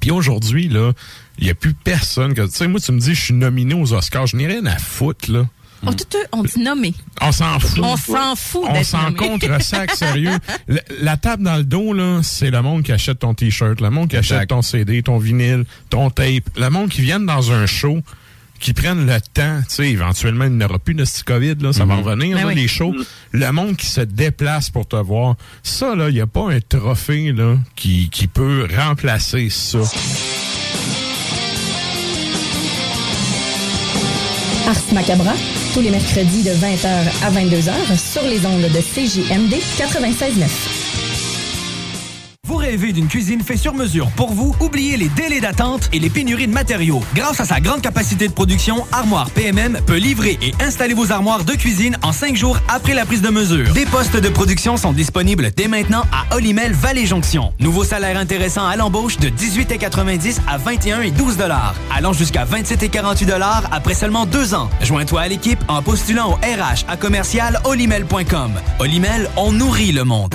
[0.00, 0.92] Puis aujourd'hui, là,
[1.38, 2.42] il n'y a plus personne que...
[2.42, 4.26] Tu sais, moi, tu me dis, je suis nominé aux Oscars.
[4.26, 5.46] Je n'ai rien à foutre, là.
[5.86, 6.94] On, tout, on dit nommé.
[7.20, 7.80] On s'en fout.
[7.82, 10.38] On s'en fout On s'en contre sac, sérieux.
[10.68, 13.90] La, la table dans le dos, là, c'est le monde qui achète ton t-shirt, le
[13.90, 16.44] monde qui achète ton CD, ton vinyle, ton tape.
[16.56, 17.98] Le monde qui vient dans un show,
[18.60, 21.72] qui prennent le temps, tu sais, éventuellement, il n'y aura plus de ce COVID, là,
[21.72, 22.02] ça va Mhm.
[22.02, 22.54] revenir, Ben là, oui.
[22.54, 22.94] les shows.
[23.32, 26.60] Le monde qui se déplace pour te voir, ça, là, il n'y a pas un
[26.60, 29.80] trophée, là, qui, qui peut remplacer ça.
[34.66, 35.34] Ars Macabra,
[35.74, 36.86] tous les mercredis de 20h
[37.24, 40.73] à 22h sur les ondes de CJMD 96.9.
[42.46, 44.54] Vous rêvez d'une cuisine faite sur mesure pour vous?
[44.60, 47.02] Oubliez les délais d'attente et les pénuries de matériaux.
[47.14, 51.44] Grâce à sa grande capacité de production, Armoire PMM peut livrer et installer vos armoires
[51.44, 53.72] de cuisine en cinq jours après la prise de mesure.
[53.72, 57.54] Des postes de production sont disponibles dès maintenant à Olimel Valley Jonction.
[57.60, 62.82] Nouveau salaire intéressant à l'embauche de 18,90 à 21 et 12 dollars, allant jusqu'à 27
[62.82, 64.68] et 48 dollars après seulement deux ans.
[64.82, 68.52] Joins-toi à l'équipe en postulant au RH à commercial olimel.com.
[68.80, 70.34] Olimel, on nourrit le monde.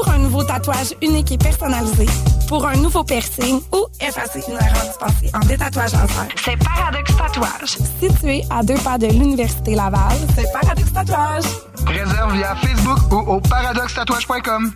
[0.00, 2.06] Pour un nouveau tatouage unique et personnalisé,
[2.46, 7.78] pour un nouveau piercing ou effacer une erreur dispensée en détatouage laser, c'est Paradox Tatouage.
[8.00, 11.44] Situé à deux pas de l'Université Laval, c'est Paradox Tatouage.
[11.84, 14.72] Réserve via Facebook ou au paradoxtatouage.com.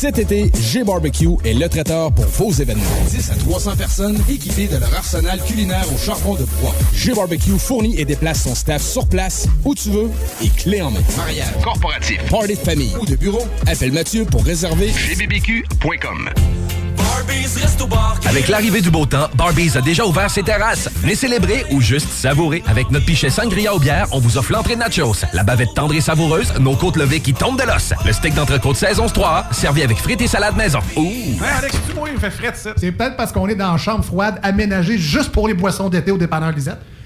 [0.00, 2.84] Cet été, G-Barbecue est le traiteur pour vos événements.
[3.10, 6.74] 10 à 300 personnes équipées de leur arsenal culinaire au charbon de bois.
[6.94, 10.08] G-Barbecue fournit et déplace son staff sur place, où tu veux,
[10.42, 11.00] et clé en main.
[11.18, 16.30] Mariage, corporatif, party de famille ou de bureau, appelle Mathieu pour réserver gbbq.com.
[18.28, 20.88] Avec l'arrivée du beau temps, Barbies a déjà ouvert ses terrasses.
[20.96, 22.62] Venez célébrer ou juste savourer.
[22.66, 25.94] Avec notre pichet sangria aux bières, on vous offre l'entrée de nachos, la bavette tendre
[25.94, 29.82] et savoureuse, nos côtes levées qui tombent de l'os, le steak d'entrecôte saison 3 servi
[29.82, 30.78] avec frites et salade maison.
[30.96, 31.04] Ouh!
[31.58, 32.70] Alex, tu moi, il me fait frais ça.
[32.76, 36.10] C'est peut-être parce qu'on est dans une chambre froide aménagée juste pour les boissons d'été
[36.10, 36.78] au dépanneur Lisette.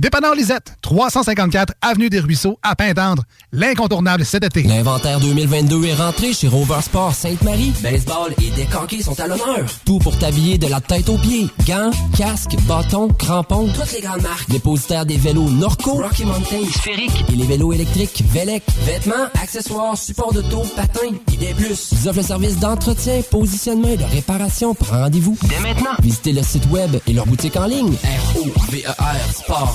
[0.00, 3.22] Dépanneur Lisette, 354 Avenue des Ruisseaux, à Pintendre.
[3.52, 4.62] L'incontournable cet été.
[4.64, 7.72] L'inventaire 2022 est rentré chez Rover Sport Sainte-Marie.
[7.82, 9.64] Baseball et décanqués sont à l'honneur.
[9.86, 11.48] Tout pour t'habiller de la tête aux pieds.
[11.66, 14.48] Gants, casques, bâtons, crampons, toutes les grandes marques.
[14.50, 18.62] Dépositaire des vélos Norco, Rocky Mountain, Sphérique et les vélos électriques Velec.
[18.84, 21.00] Vêtements, accessoires, supports d'auto, patins
[21.32, 21.92] et des plus.
[21.92, 24.74] Ils offrent le service d'entretien, positionnement et de réparation.
[24.74, 25.92] Prends rendez-vous dès maintenant.
[26.02, 27.94] Visitez le site web et leur boutique en ligne.
[27.94, 29.74] R-O-V-E-R Sport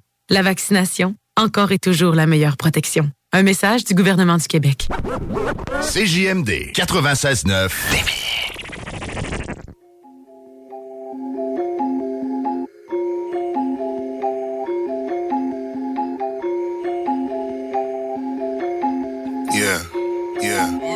[0.33, 3.11] La vaccination, encore et toujours la meilleure protection.
[3.33, 4.87] Un message du gouvernement du Québec.
[5.81, 7.69] CJMD 96.9
[19.53, 19.81] Yeah,
[20.41, 20.91] yeah.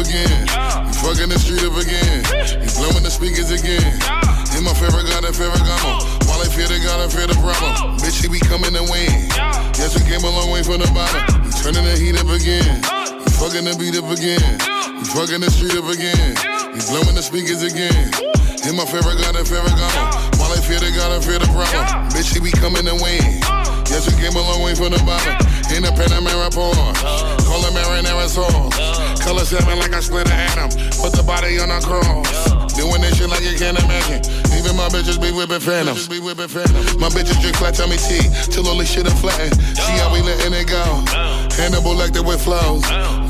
[0.00, 0.48] Again.
[0.88, 2.24] We fucking the street up again.
[2.56, 3.84] We blowing the speakers again.
[4.56, 6.00] In my favorite God and favorite gamo.
[6.24, 8.00] While I fear the God, I fear the problem.
[8.00, 9.28] Bitch, he be coming to win.
[9.76, 11.44] Yes, we came a long way from the bottom.
[11.44, 12.80] We turning the heat up again.
[13.20, 14.42] We fucking the beat up again.
[14.96, 16.36] We fucking the street up again.
[16.72, 18.10] We blowing the speakers again.
[18.64, 20.40] Hit my favorite got a favorite gamo.
[20.40, 21.84] While I fear the God, I fear the problem.
[22.12, 23.40] Bitch, she be coming to win.
[23.88, 25.34] Yes, we came a long way from the bottom.
[25.72, 27.39] In the Panamera pause.
[27.62, 29.20] It marinara sauce.
[29.20, 30.70] Color seven like I split an atom.
[31.00, 32.59] Put the body on a cross.
[32.80, 34.24] Doing this shit like you can't imagine.
[34.56, 36.08] Even my bitches be whipping phantoms.
[36.08, 39.52] My bitches drink flat tummy tea till all this shit are flatten.
[39.76, 40.80] See how we letting it go.
[41.60, 42.80] Hannibal like the with flows.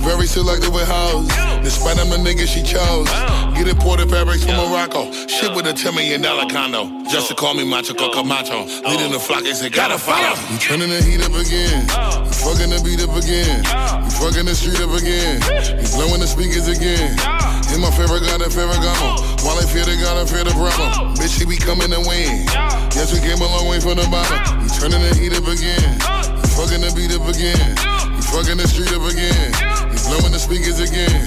[0.06, 1.26] Very selective with hoes.
[1.66, 3.10] Despite them the niggas she chose.
[3.58, 5.10] Get imported fabrics from Morocco.
[5.26, 6.86] Shit with a $10 million condo.
[7.10, 8.70] Just to call me Macho Camacho.
[8.86, 10.38] Leading the flock, they say gotta follow.
[10.46, 11.90] We turning the heat up again.
[12.22, 13.66] We fucking the beat up again.
[14.06, 15.42] We fucking the street up again.
[15.74, 17.18] We blowing the speakers again.
[17.66, 19.39] Hit my favorite favorite gamo.
[19.40, 21.16] While I fear the God, I fear the problem.
[21.16, 22.44] Bitch, she be coming to win.
[22.92, 24.36] Yes, we came a long way from the bottom.
[24.60, 25.96] We turning the heat up again.
[26.36, 27.72] We fucking the beat up again.
[28.12, 29.48] We fucking the street up again.
[29.88, 31.24] We blowing the speakers again.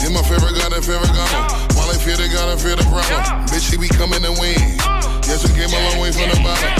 [0.00, 1.76] Hit my favorite got a favorite gamo.
[1.76, 3.20] While I fear the God, I fear the problem.
[3.52, 4.56] Bitch, she be coming to win.
[5.28, 6.72] Yes, we came a long way from the bottom.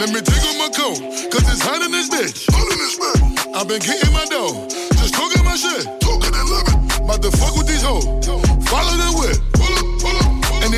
[0.00, 0.98] Let me take off my coat,
[1.28, 2.48] cause it's hot in this bitch.
[2.48, 3.54] Hot in this bitch.
[3.54, 4.66] I've been getting my dough,
[4.96, 5.84] just talking my shit.
[6.00, 7.04] Talking and living.
[7.04, 8.41] About to fuck with these hoes.
[8.72, 10.01] Follow the whip.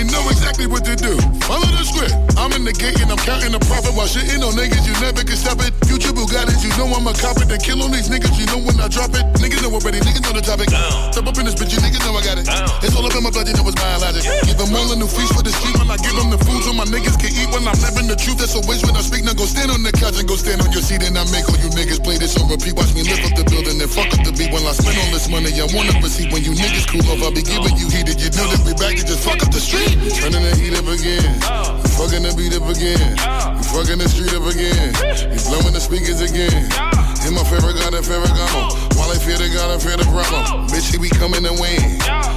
[0.05, 1.17] They know exactly what to do.
[1.45, 2.13] Follow the script.
[2.37, 4.85] I'm in the gate and I'm counting the profit while shitting on niggas.
[4.85, 5.73] You never can stop it.
[5.89, 7.49] Future Bugattis, you know I'm a cop it.
[7.49, 9.25] Then kill on these niggas, you know when I drop it.
[9.41, 10.69] Niggas know already, niggas know the topic.
[10.69, 12.47] Step up in this bitch, you niggas know I got it.
[12.85, 14.25] It's all up in my blood, you know it's biologic.
[14.45, 16.61] Give them all a new feast for the street when I give them the food
[16.67, 18.43] so my niggas can eat when I'm living the truth.
[18.43, 19.25] That's always when I speak.
[19.25, 21.47] Now go stand on the couch and go stand on your seat and I make
[21.49, 22.75] all you niggas play this on repeat.
[22.75, 24.51] Watch me lift up the building and fuck up the beat.
[24.51, 26.35] When I spend all this money, I wanna receive.
[26.35, 28.19] When you niggas cool off, I'll be giving you heated.
[28.19, 29.94] You know that we back to just fuck up the street.
[29.95, 31.39] Turning the heat up again.
[31.83, 33.15] We fucking the beat up again.
[33.55, 34.91] We fucking the street up again.
[35.31, 36.66] We blowing the speakers again.
[37.23, 38.75] Hit my favorite God and favorite gamo.
[38.99, 40.66] While I fear the God, I fear the problem.
[40.69, 41.81] Bitch, she be coming to win.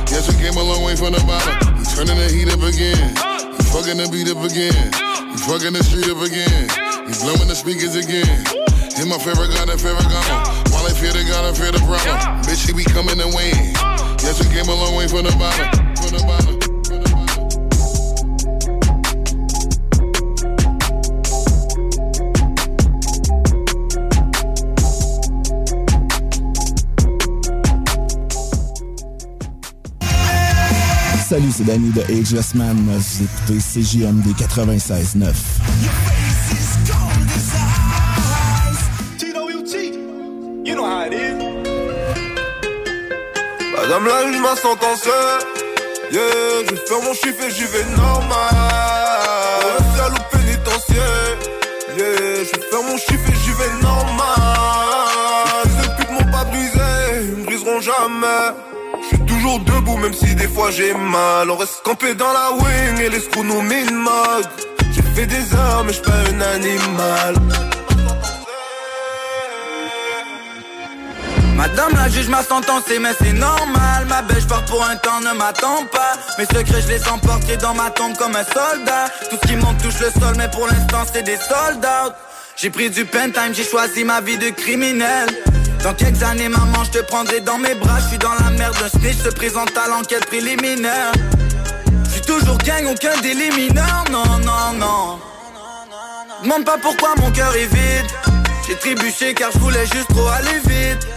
[0.08, 1.58] Yes, we came a long way from the bottom.
[1.76, 3.18] We turning the heat up again.
[3.58, 4.94] We fucking the beat up again.
[5.34, 6.70] We fucking the street up again.
[7.10, 8.46] We blowing the speakers again.
[8.96, 10.38] Hit my favorite God and favorite gamo.
[10.72, 12.16] While I fear the God, I fear the problem.
[12.48, 13.76] Bitch, she be coming to win.
[14.24, 15.68] Yes, we came a long way from the bottom.
[16.00, 16.47] From the bottom.
[31.38, 32.76] Salut, c'est Danny de Ageless Man.
[32.88, 35.36] Vous écoutez CJMD 96.9.
[40.66, 41.38] You know how it is.
[43.72, 45.12] Madame la juge m'a sentencé.
[46.12, 48.56] Yeah, je faire mon chiffre et j'y vais normal.
[49.78, 51.38] Rester au pénitentiaire.
[51.96, 54.26] Yeah, je faire mon chiffre et j'y vais normal.
[55.66, 56.80] Ces putes m'ont pas brisé,
[57.22, 58.77] ils me briseront jamais.
[59.48, 61.50] Toujours debout même si des fois j'ai mal.
[61.50, 64.50] On reste campé dans la wing et les screws nous min mode.
[64.94, 67.36] J'ai fait des heures mais je suis pas un animal.
[71.56, 75.36] Madame la juge m'a sentencé mais c'est normal Ma belle part pour un temps ne
[75.38, 79.48] m'attend pas Mes secrets je les emporte dans ma tombe comme un soldat Tout ce
[79.48, 82.16] qui monte touche le sol mais pour l'instant c'est des soldats
[82.58, 85.30] J'ai pris du pen time, j'ai choisi ma vie de criminel
[85.84, 88.00] Dans quelques années maman je te prendrai dans mes bras.
[88.00, 91.12] Je suis dans la merde, un snitch se présente à l'enquête préliminaire.
[92.06, 95.20] Je suis toujours gang, aucun délit mineur Non, non, non.
[96.44, 98.06] Demande pas pourquoi mon cœur est vide.
[98.68, 101.08] J'ai trébuché car je voulais juste trop aller vite.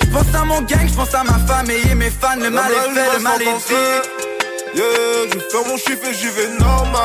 [0.00, 2.70] Je pense à mon gang, je pense à ma famille et mes fans, le mal
[2.70, 4.14] est fait, le mal est dit.
[4.74, 4.84] Yeah,
[5.32, 7.00] je faire mon chiffre et j'y vais normal.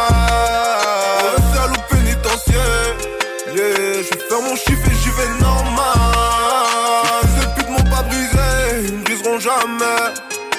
[1.70, 2.95] L'eau pénitentiaire.
[3.56, 5.96] Yeah, je vais faire mon chiffre et j'y vais normal.
[7.36, 10.00] Ces putes m'ont pas brisé, ils me briseront jamais.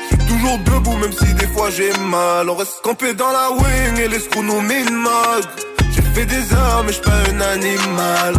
[0.03, 2.51] Je suis toujours debout même si des fois j'ai mal.
[2.51, 5.49] On reste campé dans la wing et les screws nous mode.
[5.95, 8.35] J'ai fait des heures mais je pas un animal.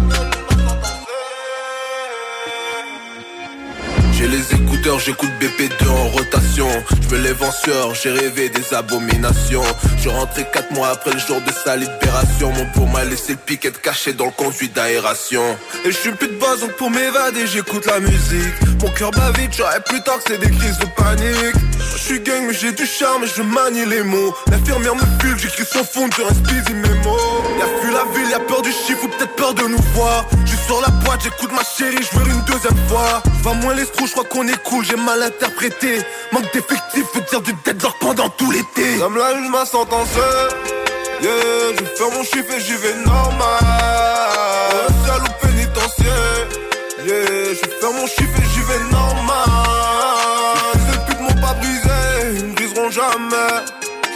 [4.13, 4.53] J'ai les
[4.99, 6.67] j'écoute BP2 en rotation.
[7.01, 9.63] Je veux les venceurs, j'ai rêvé des abominations.
[9.97, 12.51] Je rentrais 4 mois après le jour de sa libération.
[12.51, 15.43] Mon pour m'a laissé le piquet caché dans le conduit d'aération.
[15.85, 18.53] Et je suis plus de base, donc pour m'évader, j'écoute la musique.
[18.81, 21.55] Mon cœur bat vite, j'aurais plus tard que c'est des crises de panique.
[21.95, 24.33] Je suis gang, mais j'ai du charme et je manie les mots.
[24.49, 27.17] L'infirmière me pule, j'écris sans fond, je reste busy mes mots.
[27.59, 30.25] Y'a vu la ville, y'a peur du chiffre ou peut-être peur de nous voir.
[30.45, 33.21] Je sur la boîte, j'écoute ma chérie, je veux une deuxième fois.
[33.43, 35.99] Vais moins les screws, je crois qu'on est cool, j'ai mal interprété.
[36.31, 38.97] Manque d'effectifs veut dire du deadlock pendant tout l'été.
[38.99, 40.19] Comme la juge m'a sentencé.
[41.21, 41.31] Yeah,
[41.75, 43.59] je vais faire mon chiffre et j'y vais normal.
[45.13, 46.47] À l'eau pénitentiaire.
[47.05, 49.45] Yeah, je vais faire mon chiffre et j'y vais normal.
[52.73, 53.53] Ces jamais.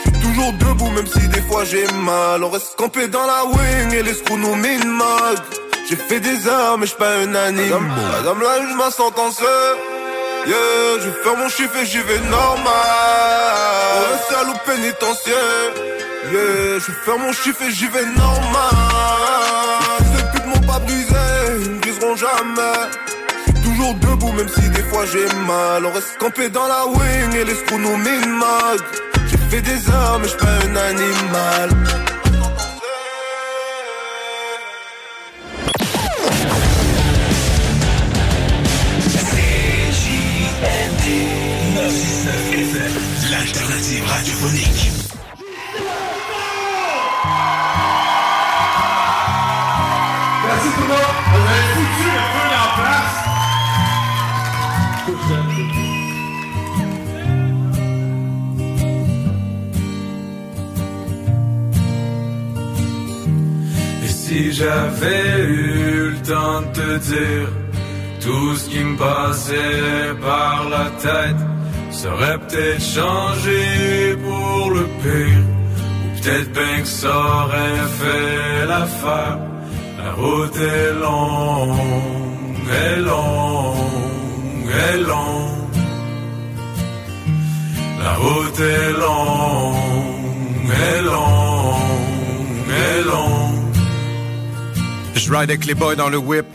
[0.03, 2.43] J'suis toujours debout même si des fois j'ai mal.
[2.43, 5.37] On reste campé dans la wing et les screws nous minent mag.
[5.87, 7.91] J'ai fait des heures mais j'suis pas un anime.
[8.13, 9.41] Madame là je ma sentence.
[10.47, 12.75] Yeah, je faire mon chiffre et j'y vais normal.
[14.11, 15.71] Reste à l'eau pénitentiaire.
[16.31, 18.69] Yeah, je faire mon chiffre et j'y vais normal.
[20.15, 21.15] Ces putes m'ont pas brisé,
[21.63, 22.79] ils me briseront jamais.
[23.63, 25.83] Toujours debout même si des fois j'ai mal.
[25.83, 28.79] On reste campé dans la wing et les nous mag.
[29.27, 31.69] J'ai fait des heures mais j'suis pas un animal.
[43.35, 44.91] L'alternative radiophonique.
[50.45, 51.15] Merci tout le monde.
[51.31, 53.17] Vous avez foutu le feu en place.
[64.05, 67.49] Et si j'avais eu le temps de te dire
[68.21, 71.54] tout ce qui me passait par la tête,
[72.05, 75.43] ça aurait peut-être changé pour le pire.
[76.03, 79.39] Ou peut-être bien que ça aurait fait l'affaire.
[79.97, 81.79] La route est longue,
[82.83, 85.77] est longue, est longue.
[88.03, 89.75] La route est longue,
[90.87, 93.75] est longue, est longue.
[95.15, 96.45] Je ride avec les boys dans le whip.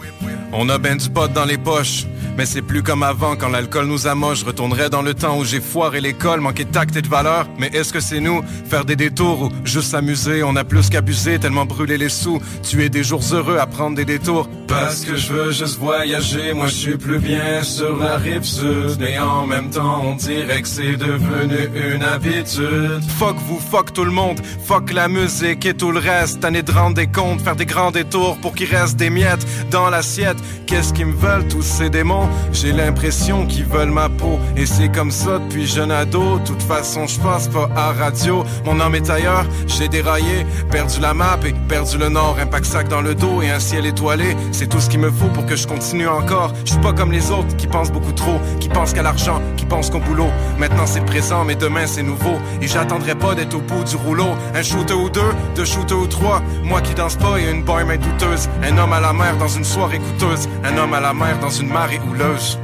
[0.53, 2.07] On a ben du pot dans les poches.
[2.37, 4.41] Mais c'est plus comme avant quand l'alcool nous amoche.
[4.41, 7.47] Je retournerai dans le temps où j'ai foiré l'école, manqué de tact et de valeur.
[7.59, 10.43] Mais est-ce que c'est nous faire des détours ou juste s'amuser?
[10.43, 12.41] On a plus qu'abusé, tellement brûlé les sous.
[12.63, 14.49] Tuer des jours heureux à prendre des détours.
[14.69, 19.03] Parce que je veux juste voyager, moi je suis plus bien sur la rive sud
[19.03, 24.05] Et en même temps on dirait que c'est devenu une habitude Fuck vous, fuck tout
[24.05, 26.45] le monde, fuck la musique et tout le reste.
[26.45, 29.91] Année de rendre des comptes, faire des grands détours pour qu'il reste des miettes dans
[29.91, 30.39] l'assiette.
[30.67, 32.20] Qu'est-ce qu'ils me veulent tous ces démons?
[32.53, 36.41] J'ai l'impression qu'ils veulent ma peau et c'est comme ça depuis jeune ado.
[36.45, 39.47] Toute façon je passe pas à radio, mon âme est ailleurs.
[39.67, 42.37] J'ai déraillé, perdu la map et perdu le nord.
[42.41, 44.37] Un pack sac dans le dos et un ciel étoilé.
[44.53, 46.53] C'est tout ce qu'il me faut pour que je continue encore.
[46.65, 49.67] Je suis pas comme les autres qui pensent beaucoup trop, qui pensent qu'à l'argent, qui
[49.67, 50.31] pensent qu'au boulot.
[50.59, 52.39] Maintenant c'est le présent, mais demain c'est nouveau.
[52.61, 54.29] Et j'attendrai pas d'être au bout du rouleau.
[54.55, 56.43] Un shooter ou deux, deux shooters ou trois.
[56.65, 58.49] Moi qui danse pas et une boy douteuse.
[58.63, 60.49] Un homme à la mer dans une soirée coûteuse.
[60.65, 62.59] Un homme à la mer dans une marée houleuse.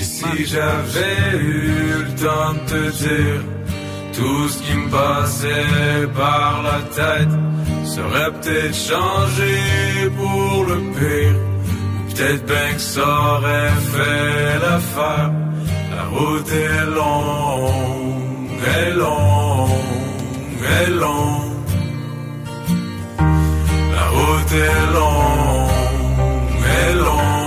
[0.00, 3.42] Et si j'avais eu le temps de te dire
[4.12, 7.34] tout ce qui me passait par la tête,
[7.84, 11.36] ça aurait peut-être changé pour le pire.
[11.98, 15.30] Ou peut-être bien que ça aurait fait l'affaire.
[15.94, 19.70] La route est longue, est longue,
[20.80, 21.48] est longue.
[23.96, 25.68] La route est longue,
[26.80, 27.37] est longue,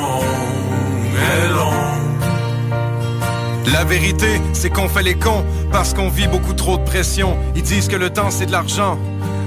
[3.74, 7.38] La vérité, c'est qu'on fait les cons parce qu'on vit beaucoup trop de pression.
[7.56, 8.98] Ils disent que le temps c'est de l'argent.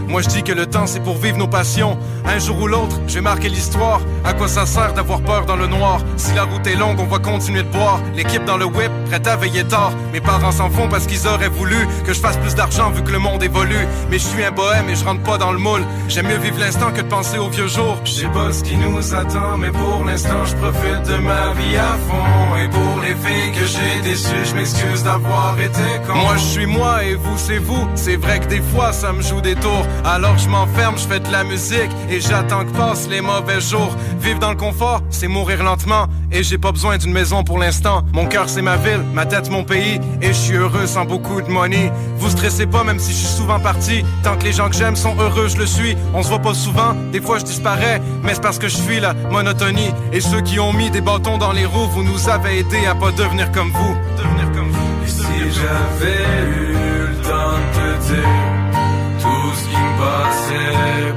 [0.09, 1.99] Moi je dis que le temps c'est pour vivre nos passions.
[2.27, 4.01] Un jour ou l'autre, je vais marquer l'histoire.
[4.25, 6.01] À quoi ça sert d'avoir peur dans le noir?
[6.17, 8.01] Si la route est longue, on va continuer de boire.
[8.15, 9.93] L'équipe dans le whip, prête à veiller tard.
[10.13, 11.77] Mes parents s'en font parce qu'ils auraient voulu
[12.07, 13.87] que je fasse plus d'argent vu que le monde évolue.
[14.11, 15.85] Mais je suis un bohème et je rentre pas dans le moule.
[16.09, 17.99] J'aime mieux vivre l'instant que de penser aux vieux jours.
[18.05, 21.77] Je sais pas ce qui nous attend, mais pour l'instant, je profite de ma vie
[21.77, 22.57] à fond.
[22.63, 26.15] Et pour les filles que j'ai déçues, je m'excuse d'avoir été con.
[26.15, 27.87] Moi je suis moi et vous c'est vous.
[27.95, 29.87] C'est vrai que des fois ça me joue des tours.
[30.05, 33.95] Alors je m'enferme, je fais de la musique et j'attends que passent les mauvais jours.
[34.21, 36.07] Vivre dans le confort, c'est mourir lentement.
[36.33, 38.05] Et j'ai pas besoin d'une maison pour l'instant.
[38.13, 40.01] Mon cœur c'est ma ville, ma tête mon pays.
[40.21, 41.93] Et je suis heureux sans beaucoup de money.
[42.19, 44.05] Vous stressez pas même si je suis souvent parti.
[44.23, 45.97] Tant que les gens que j'aime sont heureux, je le suis.
[46.15, 48.01] On se voit pas souvent, des fois je disparais.
[48.23, 49.91] Mais c'est parce que je fuis la monotonie.
[50.13, 52.95] Et ceux qui ont mis des bâtons dans les roues, vous nous avez aidés à
[52.95, 53.97] pas devenir comme vous.
[54.19, 55.05] Devenir comme vous.
[55.05, 56.23] Et si j'avais
[56.59, 58.44] eu le temps de te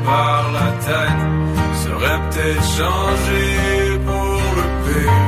[0.08, 1.24] par la tête,
[1.80, 3.46] ça aurait peut-être changé
[4.08, 5.22] pour le pire.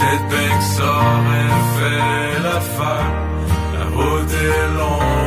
[0.00, 0.26] Peut-être
[0.58, 3.10] que ça aurait fait l'affaire.
[3.74, 5.19] La route est longue,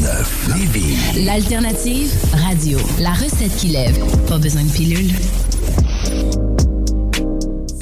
[0.00, 1.24] 96.9 Lévis.
[1.26, 2.78] L'alternative radio.
[3.00, 3.98] La recette qui lève.
[4.26, 5.10] Pas besoin de pilule.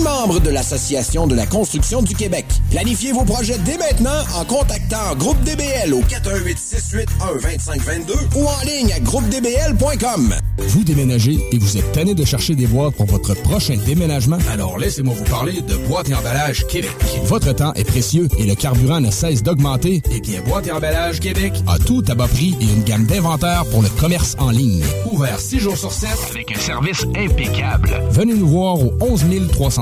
[0.00, 2.44] membre de l'Association de la construction du Québec.
[2.70, 9.00] Planifiez vos projets dès maintenant en contactant Groupe DBL au 418-681-2522 ou en ligne à
[9.00, 10.34] groupedbl.com.
[10.58, 14.38] Vous déménagez et vous êtes tanné de chercher des boîtes pour votre prochain déménagement?
[14.52, 16.92] Alors laissez-moi vous parler de Boîte et Emballage Québec.
[17.24, 20.02] Votre temps est précieux et le carburant ne cesse d'augmenter.
[20.12, 23.64] Eh bien, Boîte et Emballage Québec a tout à bas prix et une gamme d'inventaires
[23.70, 24.84] pour le commerce en ligne.
[25.10, 28.00] Ouvert 6 jours sur 7 avec un service impeccable.
[28.10, 29.24] Venez nous voir au 11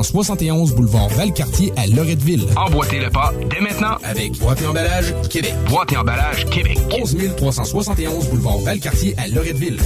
[0.08, 2.46] 371 boulevard Valcartier à Loretteville.
[2.56, 5.54] Emboîtez le pas dès maintenant avec Boîte et Emballage Québec.
[5.68, 6.78] Boîte et Emballage Québec.
[6.98, 9.76] 11 371 boulevard Valcartier à Loretteville.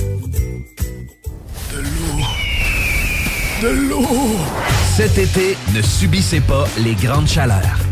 [3.62, 4.06] De l'eau!
[4.94, 7.91] Cet été, ne subissez pas les grandes chaleurs.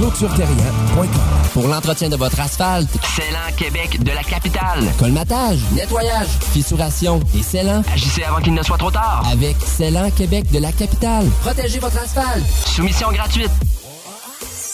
[0.00, 1.08] ClôtureTerrien.com
[1.52, 4.82] Pour l'entretien de votre asphalte, Célan Québec de la capitale.
[4.98, 7.82] colmatage, nettoyage, fissuration et scellant.
[7.92, 9.22] Agissez avant qu'il ne soit trop tard.
[9.30, 11.26] Avec Célan Québec de la capitale.
[11.42, 12.46] Protégez votre asphalte.
[12.66, 13.50] Soumission gratuite.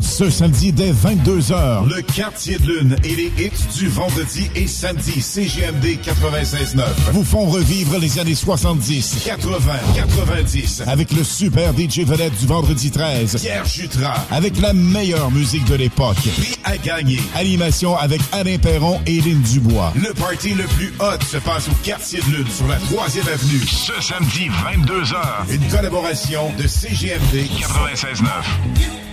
[0.00, 5.20] Ce samedi dès 22h, le quartier de lune et les hits du vendredi et samedi
[5.20, 9.58] CGMD 96.9 vous font revivre les années 70, 80,
[9.96, 15.64] 90 avec le super DJ vedette du vendredi 13, Pierre Jutras, avec la meilleure musique
[15.66, 16.16] de l'époque.
[16.16, 17.20] Prix à gagner.
[17.34, 19.92] Animation avec Alain Perron et Lynn Dubois.
[19.96, 23.60] Le party le plus hot se passe au quartier de lune sur la 3e avenue.
[23.66, 29.09] Ce samedi 22h, une collaboration de CGMD 96.9.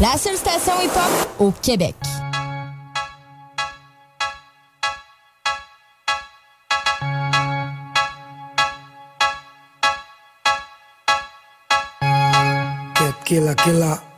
[0.00, 1.96] La seule station hip-hop au Québec.
[13.24, 14.10] killer, killer.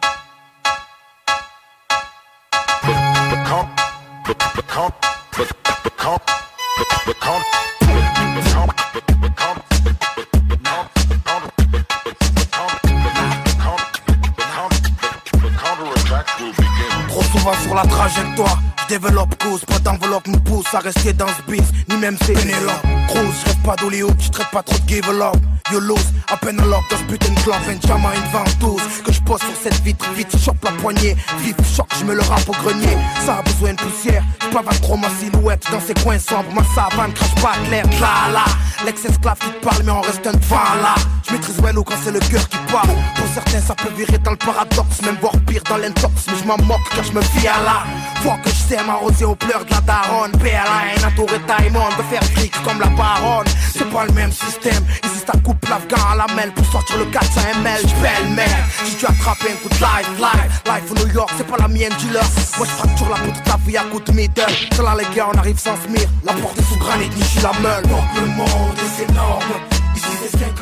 [17.65, 21.65] Sur la trajectoire, je développe cause, pas d'enveloppe me pousse à rester dans ce beat,
[21.89, 22.83] ni même c'est Pénélope.
[23.09, 25.37] Cruz, je rêve pas d'Hollywood, tu traites pas trop de give up.
[25.73, 28.83] You lose, à peine un lock dans putain de club, Benjamin une ventouse.
[29.05, 31.17] Que je pose sur cette vitre, vite, chope la poignée.
[31.39, 32.97] Vif, choc, je me le rappe au grenier.
[33.25, 36.53] Ça a besoin de poussière, je pas trop ma silhouette dans ces coins sombres.
[36.55, 38.45] Ma savane crache pas clair, là là.
[38.85, 40.95] L'ex-esclave qui te parle, mais on reste un devant là.
[41.27, 42.91] Je maîtrise quand c'est le cœur qui parle.
[43.17, 46.27] Pour certains, ça peut virer dans le paradoxe, même voir pire dans l'intox.
[46.29, 47.85] Mais je m'en moque car je me fie à là.
[48.23, 50.33] Vois que je sais m'arroser aux pleurs de la daronne.
[50.33, 53.47] PLA, entouré Taïmon, de faire fric comme la baronne.
[53.73, 54.85] C'est pas le même système.
[55.05, 57.81] Ici, ta coupe l'afghan à la mêle pour sortir le 400 ml.
[57.81, 58.51] J'pelle merde.
[58.85, 61.69] Si tu attrapes un coup de life, life, life au New York, c'est pas la
[61.69, 62.23] mienne, dealer.
[62.59, 64.43] Moi, je fracture la peau de ta vie à coup de middle.
[64.73, 66.09] C'est là, les gars, on arrive sans smir.
[66.25, 67.83] La porte est sous granit, ni je la meule.
[67.89, 69.53] Donc le monde est énorme.
[69.97, 70.62] Ici, c'est 50,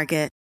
[0.01, 0.40] Target.